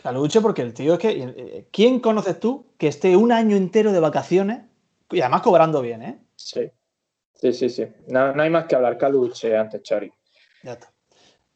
Caluche, 0.03 0.41
porque 0.41 0.61
el 0.61 0.73
tío 0.73 0.93
es 0.93 0.99
que. 0.99 1.09
Eh, 1.11 1.67
¿Quién 1.71 2.01
conoces 2.01 2.37
tú 2.37 2.65
que 2.77 2.89
esté 2.89 3.15
un 3.15 3.31
año 3.31 3.55
entero 3.55 3.93
de 3.93 4.01
vacaciones 4.01 4.63
y 5.09 5.21
además 5.21 5.41
cobrando 5.41 5.81
bien, 5.81 6.03
eh? 6.03 6.19
Sí. 6.35 6.69
Sí, 7.35 7.53
sí, 7.53 7.69
sí. 7.69 7.87
No, 8.07 8.33
hay 8.41 8.49
más 8.49 8.65
que 8.65 8.75
hablar. 8.75 8.97
Caluche 8.97 9.55
antes, 9.55 9.81
Chari. 9.81 10.11
Ya 10.61 10.73
está. 10.73 10.91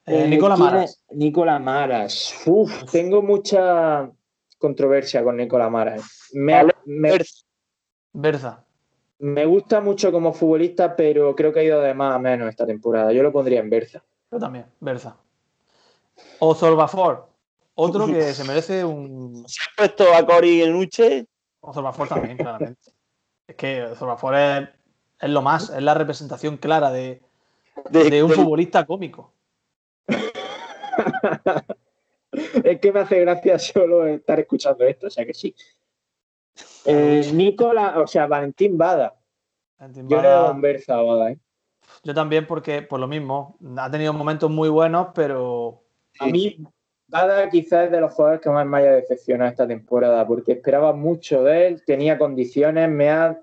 Eh, 0.06 0.28
Nicolás 0.30 0.60
Maras. 0.60 1.04
Nicolás 1.12 1.62
Maras. 1.62 2.36
Uf, 2.46 2.90
tengo 2.90 3.22
mucha 3.22 4.10
controversia 4.58 5.26
con 5.26 5.36
Nicolás 5.36 5.70
Maras. 5.70 6.30
Me, 6.32 6.66
Berza. 8.14 8.64
Me 9.20 9.46
gusta 9.46 9.82
mucho 9.82 10.10
como 10.10 10.32
futbolista, 10.32 10.96
pero 10.96 11.36
creo 11.36 11.52
que 11.52 11.60
ha 11.60 11.64
ido 11.64 11.82
de 11.82 11.94
más 11.94 12.16
a 12.16 12.20
menos 12.20 12.48
esta 12.48 12.66
temporada. 12.66 13.12
Yo 13.12 13.24
lo 13.24 13.34
pondría 13.34 13.60
en 13.60 13.70
Berza. 13.70 14.04
Yo 14.32 14.40
también, 14.40 14.68
Berza. 14.80 15.18
O 16.40 16.56
Zorbafor, 16.56 17.28
otro 17.80 18.08
que 18.08 18.34
se 18.34 18.44
merece 18.44 18.84
un. 18.84 19.48
¿Se 19.48 19.62
ha 19.64 19.68
puesto 19.78 20.14
a 20.14 20.26
Cori 20.26 20.64
en 20.64 20.76
Uche? 20.76 21.28
O 21.60 21.72
Zorbafor 21.72 22.08
también, 22.08 22.38
claramente. 22.38 22.92
es 23.48 23.56
que 23.56 23.88
Zorbafor 23.96 24.36
es, 24.36 24.70
es, 25.20 25.30
lo 25.30 25.42
más, 25.42 25.70
es 25.70 25.84
la 25.84 25.94
representación 25.94 26.58
clara 26.58 26.92
de, 26.92 27.22
de 27.92 28.24
un 28.24 28.32
futbolista 28.32 28.86
cómico. 28.86 29.32
es 32.64 32.80
que 32.80 32.92
me 32.92 33.02
hace 33.02 33.20
gracia 33.20 33.60
solo 33.60 34.08
estar 34.08 34.40
escuchando 34.40 34.84
esto, 34.86 35.08
o 35.08 35.10
sea 35.10 35.26
que 35.26 35.34
sí. 35.34 35.56
Eh, 36.86 37.32
Nicola, 37.34 38.00
o 38.00 38.08
sea, 38.08 38.26
Valentín 38.28 38.78
Bada. 38.78 39.16
A 39.80 39.88
Bada, 39.88 41.32
¿eh? 41.32 41.40
Yo 42.04 42.14
también, 42.14 42.48
porque 42.48 42.82
por 42.82 43.00
lo 43.00 43.08
mismo, 43.08 43.58
ha 43.78 43.92
tenido 43.92 44.14
momentos 44.14 44.50
muy 44.50 44.70
buenos, 44.70 45.10
pero. 45.14 45.84
A 46.20 46.26
mí, 46.26 46.58
Bada 47.10 47.50
quizás 47.50 47.86
es 47.86 47.92
de 47.92 48.02
los 48.02 48.14
jugadores 48.14 48.42
que 48.42 48.50
más 48.50 48.66
me 48.66 48.80
haya 48.80 48.92
decepcionado 48.94 49.50
esta 49.50 49.68
temporada, 49.68 50.28
porque 50.28 50.54
esperaba 50.54 50.94
mucho 50.94 51.44
de 51.44 51.68
él, 51.68 51.84
tenía 51.86 52.18
condiciones, 52.18 52.90
me 52.90 53.10
ha 53.10 53.42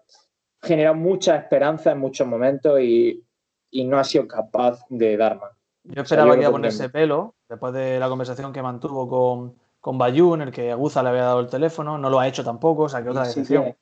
generado 0.63 0.95
mucha 0.95 1.37
esperanza 1.37 1.93
en 1.93 1.99
muchos 1.99 2.27
momentos 2.27 2.79
y, 2.81 3.25
y 3.71 3.85
no 3.85 3.99
ha 3.99 4.05
sido 4.05 4.29
capaz 4.29 4.85
de 4.89 5.17
dar 5.17 5.39
más. 5.41 5.51
Yo 5.85 6.03
esperaba 6.03 6.35
que 6.35 6.41
iba 6.41 6.49
a 6.49 6.53
ponerse 6.53 6.89
pelo, 6.89 7.35
después 7.49 7.75
de 7.75 7.99
la 7.99 8.09
conversación 8.09 8.53
que 8.53 8.63
mantuvo 8.63 9.09
con, 9.09 9.55
con 9.81 9.99
Bayú, 9.99 10.35
en 10.35 10.43
el 10.43 10.51
que 10.51 10.71
Aguza 10.71 11.03
le 11.03 11.11
había 11.11 11.25
dado 11.25 11.41
el 11.41 11.49
teléfono, 11.49 11.99
no 11.99 12.09
lo 12.09 12.21
ha 12.21 12.29
hecho 12.29 12.45
tampoco, 12.45 12.85
o 12.85 12.89
sea 12.89 13.03
que 13.03 13.11
otra 13.11 13.27
decepción. 13.27 13.77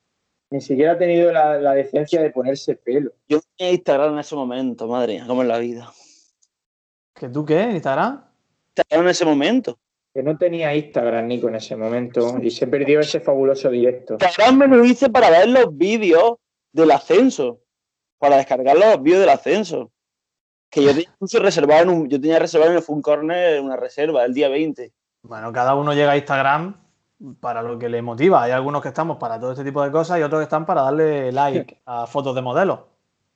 Ni 0.51 0.61
siquiera 0.61 0.93
ha 0.93 0.99
tenido 0.99 1.33
la, 1.33 1.73
decencia 1.75 2.21
de 2.21 2.31
ponerse 2.31 2.75
pelo. 2.75 3.13
Yo 3.29 3.41
tenía 3.57 3.73
Instagram 3.73 4.15
en 4.15 4.19
ese 4.19 4.35
momento, 4.35 4.87
madre 4.87 5.23
como 5.27 5.43
en 5.43 5.49
la 5.49 5.59
vida. 5.59 5.93
¿Que 7.15 7.29
tú 7.29 7.45
qué? 7.45 7.71
¿Instagram? 7.71 8.32
En 8.89 9.09
ese 9.09 9.25
momento. 9.25 9.79
Que 10.15 10.23
no 10.23 10.37
tenía 10.37 10.75
Instagram, 10.75 11.27
Nico, 11.27 11.49
en 11.49 11.57
ese 11.57 11.77
momento. 11.77 12.39
Y 12.43 12.51
se 12.51 12.67
perdió 12.67 13.01
ese 13.01 13.21
fabuloso 13.21 13.71
directo. 13.71 14.15
Instagram 14.15 14.59
me 14.59 14.69
lo 14.69 14.85
hice 14.85 15.09
para 15.09 15.31
ver 15.31 15.49
los 15.49 15.77
vídeos 15.77 16.35
del 16.73 16.91
ascenso. 16.91 17.61
Para 18.19 18.37
descargar 18.37 18.77
los 18.77 19.03
vídeos 19.03 19.21
del 19.21 19.31
ascenso. 19.31 19.91
Que 20.71 20.83
yo 20.85 20.91
tenía 20.93 21.41
reservado 21.41 21.83
en 21.83 21.89
un, 21.91 22.09
yo 22.09 22.21
tenía 22.21 22.39
reservado 22.39 22.71
en 22.71 22.79
el 22.79 22.83
Fun 22.83 23.03
Corner 23.03 23.61
una 23.61 23.77
reserva 23.77 24.25
el 24.25 24.33
día 24.33 24.49
20. 24.49 24.93
Bueno, 25.23 25.53
cada 25.53 25.75
uno 25.75 25.93
llega 25.93 26.13
a 26.13 26.17
Instagram 26.17 26.83
para 27.41 27.63
lo 27.63 27.79
que 27.79 27.89
le 27.89 28.03
motiva. 28.03 28.43
Hay 28.43 28.53
algunos 28.53 28.83
que 28.83 28.89
estamos 28.89 29.19
para 29.19 29.39
todo 29.39 29.53
este 29.53 29.65
tipo 29.65 29.83
de 29.83 29.91
cosas 29.91 30.19
y 30.19 30.23
otros 30.23 30.41
que 30.41 30.45
están 30.45 30.67
para 30.67 30.83
darle 30.83 31.31
like 31.33 31.81
a 31.87 32.07
fotos 32.07 32.35
de 32.35 32.43
modelos. 32.43 32.81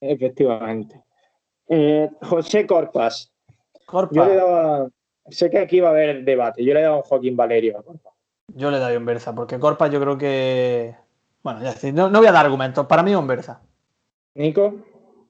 Efectivamente. 0.00 1.02
Eh, 1.68 2.10
José 2.22 2.66
Corpas. 2.66 3.32
Corpas. 3.86 4.16
Yo 4.16 4.24
le 4.24 4.36
daba, 4.36 4.88
sé 5.30 5.50
que 5.50 5.58
aquí 5.58 5.80
va 5.80 5.88
a 5.88 5.92
haber 5.92 6.24
debate. 6.24 6.64
Yo 6.64 6.74
le 6.74 6.80
he 6.80 6.82
dado 6.84 7.00
a 7.00 7.02
Joaquín 7.02 7.36
Valerio 7.36 7.78
a 7.78 7.82
Corpas. 7.82 8.14
Yo 8.54 8.70
le 8.70 8.78
doy 8.78 8.96
un 8.96 9.04
Berza, 9.04 9.34
porque 9.34 9.58
Corpas 9.58 9.90
yo 9.90 10.00
creo 10.00 10.16
que. 10.16 10.94
Bueno, 11.42 11.60
ya 11.62 11.74
no, 11.92 12.10
no 12.10 12.18
voy 12.18 12.28
a 12.28 12.32
dar 12.32 12.44
argumentos. 12.44 12.86
Para 12.86 13.02
mí 13.02 13.12
es 13.12 13.16
un 13.16 13.26
Berza. 13.26 13.60
¿Nico? 14.34 14.74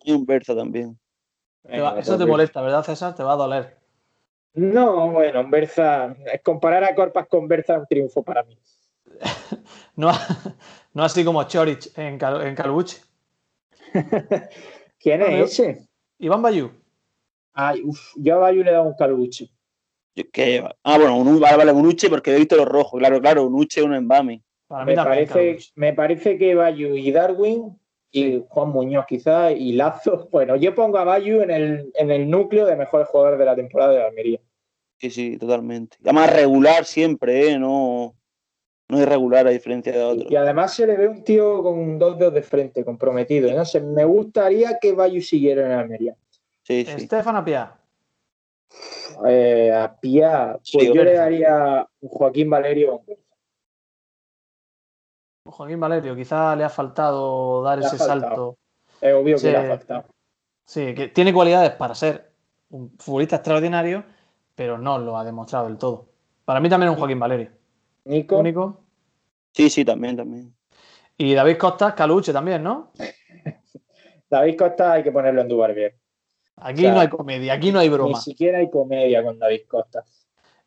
Y 0.04 0.12
un 0.12 0.24
Berza 0.24 0.54
también 0.54 0.98
eso 1.98 2.18
te 2.18 2.26
molesta, 2.26 2.60
¿verdad, 2.60 2.84
César? 2.84 3.14
Te 3.14 3.22
va 3.22 3.32
a 3.32 3.36
doler. 3.36 3.76
No, 4.54 5.10
bueno, 5.10 5.48
Berza, 5.48 6.16
comparar 6.42 6.84
a 6.84 6.94
Corpas 6.94 7.26
con 7.28 7.46
Berza 7.46 7.74
es 7.74 7.80
un 7.80 7.86
triunfo 7.86 8.22
para 8.22 8.42
mí. 8.44 8.58
no, 9.96 10.12
no 10.94 11.04
así 11.04 11.24
como 11.24 11.42
Chorich 11.44 11.90
en, 11.98 12.18
en 12.22 12.54
Calbuche. 12.54 13.00
¿Quién 14.98 15.22
es 15.22 15.58
ese? 15.58 15.88
Iván 16.18 16.42
Bayú. 16.42 16.70
Ay, 17.52 17.82
uf, 17.84 18.12
yo 18.16 18.36
a 18.36 18.38
Bayú 18.38 18.62
le 18.62 18.70
he 18.70 18.72
dado 18.72 18.84
un 18.84 18.94
Calbuche. 18.94 19.50
Ah, 20.84 20.98
bueno, 20.98 21.18
un, 21.18 21.40
vale, 21.40 21.56
vale, 21.56 21.72
un 21.72 21.86
Uche 21.86 22.08
porque 22.08 22.34
he 22.34 22.38
visto 22.38 22.56
los 22.56 22.66
rojos. 22.66 22.98
Claro, 22.98 23.20
claro, 23.20 23.46
un 23.46 23.54
Uche 23.54 23.82
un 23.82 23.94
Embami. 23.94 24.42
me, 24.84 24.94
parece, 24.94 25.58
me 25.74 25.92
parece 25.92 26.38
que 26.38 26.54
Bayú 26.54 26.96
y 26.96 27.10
Darwin 27.10 27.78
y 28.10 28.42
Juan 28.48 28.70
Muñoz 28.70 29.06
quizás 29.06 29.52
y 29.56 29.72
Lazo. 29.72 30.28
Bueno, 30.32 30.56
yo 30.56 30.74
pongo 30.74 30.98
a 30.98 31.04
Bayu 31.04 31.42
en 31.42 31.50
el, 31.50 31.90
en 31.94 32.10
el 32.10 32.28
núcleo 32.30 32.66
de 32.66 32.76
mejores 32.76 33.08
jugadores 33.08 33.38
de 33.38 33.44
la 33.44 33.56
temporada 33.56 33.92
de 33.92 34.04
Almería. 34.04 34.40
Sí, 34.98 35.10
sí, 35.10 35.36
totalmente. 35.36 35.98
Además 36.02 36.32
regular 36.32 36.84
siempre, 36.86 37.50
¿eh? 37.50 37.58
No, 37.58 38.14
no 38.88 39.00
irregular 39.00 39.46
a 39.46 39.50
diferencia 39.50 39.92
de 39.92 40.02
otros. 40.02 40.30
Y 40.30 40.36
además 40.36 40.74
se 40.74 40.86
le 40.86 40.96
ve 40.96 41.08
un 41.08 41.22
tío 41.22 41.62
con 41.62 41.98
dos 41.98 42.18
dedos 42.18 42.32
de 42.32 42.42
frente, 42.42 42.84
comprometido. 42.84 43.52
No 43.52 43.64
sé, 43.64 43.80
me 43.80 44.04
gustaría 44.04 44.78
que 44.80 44.92
Bayu 44.92 45.20
siguiera 45.20 45.66
en 45.66 45.72
Almería. 45.72 46.16
Sí, 46.62 46.84
sí. 46.84 46.92
Estefan 46.96 47.36
Apia. 47.36 47.74
Eh, 49.26 49.72
Apia, 49.72 50.58
pues 50.72 50.88
yo 50.92 51.04
le 51.04 51.14
daría 51.14 51.86
un 52.00 52.08
Joaquín 52.08 52.50
Valerio. 52.50 53.02
Joaquín 55.44 55.80
Valerio, 55.80 56.16
quizá 56.16 56.56
le 56.56 56.64
ha 56.64 56.68
faltado 56.68 57.62
dar 57.62 57.78
ese 57.78 57.98
salto. 57.98 58.58
Es 59.00 59.14
obvio 59.14 59.36
que 59.36 59.50
le 59.50 59.56
ha 59.56 59.68
faltado. 59.68 60.04
Sí, 60.64 60.94
que 60.94 61.08
tiene 61.08 61.32
cualidades 61.32 61.70
para 61.72 61.94
ser 61.94 62.32
un 62.70 62.96
futbolista 62.98 63.36
extraordinario, 63.36 64.04
pero 64.54 64.78
no 64.78 64.98
lo 64.98 65.16
ha 65.16 65.24
demostrado 65.24 65.66
del 65.68 65.78
todo. 65.78 66.08
Para 66.44 66.60
mí 66.60 66.68
también 66.68 66.90
es 66.90 66.94
un 66.94 67.00
Joaquín 67.00 67.20
Valerio. 67.20 67.50
Nico. 68.04 68.42
Nico. 68.42 68.84
Sí, 69.52 69.70
sí, 69.70 69.84
también, 69.84 70.16
también. 70.16 70.54
Y 71.16 71.34
David 71.34 71.56
Costa, 71.56 71.94
Caluche 71.94 72.32
también, 72.32 72.62
¿no? 72.62 72.92
David 74.30 74.56
Costa 74.58 74.92
hay 74.92 75.02
que 75.02 75.12
ponerlo 75.12 75.40
en 75.40 75.48
Dubarbier. 75.48 75.96
Aquí 76.58 76.88
no 76.88 77.00
hay 77.00 77.08
comedia, 77.08 77.52
aquí 77.52 77.70
no 77.70 77.78
hay 77.80 77.88
broma. 77.88 78.18
Ni 78.18 78.22
siquiera 78.22 78.58
hay 78.58 78.70
comedia 78.70 79.22
con 79.22 79.38
David 79.38 79.62
Costa. 79.68 80.04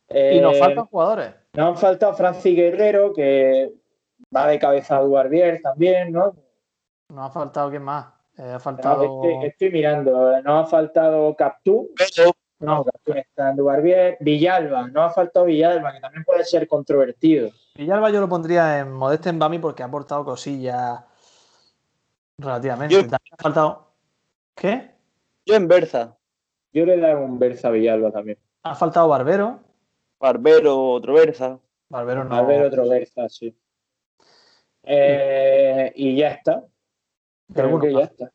y 0.10 0.40
nos 0.40 0.58
faltan 0.58 0.86
jugadores. 0.86 1.34
Nos 1.54 1.68
han 1.68 1.78
faltado 1.78 2.14
Francis 2.14 2.56
Guerrero, 2.56 3.14
que 3.14 3.74
va 4.36 4.48
de 4.48 4.60
cabeza 4.60 4.98
a 4.98 5.02
Duarbier 5.02 5.62
también, 5.62 6.12
¿no? 6.12 6.36
Nos 7.10 7.30
ha 7.30 7.32
faltado 7.32 7.70
quién 7.72 7.84
más. 7.84 8.06
ha 8.38 8.60
faltado. 8.60 9.24
estoy, 9.44 9.72
mirando. 9.72 10.40
Nos 10.42 10.66
ha 10.66 10.70
faltado 10.70 11.36
Captú. 11.36 11.90
No, 12.60 12.84
Captú 12.84 13.14
está 13.14 13.50
en 13.50 13.56
Duarbier. 13.56 14.18
Villalba. 14.20 14.88
Nos 14.88 15.12
ha 15.12 15.14
faltado 15.14 15.48
Villalba, 15.48 15.94
que 15.94 16.00
también 16.02 16.24
puede 16.24 16.46
ser 16.46 16.68
controvertido. 16.68 17.50
Villalba 17.76 18.12
yo 18.12 18.22
lo 18.22 18.30
pondría 18.30 18.80
en 18.80 18.92
Modeste 18.92 19.30
en 19.30 19.40
Bami 19.40 19.58
porque 19.58 19.82
ha 19.82 19.88
aportado 19.88 20.24
cosillas 20.24 21.00
relativamente. 22.38 22.96
También 22.96 23.34
ha 23.38 23.42
faltado. 23.42 23.88
¿Qué? 24.54 24.99
Yo 25.50 25.56
en 25.56 25.68
Berza. 25.68 26.16
Yo 26.72 26.86
le 26.86 26.96
he 26.96 27.16
un 27.16 27.40
Berza 27.40 27.70
a 27.70 27.72
Villalba 27.72 28.12
también. 28.12 28.38
Ha 28.62 28.76
faltado 28.76 29.08
Barbero. 29.08 29.60
Barbero, 30.20 30.92
otro 30.92 31.14
Berza. 31.14 31.60
Barbero 31.90 32.24
no. 32.24 32.30
Barbero, 32.30 32.68
otro 32.68 32.88
Berza, 32.88 33.28
sí. 33.30 33.58
Eh, 34.84 35.92
y 35.96 36.16
ya 36.16 36.30
está. 36.30 36.64
Creo 37.52 37.80
que 37.80 37.92
ya 37.92 38.02
está. 38.02 38.32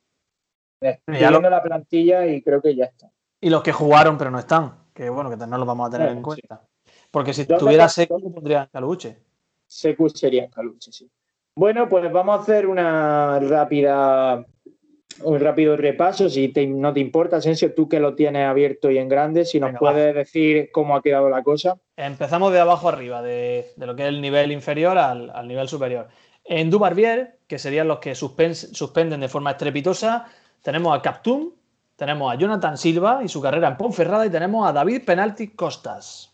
Estoy 0.81 1.19
viendo 1.19 1.49
la 1.49 1.63
plantilla 1.63 2.27
y 2.27 2.43
creo 2.43 2.61
que 2.61 2.75
ya 2.75 2.87
está. 2.87 3.13
Y 3.41 3.49
los 3.49 3.63
que 3.63 3.71
jugaron 3.71 4.19
pero 4.19 4.33
no 4.33 4.41
están, 4.41 4.89
que 4.93 5.09
bueno, 5.09 5.31
que 5.31 5.37
no 5.37 5.57
los 5.57 5.67
vamos 5.67 5.87
a 5.87 5.91
tener 5.93 6.09
en 6.09 6.23
cuenta. 6.23 6.67
Porque 7.13 7.33
si 7.33 7.43
estuviera 7.43 7.89
Secu, 7.89 8.21
pondría 8.33 8.69
Caluche. 8.73 9.23
Secu 9.67 10.09
sería 10.09 10.51
Caluche, 10.51 10.91
sí. 10.91 11.09
Bueno, 11.55 11.89
pues 11.89 12.11
vamos 12.13 12.39
a 12.39 12.43
hacer 12.43 12.67
una 12.67 13.39
rápida 13.39 14.45
un 15.23 15.41
rápido 15.41 15.77
repaso, 15.77 16.29
si 16.29 16.53
no 16.69 16.93
te 16.93 17.01
importa, 17.01 17.37
Asensio, 17.37 17.75
tú 17.75 17.89
que 17.89 18.01
lo 18.01 18.15
tienes 18.15 18.47
abierto 18.47 18.91
y 18.91 18.99
en 18.99 19.09
grande, 19.09 19.45
si 19.45 19.61
nos 19.61 19.79
puedes 19.79 20.15
decir 20.15 20.71
cómo 20.73 20.97
ha 20.97 21.03
quedado 21.03 21.29
la 21.29 21.43
cosa. 21.43 21.77
Empezamos 21.97 22.53
de 22.53 22.61
abajo 22.61 22.89
arriba, 22.89 23.23
de, 23.23 23.73
lo 23.77 23.95
que 23.95 24.03
es 24.03 24.09
el 24.09 24.21
nivel 24.21 24.53
inferior 24.53 24.99
al, 24.99 25.47
nivel 25.47 25.69
superior. 25.69 26.09
En 26.45 26.71
Dubarbier, 26.71 27.39
que 27.47 27.59
serían 27.59 27.89
los 27.89 27.99
que 27.99 28.15
suspenden 28.15 29.21
de 29.21 29.29
forma 29.29 29.53
estrepitosa, 29.53 30.27
tenemos 30.63 30.97
a 30.97 31.01
Captum, 31.01 31.53
tenemos 31.97 32.33
a 32.33 32.37
Jonathan 32.37 32.77
Silva 32.77 33.21
y 33.25 33.29
su 33.29 33.41
carrera 33.41 33.69
en 33.69 33.77
Ponferrada 33.77 34.27
y 34.27 34.31
tenemos 34.31 34.69
a 34.69 34.73
David 34.73 35.05
Penalti 35.05 35.49
Costas. 35.49 36.33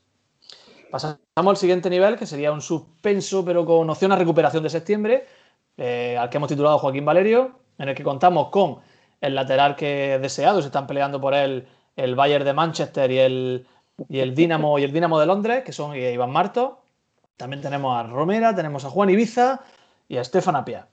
Pasamos 0.90 1.18
al 1.36 1.56
siguiente 1.56 1.88
nivel, 1.88 2.16
que 2.16 2.26
sería 2.26 2.50
un 2.50 2.60
suspenso, 2.60 3.44
pero 3.44 3.64
con 3.64 3.88
opción 3.88 4.10
a 4.10 4.16
recuperación 4.16 4.62
de 4.62 4.70
septiembre, 4.70 5.26
eh, 5.76 6.16
al 6.18 6.28
que 6.28 6.38
hemos 6.38 6.48
titulado 6.48 6.78
Joaquín 6.78 7.04
Valerio, 7.04 7.60
en 7.80 7.88
el 7.88 7.94
que 7.94 8.04
contamos 8.04 8.50
con 8.50 8.76
el 9.20 9.34
lateral 9.34 9.74
que 9.74 10.14
es 10.14 10.22
deseado, 10.22 10.60
se 10.60 10.66
están 10.66 10.86
peleando 10.86 11.20
por 11.20 11.34
él 11.34 11.66
el 11.96 12.14
Bayern 12.14 12.44
de 12.44 12.52
Manchester 12.52 13.10
y 13.10 13.18
el, 13.18 13.66
y 14.08 14.20
el 14.20 14.34
Dinamo 14.34 14.78
y 14.78 14.84
el 14.84 14.92
Dinamo 14.92 15.18
de 15.18 15.26
Londres, 15.26 15.64
que 15.64 15.72
son 15.72 15.96
Iván 15.96 16.30
Marto. 16.30 16.82
También 17.36 17.62
tenemos 17.62 17.96
a 17.96 18.02
Romera, 18.02 18.54
tenemos 18.54 18.84
a 18.84 18.90
Juan 18.90 19.08
Ibiza 19.10 19.60
y 20.08 20.18
a 20.18 20.20
Estefan 20.20 20.56
Apia. 20.56 20.88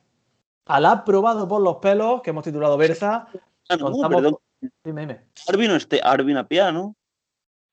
Al 0.65 0.85
aprobado 0.85 1.47
por 1.47 1.61
los 1.61 1.77
pelos, 1.77 2.21
que 2.21 2.29
hemos 2.29 2.43
titulado 2.43 2.77
Berza. 2.77 3.27
Ah, 3.69 3.77
perdón. 4.09 4.37
Dime, 4.83 5.01
dime. 5.01 5.21
Arvin, 5.47 5.71
este, 5.71 6.01
Arvin 6.01 6.37
Apia, 6.37 6.71
¿no? 6.71 6.95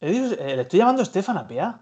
Eh, 0.00 0.54
le 0.56 0.62
estoy 0.62 0.80
llamando 0.80 1.02
Estefan 1.02 1.38
Apia. 1.38 1.80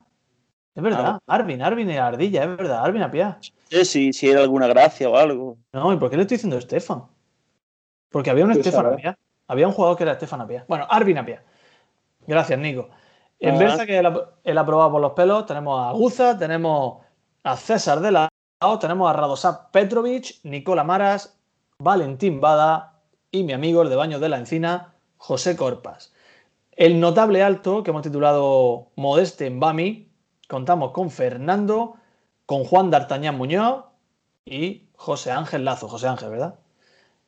Es 0.74 0.83
verdad, 0.83 1.05
ah. 1.07 1.18
Arvin, 1.26 1.62
Arvin 1.62 1.91
y 1.91 1.97
Ardilla, 1.97 2.45
es 2.45 2.57
verdad, 2.57 2.85
Arvin 2.85 3.03
Apia. 3.03 3.39
Sí, 3.68 3.85
si, 3.85 4.12
si 4.12 4.28
era 4.28 4.41
alguna 4.43 4.66
gracia 4.68 5.09
o 5.09 5.16
algo. 5.16 5.59
No, 5.72 5.93
¿y 5.93 5.97
por 5.97 6.09
qué 6.11 6.16
le 6.16 6.22
estoy 6.22 6.37
diciendo 6.37 6.57
Estefan? 6.57 7.05
Porque 8.12 8.30
había 8.30 8.44
un 8.44 8.52
Estefan 8.52 8.86
Apia. 8.86 9.18
Había 9.48 9.66
un 9.66 9.72
jugador 9.72 9.96
que 9.96 10.04
era 10.04 10.12
Estefan 10.12 10.40
Apia. 10.40 10.64
Bueno, 10.68 10.86
Arvin 10.88 11.18
Apia. 11.18 11.42
Gracias, 12.26 12.58
Nico. 12.58 12.90
En 13.40 13.58
Berza, 13.58 13.84
que 13.86 13.98
él, 13.98 14.58
ha 14.58 14.66
probado 14.66 14.92
por 14.92 15.00
los 15.00 15.12
pelos, 15.12 15.46
tenemos 15.46 15.84
a 15.84 15.90
Guza, 15.92 16.38
tenemos 16.38 17.04
a 17.42 17.56
César 17.56 17.98
de 18.00 18.12
la 18.12 18.28
tenemos 18.80 19.10
a 19.10 19.12
Radosav 19.12 19.72
Petrovic, 19.72 20.38
Nicola 20.44 20.84
Maras, 20.84 21.36
Valentín 21.78 22.40
Bada 22.40 23.00
y 23.32 23.42
mi 23.42 23.52
amigo 23.52 23.82
el 23.82 23.88
de 23.88 23.96
Baños 23.96 24.20
de 24.20 24.28
la 24.28 24.38
Encina, 24.38 24.94
José 25.16 25.56
Corpas. 25.56 26.14
El 26.70 27.00
notable 27.00 27.42
alto 27.42 27.82
que 27.82 27.90
hemos 27.90 28.02
titulado 28.02 28.92
Modeste 28.94 29.46
en 29.46 29.58
Bami, 29.58 30.12
contamos 30.48 30.92
con 30.92 31.10
Fernando, 31.10 31.96
con 32.46 32.62
Juan 32.62 32.90
D'Artagnan 32.90 33.36
Muñoz 33.36 33.86
y 34.44 34.88
José 34.94 35.32
Ángel 35.32 35.64
Lazo. 35.64 35.88
José 35.88 36.06
Ángel, 36.06 36.30
¿verdad? 36.30 36.54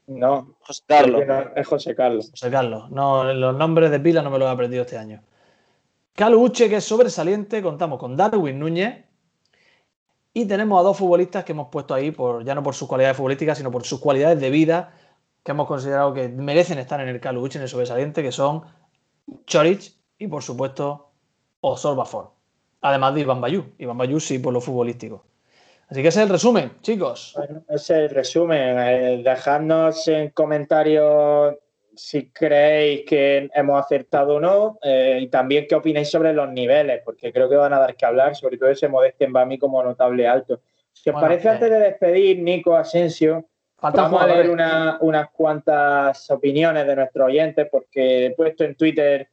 No, 0.06 0.56
José 0.60 0.82
Carlos. 0.86 1.22
es 1.56 1.66
José 1.66 1.94
Carlos. 1.94 2.30
José 2.30 2.50
Carlos. 2.50 2.90
No, 2.90 3.32
los 3.32 3.54
nombres 3.56 3.90
de 3.90 4.00
pila 4.00 4.22
no 4.22 4.30
me 4.30 4.38
los 4.38 4.48
he 4.48 4.50
aprendido 4.50 4.82
este 4.82 4.98
año. 4.98 5.22
Caluche, 6.14 6.68
que 6.68 6.76
es 6.76 6.84
sobresaliente, 6.84 7.62
contamos 7.62 7.98
con 7.98 8.16
Darwin 8.16 8.58
Núñez. 8.58 9.04
Y 10.32 10.46
tenemos 10.46 10.80
a 10.80 10.82
dos 10.82 10.98
futbolistas 10.98 11.44
que 11.44 11.52
hemos 11.52 11.68
puesto 11.68 11.94
ahí, 11.94 12.10
por, 12.10 12.44
ya 12.44 12.54
no 12.54 12.62
por 12.62 12.74
sus 12.74 12.88
cualidades 12.88 13.16
futbolísticas, 13.16 13.56
sino 13.58 13.70
por 13.70 13.84
sus 13.84 14.00
cualidades 14.00 14.40
de 14.40 14.50
vida, 14.50 14.94
que 15.42 15.52
hemos 15.52 15.66
considerado 15.66 16.12
que 16.12 16.28
merecen 16.28 16.78
estar 16.78 17.00
en 17.00 17.08
el 17.08 17.20
Caluche, 17.20 17.58
en 17.58 17.62
el 17.62 17.68
sobresaliente, 17.68 18.22
que 18.22 18.32
son 18.32 18.62
Chorich 19.46 19.96
y, 20.18 20.26
por 20.26 20.42
supuesto, 20.42 21.12
Osor 21.60 22.32
Además 22.80 23.14
de 23.14 23.20
Iván 23.22 23.40
Bayú. 23.40 23.64
Iván 23.78 23.96
Bayú 23.96 24.20
sí 24.20 24.38
por 24.38 24.52
lo 24.52 24.60
futbolístico. 24.60 25.24
Así 25.88 26.02
que 26.02 26.08
ese 26.08 26.20
es 26.20 26.24
el 26.24 26.30
resumen, 26.30 26.72
chicos. 26.80 27.36
ese 27.68 27.74
es 27.74 27.90
el 27.90 28.10
resumen. 28.10 28.78
Eh, 28.78 29.22
dejadnos 29.24 30.08
en 30.08 30.30
comentarios 30.30 31.54
si 31.96 32.30
creéis 32.30 33.04
que 33.06 33.48
hemos 33.54 33.80
acertado 33.80 34.36
o 34.36 34.40
no 34.40 34.78
eh, 34.82 35.18
y 35.22 35.28
también 35.28 35.66
qué 35.68 35.74
opináis 35.74 36.10
sobre 36.10 36.32
los 36.32 36.50
niveles, 36.50 37.02
porque 37.04 37.32
creo 37.32 37.48
que 37.48 37.56
van 37.56 37.72
a 37.72 37.78
dar 37.78 37.94
que 37.94 38.06
hablar, 38.06 38.34
sobre 38.34 38.58
todo 38.58 38.70
ese 38.70 38.88
Modeste 38.88 39.26
Bami 39.28 39.58
como 39.58 39.82
notable 39.82 40.26
alto. 40.26 40.60
Si 40.92 41.10
os 41.10 41.20
parece, 41.20 41.48
antes 41.48 41.70
de 41.70 41.78
despedir, 41.78 42.40
Nico 42.40 42.76
Asensio, 42.76 43.48
vamos 43.80 44.22
a 44.22 44.26
leer 44.26 44.50
unas 44.50 45.30
cuantas 45.30 46.30
opiniones 46.30 46.86
de 46.86 46.96
nuestros 46.96 47.26
oyentes, 47.26 47.68
porque 47.70 48.26
he 48.26 48.30
puesto 48.30 48.64
en 48.64 48.74
Twitter 48.76 49.28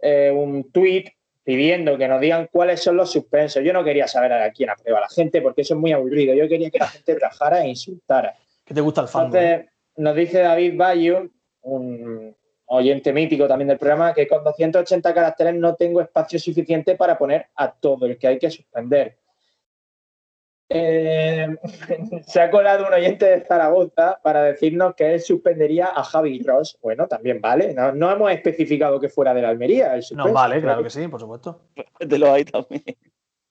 eh, 0.00 0.32
un 0.34 0.70
tweet 0.70 1.04
pidiendo 1.44 1.98
que 1.98 2.08
nos 2.08 2.20
digan 2.20 2.48
cuáles 2.50 2.82
son 2.82 2.96
los 2.96 3.10
suspensos. 3.10 3.62
Yo 3.64 3.72
no 3.72 3.84
quería 3.84 4.06
saber 4.06 4.32
a 4.32 4.50
quién 4.52 4.70
aprueba 4.70 5.00
la 5.00 5.08
gente 5.08 5.42
porque 5.42 5.62
eso 5.62 5.74
es 5.74 5.80
muy 5.80 5.92
aburrido. 5.92 6.34
Yo 6.34 6.48
quería 6.48 6.70
que 6.70 6.78
la 6.78 6.88
gente 6.88 7.18
rajara 7.18 7.64
e 7.64 7.68
insultara. 7.68 8.34
¿Qué 8.64 8.74
te 8.74 8.80
gusta 8.80 9.02
el 9.02 9.08
fan? 9.08 9.26
Entonces, 9.26 9.66
nos 9.96 10.14
dice 10.14 10.40
David 10.40 10.76
Bayo, 10.76 11.28
un 11.62 12.34
oyente 12.66 13.12
mítico 13.12 13.46
también 13.46 13.68
del 13.68 13.78
programa, 13.78 14.14
que 14.14 14.26
con 14.26 14.42
280 14.44 15.12
caracteres 15.12 15.54
no 15.54 15.74
tengo 15.74 16.00
espacio 16.00 16.38
suficiente 16.38 16.94
para 16.94 17.18
poner 17.18 17.46
a 17.56 17.70
todo 17.72 18.06
el 18.06 18.16
que 18.18 18.28
hay 18.28 18.38
que 18.38 18.50
suspender. 18.50 19.18
Eh, 20.68 21.48
se 22.26 22.40
ha 22.40 22.50
colado 22.50 22.86
un 22.86 22.94
oyente 22.94 23.26
de 23.26 23.44
Zaragoza 23.44 24.18
para 24.22 24.42
decirnos 24.42 24.94
que 24.94 25.14
él 25.14 25.20
suspendería 25.20 25.90
a 25.94 26.02
Javi 26.02 26.42
Ross. 26.42 26.78
Bueno, 26.82 27.06
también 27.08 27.40
vale. 27.40 27.74
No, 27.74 28.10
hemos 28.10 28.30
especificado 28.32 28.98
que 28.98 29.08
fuera 29.08 29.34
de 29.34 29.42
la 29.42 29.50
Almería. 29.50 29.94
no, 30.12 30.32
vale, 30.32 30.60
claro 30.60 30.82
que 30.82 30.90
sí, 30.90 31.08
por 31.08 31.20
supuesto. 31.20 31.60
De 32.00 32.18
lo 32.18 32.32
hay 32.32 32.44
también. 32.44 32.82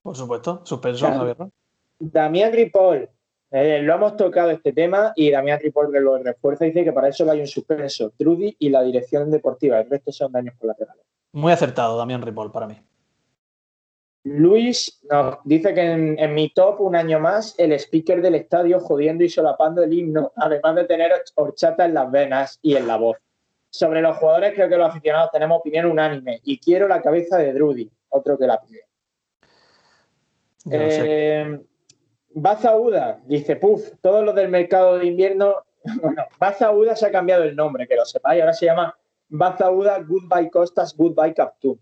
Por 0.01 0.15
supuesto, 0.15 0.61
suspenso 0.63 1.07
Javi 1.07 1.33
Ross. 1.33 1.49
Damián 1.99 2.51
Ripoll, 2.51 3.07
eh, 3.51 3.81
lo 3.83 3.93
hemos 3.93 4.17
tocado 4.17 4.49
este 4.49 4.73
tema 4.73 5.13
y 5.15 5.29
Damián 5.29 5.59
Ripoll 5.61 5.91
lo 5.93 6.17
refuerza 6.17 6.65
y 6.65 6.69
dice 6.69 6.83
que 6.83 6.93
para 6.93 7.09
eso 7.09 7.29
hay 7.29 7.41
un 7.41 7.47
suspenso. 7.47 8.11
Trudy 8.17 8.55
y 8.57 8.69
la 8.69 8.81
dirección 8.81 9.29
deportiva. 9.29 9.79
El 9.79 9.89
resto 9.89 10.11
son 10.11 10.31
daños 10.31 10.55
colaterales. 10.57 11.03
Muy 11.33 11.51
acertado, 11.51 11.97
Damián 11.97 12.21
Ripoll, 12.21 12.51
para 12.51 12.67
mí. 12.67 12.81
Luis 14.23 15.01
nos 15.09 15.37
dice 15.45 15.73
que 15.73 15.81
en, 15.81 16.33
mi 16.35 16.49
top, 16.53 16.81
un 16.81 16.95
año 16.95 17.19
más, 17.19 17.55
el 17.57 17.71
speaker 17.73 18.21
del 18.21 18.35
estadio 18.35 18.79
jodiendo 18.79 19.23
y 19.23 19.29
solapando 19.29 19.81
el 19.83 19.93
himno, 19.93 20.31
además 20.35 20.75
de 20.75 20.85
tener 20.85 21.11
horchata 21.35 21.85
en 21.85 21.95
las 21.95 22.11
venas 22.11 22.59
y 22.61 22.75
en 22.75 22.87
la 22.87 22.97
voz. 22.97 23.17
Sobre 23.69 24.01
los 24.01 24.17
jugadores, 24.17 24.53
creo 24.53 24.69
que 24.69 24.77
los 24.77 24.89
aficionados 24.89 25.31
tenemos 25.31 25.59
opinión 25.59 25.85
unánime 25.85 26.39
y 26.43 26.59
quiero 26.59 26.87
la 26.87 27.01
cabeza 27.01 27.37
de 27.37 27.53
Drudy, 27.53 27.89
otro 28.09 28.37
que 28.37 28.45
la 28.45 28.61
pide. 28.61 28.85
Eh, 30.69 31.59
Baza 32.33 32.77
Uda 32.77 33.19
dice, 33.25 33.55
puf, 33.55 33.93
todos 34.01 34.23
los 34.23 34.35
del 34.35 34.49
mercado 34.49 34.99
de 34.99 35.07
invierno. 35.07 35.55
Bueno, 35.99 36.25
Baza 36.37 36.71
Uda 36.71 36.95
se 36.95 37.07
ha 37.07 37.11
cambiado 37.11 37.43
el 37.43 37.55
nombre, 37.55 37.87
que 37.87 37.95
lo 37.95 38.05
sepáis, 38.05 38.39
ahora 38.39 38.53
se 38.53 38.67
llama 38.67 38.95
Baza 39.29 39.71
Uda 39.71 39.97
Goodbye 40.03 40.51
Costas, 40.51 40.95
Goodbye 40.95 41.33
Captum. 41.33 41.75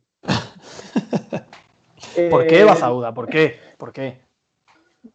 ¿Por 2.29 2.47
qué 2.47 2.63
Bazauda? 2.63 3.13
¿Por 3.13 3.27
qué? 3.27 3.59
¿Por 3.77 3.91
qué? 3.91 4.21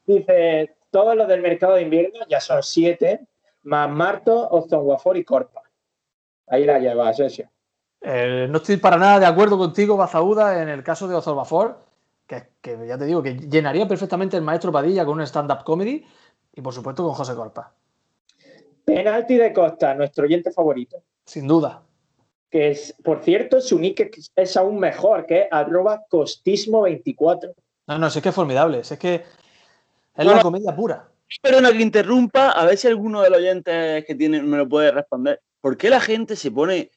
Dice, 0.07 0.77
todos 0.91 1.17
los 1.17 1.29
del 1.29 1.43
mercado 1.43 1.75
de 1.75 1.83
invierno, 1.83 2.21
ya 2.29 2.41
son 2.41 2.63
siete, 2.63 3.27
más 3.63 3.91
Marto, 3.91 4.49
Ozonguafor 4.51 5.17
y 5.17 5.25
Corpa. 5.25 5.63
Ahí 6.47 6.65
la 6.65 6.79
lleva, 6.79 7.13
Sesio. 7.13 7.49
Eh, 8.01 8.47
no 8.51 8.59
estoy 8.59 8.77
para 8.77 8.97
nada 8.97 9.19
de 9.19 9.27
acuerdo 9.27 9.57
contigo, 9.57 9.97
Bazauda, 9.97 10.63
en 10.63 10.69
el 10.69 10.83
caso 10.83 11.09
de 11.09 11.15
Ozonguafor, 11.15 11.79
que, 12.27 12.49
que 12.61 12.87
ya 12.87 12.99
te 12.99 13.07
digo, 13.07 13.23
que 13.23 13.35
llenaría 13.35 13.89
perfectamente 13.89 14.37
el 14.37 14.43
maestro 14.43 14.71
Padilla 14.71 15.05
con 15.05 15.15
un 15.15 15.27
stand-up 15.27 15.65
comedy 15.65 16.05
y 16.55 16.61
por 16.61 16.73
supuesto 16.73 17.03
con 17.03 17.13
José 17.13 17.35
Corpa. 17.35 17.73
Penalti 18.85 19.37
de 19.37 19.53
Costa, 19.53 19.95
nuestro 19.95 20.25
oyente 20.25 20.51
favorito. 20.51 21.03
Sin 21.25 21.47
duda. 21.47 21.83
Que 22.55 22.71
es, 22.71 22.95
por 23.03 23.21
cierto, 23.25 23.61
su 23.61 23.81
nick 23.81 24.17
es 24.37 24.57
aún 24.57 24.79
mejor, 24.79 25.27
que 25.27 25.41
es 25.41 25.47
arroba 25.51 26.05
costismo24. 26.09 27.53
No, 27.89 27.99
no, 27.99 28.07
es 28.07 28.21
que 28.23 28.29
es 28.29 28.35
formidable, 28.35 28.79
es 28.79 28.97
que 28.97 29.25
es 30.15 30.25
la 30.25 30.41
comedia 30.41 30.77
pura. 30.77 31.09
Perdona 31.43 31.73
que 31.73 31.83
interrumpa, 31.83 32.51
a 32.51 32.65
ver 32.65 32.77
si 32.77 32.87
alguno 32.87 33.23
de 33.23 33.31
los 33.31 33.41
oyentes 33.41 34.05
que 34.05 34.15
tiene 34.15 34.41
me 34.41 34.57
lo 34.57 34.69
puede 34.69 34.93
responder. 34.93 35.41
¿Por 35.61 35.77
qué 35.77 35.91
la 35.91 35.99
gente 35.99 36.37
se 36.37 36.53
pone 36.53 36.93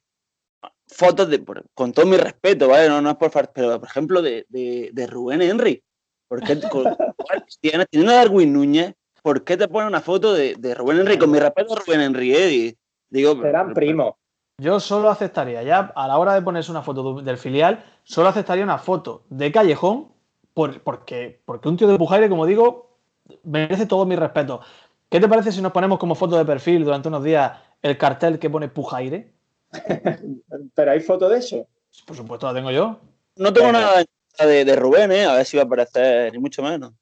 fotos 0.86 1.28
de, 1.28 1.44
con 1.74 1.92
todo 1.92 2.06
mi 2.06 2.18
respeto, 2.18 2.68
¿vale? 2.68 2.88
No, 2.88 3.02
no 3.02 3.10
es 3.10 3.16
por 3.16 3.32
pero 3.52 3.80
por 3.80 3.90
ejemplo 3.90 4.22
de, 4.22 4.46
de, 4.50 5.08
Rubén 5.08 5.42
Henry. 5.42 5.84
¿Por 6.28 6.44
qué 6.44 6.56
teniendo 7.92 8.12
a 8.12 8.16
Darwin 8.16 8.54
Núñez, 8.54 8.94
¿por 9.24 9.44
qué 9.44 9.58
te 9.58 9.68
pone 9.68 9.88
una 9.88 10.02
foto 10.02 10.36
de, 10.36 10.76
Rubén 10.76 11.00
Henry? 11.00 11.18
Con 11.18 11.32
mi 11.32 11.40
respeto 11.40 11.74
a 11.74 11.80
Rubén 11.80 12.02
Henry, 12.02 12.36
¿eh? 12.36 12.76
Digo, 13.10 13.42
Serán 13.42 13.74
primos. 13.74 14.14
Yo 14.60 14.80
solo 14.80 15.10
aceptaría, 15.10 15.62
ya 15.62 15.92
a 15.96 16.08
la 16.08 16.18
hora 16.18 16.34
de 16.34 16.42
ponerse 16.42 16.72
una 16.72 16.82
foto 16.82 17.22
del 17.22 17.38
filial, 17.38 17.86
solo 18.04 18.30
aceptaría 18.30 18.64
una 18.64 18.80
foto 18.80 19.24
de 19.30 19.52
Callejón, 19.52 20.08
porque, 20.56 21.40
porque 21.46 21.70
un 21.70 21.78
tío 21.78 21.88
de 21.88 21.96
Pujaire, 21.96 22.28
como 22.28 22.48
digo, 22.48 22.98
merece 23.44 23.86
todo 23.86 24.08
mi 24.08 24.16
respeto. 24.16 24.62
¿Qué 25.10 25.20
te 25.20 25.28
parece 25.28 25.52
si 25.52 25.62
nos 25.62 25.72
ponemos 25.72 26.00
como 26.00 26.16
foto 26.16 26.40
de 26.40 26.46
perfil 26.46 26.84
durante 26.84 27.08
unos 27.08 27.24
días 27.24 27.52
el 27.84 28.00
cartel 28.00 28.40
que 28.40 28.50
pone 28.50 28.68
Pujaire? 28.68 29.32
¿Pero 30.74 30.92
hay 30.92 31.02
foto 31.02 31.30
de 31.30 31.38
eso? 31.38 31.68
Por 32.08 32.18
supuesto, 32.18 32.48
la 32.48 32.56
tengo 32.56 32.72
yo. 32.72 33.00
No 33.36 33.54
tengo 33.54 33.72
nada 33.72 34.04
de, 34.40 34.66
de, 34.66 34.76
Rubén, 34.76 35.12
¿eh? 35.12 35.26
A 35.26 35.36
ver 35.36 35.46
si 35.46 35.56
va 35.56 35.64
a 35.64 35.66
aparecer, 35.68 36.34
ni 36.34 36.40
mucho 36.40 36.64
menos. 36.64 36.94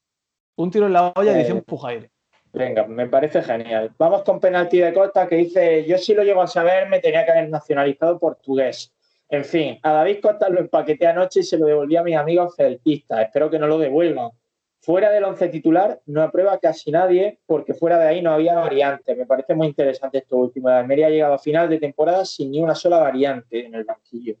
Un 0.56 0.70
tiro 0.70 0.88
en 0.88 0.92
la 0.92 1.10
olla, 1.16 1.32
eh, 1.32 1.40
edición 1.40 1.62
Pujaire. 1.62 2.10
Venga, 2.56 2.86
me 2.86 3.06
parece 3.06 3.42
genial. 3.42 3.92
Vamos 3.98 4.22
con 4.22 4.40
penalti 4.40 4.78
de 4.78 4.94
Costa 4.94 5.28
que 5.28 5.36
dice, 5.36 5.84
yo 5.84 5.98
si 5.98 6.14
lo 6.14 6.22
llego 6.24 6.40
a 6.40 6.46
saber 6.46 6.88
me 6.88 7.00
tenía 7.00 7.22
que 7.22 7.30
haber 7.30 7.50
nacionalizado 7.50 8.18
portugués. 8.18 8.94
En 9.28 9.44
fin, 9.44 9.78
a 9.82 9.92
David 9.92 10.20
Costa 10.22 10.48
lo 10.48 10.60
empaqueté 10.60 11.06
anoche 11.06 11.40
y 11.40 11.42
se 11.42 11.58
lo 11.58 11.66
devolví 11.66 11.96
a 11.96 12.02
mis 12.02 12.16
amigos 12.16 12.56
celtistas. 12.56 13.26
Espero 13.26 13.50
que 13.50 13.58
no 13.58 13.66
lo 13.66 13.76
devuelvan. 13.78 14.30
Fuera 14.80 15.10
del 15.10 15.24
once 15.24 15.48
titular 15.48 16.00
no 16.06 16.22
aprueba 16.22 16.58
casi 16.58 16.90
nadie 16.90 17.40
porque 17.44 17.74
fuera 17.74 17.98
de 17.98 18.08
ahí 18.08 18.22
no 18.22 18.32
había 18.32 18.54
variante. 18.54 19.14
Me 19.14 19.26
parece 19.26 19.54
muy 19.54 19.66
interesante 19.66 20.16
esto 20.16 20.38
último. 20.38 20.70
La 20.70 20.78
Almería 20.78 21.08
ha 21.08 21.10
llegado 21.10 21.34
a 21.34 21.38
final 21.38 21.68
de 21.68 21.78
temporada 21.78 22.24
sin 22.24 22.52
ni 22.52 22.62
una 22.62 22.74
sola 22.74 22.98
variante 22.98 23.66
en 23.66 23.74
el 23.74 23.84
banquillo. 23.84 24.34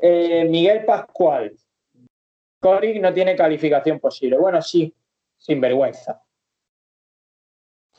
Eh, 0.00 0.44
Miguel 0.50 0.84
Pascual. 0.84 1.54
Coric 2.58 3.00
no 3.00 3.14
tiene 3.14 3.36
calificación 3.36 4.00
posible. 4.00 4.36
Bueno, 4.36 4.60
sí, 4.60 4.92
sin 5.38 5.60
vergüenza. 5.60 6.25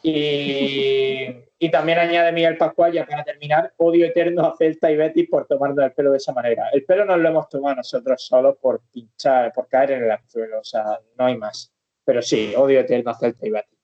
Y 0.09 1.47
y 1.59 1.71
también 1.71 1.97
añade 1.97 2.31
Miguel 2.31 2.57
Pascual, 2.57 2.93
ya 2.93 3.05
para 3.05 3.23
terminar, 3.23 3.73
odio 3.77 4.05
eterno 4.05 4.45
a 4.45 4.55
Celta 4.55 4.91
y 4.91 4.95
Betis 4.95 5.27
por 5.27 5.47
tomarnos 5.47 5.83
el 5.83 5.91
pelo 5.91 6.11
de 6.11 6.17
esa 6.17 6.31
manera. 6.31 6.69
El 6.71 6.85
pelo 6.85 7.03
no 7.03 7.17
lo 7.17 7.29
hemos 7.29 7.49
tomado 7.49 7.77
nosotros 7.77 8.23
solo 8.23 8.55
por 8.55 8.81
pinchar, 8.91 9.51
por 9.53 9.67
caer 9.67 9.91
en 9.91 10.03
el 10.03 10.11
anzuelo, 10.11 10.59
o 10.59 10.63
sea, 10.63 10.99
no 11.17 11.25
hay 11.25 11.35
más. 11.35 11.73
Pero 12.05 12.21
sí, 12.21 12.53
odio 12.55 12.79
eterno 12.79 13.09
a 13.09 13.17
Celta 13.17 13.47
y 13.47 13.49
Betis. 13.49 13.79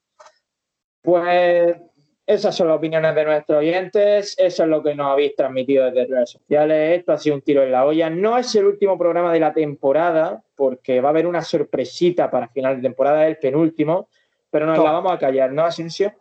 Pues 1.02 1.76
esas 2.24 2.54
son 2.54 2.68
las 2.68 2.76
opiniones 2.76 3.12
de 3.12 3.24
nuestros 3.24 3.58
oyentes, 3.58 4.36
eso 4.38 4.62
es 4.62 4.68
lo 4.68 4.80
que 4.80 4.94
nos 4.94 5.10
habéis 5.10 5.34
transmitido 5.34 5.90
desde 5.90 6.06
redes 6.06 6.30
sociales. 6.30 7.00
Esto 7.00 7.12
ha 7.12 7.18
sido 7.18 7.34
un 7.34 7.42
tiro 7.42 7.64
en 7.64 7.72
la 7.72 7.84
olla. 7.84 8.08
No 8.08 8.38
es 8.38 8.54
el 8.54 8.66
último 8.66 8.96
programa 8.96 9.32
de 9.32 9.40
la 9.40 9.52
temporada, 9.52 10.44
porque 10.54 11.00
va 11.00 11.08
a 11.08 11.10
haber 11.10 11.26
una 11.26 11.42
sorpresita 11.42 12.30
para 12.30 12.48
final 12.48 12.76
de 12.76 12.82
temporada, 12.82 13.26
el 13.26 13.38
penúltimo, 13.38 14.08
pero 14.54 14.66
nos 14.66 14.78
la 14.78 14.92
vamos 14.92 15.10
a 15.10 15.18
callar, 15.18 15.50
¿no, 15.50 15.64
Asensio? 15.64 16.14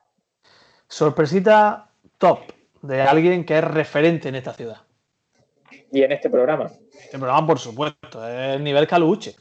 Sorpresita 0.87 1.91
top 2.17 2.39
de 2.81 2.99
alguien 2.99 3.45
que 3.45 3.59
es 3.59 3.63
referente 3.63 4.27
en 4.27 4.33
esta 4.33 4.53
ciudad. 4.53 4.77
Y 5.91 6.01
en 6.01 6.13
este 6.13 6.31
programa. 6.31 6.71
Este 6.99 7.19
programa, 7.19 7.45
por 7.45 7.59
supuesto, 7.59 8.27
es 8.27 8.55
el 8.55 8.63
nivel 8.63 8.87
Caluche. 8.87 9.35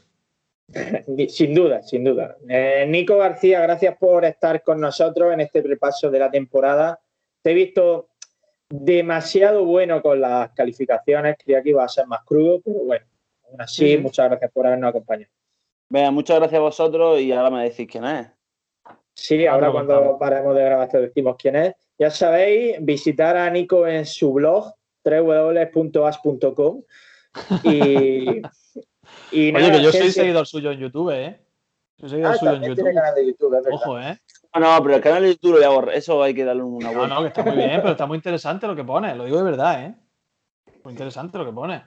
sin 1.27 1.55
duda, 1.55 1.81
sin 1.81 2.03
duda. 2.03 2.37
Eh, 2.47 2.85
Nico 2.87 3.17
García, 3.17 3.61
gracias 3.61 3.97
por 3.97 4.25
estar 4.25 4.61
con 4.61 4.79
nosotros 4.79 5.33
en 5.33 5.39
este 5.39 5.63
repaso 5.63 6.11
de 6.11 6.19
la 6.19 6.29
temporada. 6.29 6.99
Te 7.41 7.49
he 7.49 7.55
visto 7.55 8.09
demasiado 8.69 9.65
bueno 9.65 10.03
con 10.03 10.21
las 10.21 10.51
calificaciones. 10.51 11.37
Creía 11.43 11.63
que 11.63 11.69
iba 11.69 11.83
a 11.83 11.89
ser 11.89 12.05
más 12.05 12.23
crudo, 12.25 12.61
pero 12.63 12.77
bueno, 12.83 13.07
aún 13.49 13.59
así, 13.59 13.97
muchas 13.97 14.29
gracias 14.29 14.51
por 14.51 14.67
habernos 14.67 14.91
acompañado. 14.91 15.31
Venga, 15.89 16.11
muchas 16.11 16.37
gracias 16.37 16.59
a 16.59 16.61
vosotros 16.61 17.19
y 17.19 17.31
ahora 17.31 17.49
me 17.49 17.63
decís 17.63 17.87
quién 17.89 18.05
es. 18.05 18.32
Sí, 19.15 19.45
ahora 19.45 19.71
cuando 19.71 20.17
paremos 20.17 20.55
de 20.55 20.63
grabar 20.63 20.89
te 20.89 20.99
decimos 20.99 21.35
quién 21.37 21.55
es. 21.55 21.75
Ya 21.97 22.09
sabéis, 22.09 22.77
visitar 22.81 23.37
a 23.37 23.49
Nico 23.49 23.87
en 23.87 24.05
su 24.05 24.33
blog 24.33 24.73
www.as.com 25.03 26.81
y, 27.63 28.41
y 29.31 29.55
Oye, 29.55 29.71
que 29.71 29.83
yo 29.83 29.91
soy 29.91 30.11
seguidor 30.11 30.47
suyo 30.47 30.71
en 30.71 30.79
YouTube, 30.79 31.11
¿eh? 31.11 31.39
Soy 31.99 32.09
seguidor 32.09 32.33
ah, 32.33 32.37
suyo 32.37 32.53
en 32.53 32.63
YouTube. 32.63 32.93
canal 32.93 33.15
de 33.15 33.27
YouTube 33.27 33.61
Ojo, 33.71 33.99
¿eh? 33.99 34.19
No, 34.55 34.59
no, 34.59 34.83
pero 34.83 34.95
el 34.95 35.01
canal 35.01 35.23
de 35.23 35.29
YouTube 35.29 35.59
lo 35.59 35.91
eso 35.91 36.21
hay 36.21 36.33
que 36.33 36.45
darle 36.45 36.63
una 36.63 36.91
vuelta. 36.91 37.07
No, 37.07 37.15
no, 37.15 37.21
que 37.21 37.27
está 37.27 37.43
muy 37.43 37.55
bien, 37.55 37.81
pero 37.81 37.91
está 37.91 38.05
muy 38.05 38.17
interesante 38.17 38.67
lo 38.67 38.75
que 38.75 38.83
pone, 38.83 39.15
lo 39.15 39.25
digo 39.25 39.37
de 39.37 39.43
verdad, 39.43 39.83
¿eh? 39.83 39.95
Muy 40.83 40.91
interesante 40.91 41.37
lo 41.37 41.45
que 41.45 41.51
pone. 41.51 41.83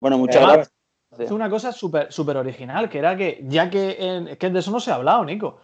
Bueno, 0.00 0.18
muchas 0.18 0.42
gracias. 0.42 0.74
Es 1.18 1.30
una 1.30 1.48
cosa 1.48 1.72
súper 1.72 2.12
super 2.12 2.36
original, 2.36 2.88
que 2.88 2.98
era 2.98 3.16
que, 3.16 3.42
ya 3.44 3.70
que, 3.70 3.96
en, 3.98 4.36
que 4.36 4.50
de 4.50 4.58
eso 4.58 4.70
no 4.70 4.78
se 4.78 4.90
ha 4.90 4.96
hablado, 4.96 5.24
Nico. 5.24 5.60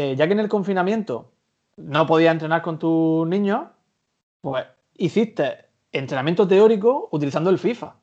Eh, 0.00 0.14
ya 0.14 0.28
que 0.28 0.32
en 0.32 0.38
el 0.38 0.48
confinamiento 0.48 1.32
no 1.76 2.06
podías 2.06 2.30
entrenar 2.30 2.62
con 2.62 2.78
tus 2.78 3.26
niños, 3.26 3.66
pues 4.40 4.64
hiciste 4.94 5.64
entrenamiento 5.90 6.46
teórico 6.46 7.08
utilizando 7.10 7.50
el 7.50 7.58
FIFA. 7.58 7.96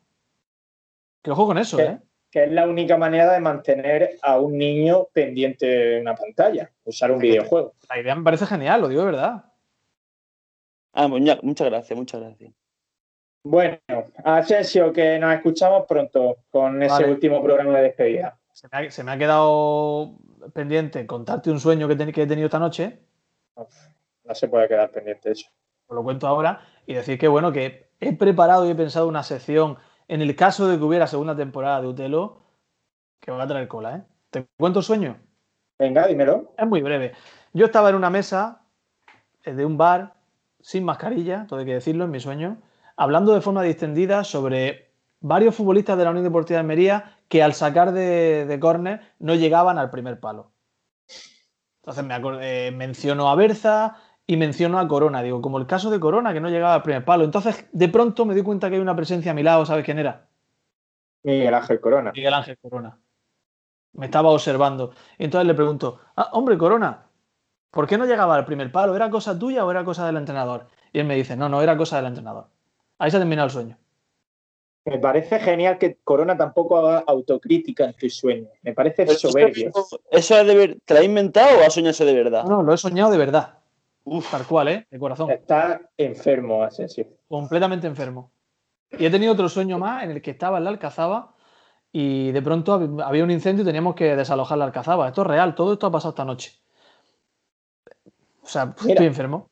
Que 1.21 1.31
ojo 1.31 1.47
con 1.47 1.57
eso, 1.57 1.79
¿eh? 1.79 1.97
Que 2.29 2.43
es 2.43 2.51
la 2.51 2.67
única 2.67 2.97
manera 2.97 3.31
de 3.31 3.39
mantener 3.39 4.19
a 4.23 4.37
un 4.41 4.57
niño 4.57 5.05
pendiente 5.13 5.65
de 5.65 6.01
una 6.01 6.15
pantalla, 6.15 6.69
usar 6.83 7.11
un 7.11 7.19
videojuego. 7.19 7.75
La 7.87 7.97
idea 7.97 8.13
me 8.13 8.23
parece 8.25 8.45
genial, 8.45 8.81
lo 8.81 8.89
digo 8.89 9.05
de 9.05 9.11
verdad. 9.11 9.45
Ah, 10.91 11.07
pues 11.07 11.23
muchas 11.43 11.69
gracias, 11.69 11.97
muchas 11.97 12.19
gracias. 12.19 12.53
Bueno, 13.45 13.77
Asensio, 14.25 14.91
que 14.91 15.17
nos 15.17 15.33
escuchamos 15.33 15.85
pronto 15.87 16.39
con 16.49 16.83
ese 16.83 17.05
último 17.05 17.41
programa 17.41 17.77
de 17.77 17.83
despedida. 17.83 18.37
se 18.51 19.03
me 19.05 19.11
ha 19.13 19.17
quedado 19.17 20.17
pendiente 20.53 21.05
contarte 21.05 21.51
un 21.51 21.59
sueño 21.59 21.87
que, 21.87 21.93
he 21.93 22.27
tenido 22.27 22.45
esta 22.45 22.59
noche. 22.59 22.99
No 24.23 24.35
se 24.35 24.47
puede 24.47 24.67
quedar 24.67 24.91
pendiente 24.91 25.31
eso. 25.31 25.49
Os 25.87 25.95
lo 25.95 26.03
cuento 26.03 26.27
ahora 26.27 26.61
y 26.85 26.93
decir 26.93 27.17
que, 27.17 27.27
bueno, 27.27 27.51
que 27.51 27.89
he 27.99 28.15
preparado 28.15 28.67
y 28.67 28.71
he 28.71 28.75
pensado 28.75 29.07
una 29.07 29.23
sección 29.23 29.77
en 30.07 30.21
el 30.21 30.35
caso 30.35 30.67
de 30.67 30.77
que 30.77 30.83
hubiera 30.83 31.07
segunda 31.07 31.35
temporada 31.35 31.81
de 31.81 31.87
Utelo 31.87 32.43
que 33.19 33.31
va 33.31 33.43
a 33.43 33.47
traer 33.47 33.67
cola, 33.67 33.97
¿eh? 33.97 34.03
¿Te 34.29 34.45
cuento 34.57 34.81
sueño? 34.81 35.17
Venga, 35.79 36.07
dímelo. 36.07 36.53
Es 36.57 36.67
muy 36.67 36.81
breve. 36.81 37.13
Yo 37.53 37.65
estaba 37.65 37.89
en 37.89 37.95
una 37.95 38.09
mesa 38.09 38.61
eh, 39.43 39.53
de 39.53 39.65
un 39.65 39.77
bar 39.77 40.15
sin 40.61 40.83
mascarilla, 40.83 41.45
todo 41.47 41.59
hay 41.59 41.65
que 41.65 41.73
decirlo, 41.73 42.05
en 42.05 42.11
mi 42.11 42.19
sueño, 42.19 42.57
hablando 42.97 43.33
de 43.33 43.41
forma 43.41 43.63
distendida 43.63 44.23
sobre 44.23 44.91
varios 45.19 45.55
futbolistas 45.55 45.97
de 45.97 46.03
la 46.03 46.11
Unión 46.11 46.23
Deportiva 46.23 46.57
de 46.57 46.61
Almería 46.61 47.14
que 47.27 47.43
al 47.43 47.53
sacar 47.53 47.91
de, 47.91 48.45
de 48.45 48.59
córner 48.59 49.01
no 49.19 49.35
llegaban 49.35 49.77
al 49.77 49.89
primer 49.89 50.19
palo. 50.19 50.51
Entonces 51.81 52.03
me 52.03 52.13
acordé, 52.15 52.71
menciono 52.71 53.29
a 53.29 53.35
Berza 53.35 53.97
y 54.25 54.37
menciono 54.37 54.79
a 54.79 54.87
Corona. 54.87 55.21
Digo, 55.21 55.41
como 55.41 55.59
el 55.59 55.67
caso 55.67 55.91
de 55.91 55.99
Corona, 55.99 56.33
que 56.33 56.41
no 56.41 56.49
llegaba 56.49 56.73
al 56.73 56.83
primer 56.83 57.05
palo. 57.05 57.23
Entonces, 57.23 57.67
de 57.71 57.89
pronto 57.89 58.25
me 58.25 58.33
di 58.33 58.41
cuenta 58.41 58.69
que 58.69 58.75
hay 58.75 58.81
una 58.81 58.95
presencia 58.95 59.31
a 59.31 59.35
mi 59.35 59.43
lado. 59.43 59.65
¿Sabes 59.65 59.85
quién 59.85 59.99
era? 59.99 60.27
Miguel 61.23 61.53
Ángel 61.53 61.79
Corona. 61.79 62.11
Miguel 62.11 62.33
Ángel 62.33 62.57
Corona. 62.57 62.99
Me 63.93 64.05
estaba 64.05 64.29
observando. 64.29 64.93
Y 65.17 65.25
entonces 65.25 65.47
le 65.47 65.53
pregunto, 65.53 65.99
ah, 66.15 66.29
hombre, 66.33 66.57
Corona, 66.57 67.07
¿por 67.71 67.87
qué 67.87 67.97
no 67.97 68.05
llegaba 68.05 68.35
al 68.35 68.45
primer 68.45 68.71
palo? 68.71 68.95
¿Era 68.95 69.09
cosa 69.09 69.37
tuya 69.37 69.65
o 69.65 69.71
era 69.71 69.85
cosa 69.85 70.05
del 70.05 70.17
entrenador? 70.17 70.67
Y 70.91 70.99
él 70.99 71.05
me 71.05 71.15
dice, 71.15 71.35
no, 71.35 71.49
no, 71.49 71.61
era 71.61 71.77
cosa 71.77 71.97
del 71.97 72.07
entrenador. 72.07 72.47
Ahí 72.97 73.11
se 73.11 73.17
ha 73.17 73.19
terminado 73.19 73.45
el 73.45 73.51
sueño. 73.51 73.77
Me 74.85 74.99
parece 74.99 75.39
genial 75.39 75.79
que 75.79 75.97
Corona 76.03 76.37
tampoco 76.37 76.77
haga 76.77 77.03
autocrítica 77.07 77.85
en 77.85 77.93
tu 77.93 78.07
sueño. 78.07 78.47
Me 78.61 78.73
parece 78.73 79.07
soberbio. 79.07 79.71
¿Eso, 80.11 80.39
es 80.39 80.47
de 80.47 80.55
ver... 80.55 80.77
¿Te 80.85 80.93
lo 80.93 80.99
has 80.99 81.05
inventado 81.05 81.57
o 81.57 81.63
has 81.63 81.73
soñado 81.73 81.89
eso 81.89 82.05
de 82.05 82.13
verdad? 82.13 82.43
No, 82.43 82.61
lo 82.61 82.71
he 82.71 82.77
soñado 82.77 83.11
de 83.11 83.17
verdad. 83.17 83.57
Uf. 84.03 84.29
Tal 84.29 84.45
cual, 84.45 84.67
¿eh? 84.67 84.87
De 84.91 84.99
corazón. 84.99 85.31
Está 85.31 85.81
enfermo, 85.97 86.63
Asensio. 86.63 87.07
Completamente 87.27 87.87
enfermo. 87.87 88.31
Y 88.91 89.05
he 89.05 89.09
tenido 89.09 89.33
otro 89.33 89.49
sueño 89.49 89.79
más 89.79 90.03
en 90.03 90.11
el 90.11 90.21
que 90.21 90.31
estaba 90.31 90.59
en 90.59 90.65
la 90.65 90.69
Alcazaba 90.69 91.33
y 91.91 92.31
de 92.31 92.41
pronto 92.43 92.73
había 93.03 93.23
un 93.23 93.31
incendio 93.31 93.63
y 93.63 93.65
teníamos 93.65 93.95
que 93.95 94.15
desalojar 94.15 94.59
la 94.59 94.65
Alcazaba. 94.65 95.07
Esto 95.07 95.21
es 95.21 95.27
real, 95.27 95.55
todo 95.55 95.73
esto 95.73 95.87
ha 95.87 95.91
pasado 95.91 96.11
esta 96.11 96.25
noche. 96.25 96.51
O 98.43 98.47
sea, 98.47 98.75
estoy 98.87 99.07
enfermo. 99.07 99.49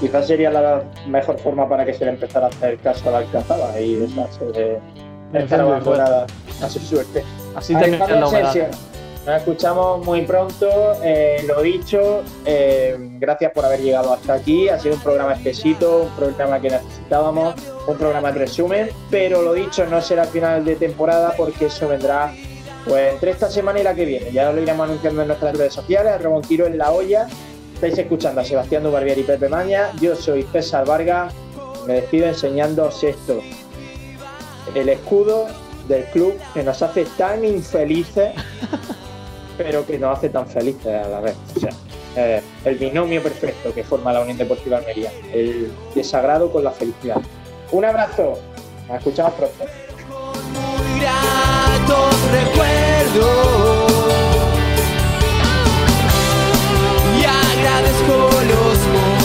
Quizás 0.00 0.26
sería 0.26 0.50
la 0.50 0.82
mejor 1.06 1.38
forma 1.38 1.68
para 1.68 1.84
que 1.84 1.92
se 1.92 2.04
le 2.04 2.12
empezara 2.12 2.46
a 2.46 2.48
hacer 2.48 2.78
caso 2.78 3.14
a 3.14 3.20
la 3.20 3.80
y 3.80 3.96
deshacerse 3.96 4.80
de 5.32 5.38
estar 5.38 5.60
abandonada 5.60 6.26
a 6.62 6.68
su 6.68 6.78
suerte. 6.80 7.24
Así 7.54 7.74
termina 7.74 8.06
la 8.06 8.20
Nos 8.20 9.36
escuchamos 9.36 10.04
muy 10.04 10.22
pronto. 10.22 10.68
Eh, 11.02 11.44
lo 11.46 11.62
dicho, 11.62 12.22
eh, 12.44 12.96
gracias 13.18 13.52
por 13.52 13.64
haber 13.64 13.80
llegado 13.80 14.12
hasta 14.12 14.34
aquí. 14.34 14.68
Ha 14.68 14.78
sido 14.78 14.94
un 14.94 15.00
programa 15.02 15.34
espesito, 15.34 16.04
un 16.04 16.16
programa 16.16 16.60
que 16.60 16.70
necesitábamos, 16.70 17.54
un 17.86 17.96
programa 17.96 18.32
de 18.32 18.38
resumen. 18.38 18.88
Pero 19.10 19.42
lo 19.42 19.52
dicho, 19.52 19.84
no 19.86 20.00
será 20.00 20.24
final 20.24 20.64
de 20.64 20.76
temporada 20.76 21.34
porque 21.36 21.66
eso 21.66 21.88
vendrá 21.88 22.32
pues 22.86 23.12
entre 23.12 23.32
esta 23.32 23.50
semana 23.50 23.80
y 23.80 23.82
la 23.82 23.94
que 23.94 24.06
viene. 24.06 24.32
Ya 24.32 24.50
lo 24.50 24.60
iremos 24.60 24.88
anunciando 24.88 25.22
en 25.22 25.28
nuestras 25.28 25.56
redes 25.56 25.74
sociales. 25.74 26.14
Tiro 26.48 26.66
en 26.66 26.78
la 26.78 26.90
olla. 26.90 27.26
Estáis 27.80 27.96
escuchando 27.96 28.42
a 28.42 28.44
Sebastián 28.44 28.82
Dubarbier 28.82 29.16
y 29.16 29.22
Pepe 29.22 29.48
Maña. 29.48 29.90
Yo 30.02 30.14
soy 30.14 30.42
César 30.52 30.84
Vargas. 30.84 31.32
Me 31.86 31.94
despido 31.94 32.26
enseñándoos 32.26 33.02
esto. 33.02 33.40
El 34.74 34.90
escudo 34.90 35.46
del 35.88 36.04
club 36.10 36.34
que 36.52 36.62
nos 36.62 36.82
hace 36.82 37.06
tan 37.16 37.42
infelices, 37.42 38.34
pero 39.56 39.86
que 39.86 39.98
nos 39.98 40.18
hace 40.18 40.28
tan 40.28 40.46
felices 40.46 40.94
a 40.94 41.08
la 41.08 41.20
vez. 41.20 41.34
O 41.56 41.60
sea, 41.60 41.70
eh, 42.16 42.42
el 42.66 42.76
binomio 42.76 43.22
perfecto 43.22 43.72
que 43.72 43.82
forma 43.82 44.12
la 44.12 44.20
Unión 44.20 44.36
Deportiva 44.36 44.76
Almería. 44.76 45.10
El 45.32 45.72
desagrado 45.94 46.52
con 46.52 46.62
la 46.62 46.72
felicidad. 46.72 47.22
Un 47.72 47.86
abrazo. 47.86 48.38
Nos 48.88 48.98
escuchamos 48.98 49.32
pronto. 49.32 49.64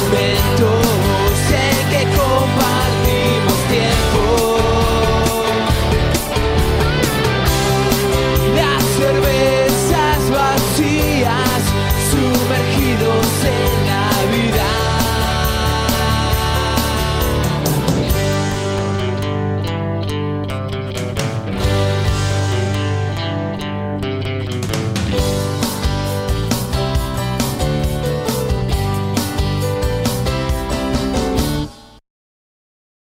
momento 0.06 0.82
sé 1.47 1.66
que 1.89 2.06
compartir. 2.16 2.95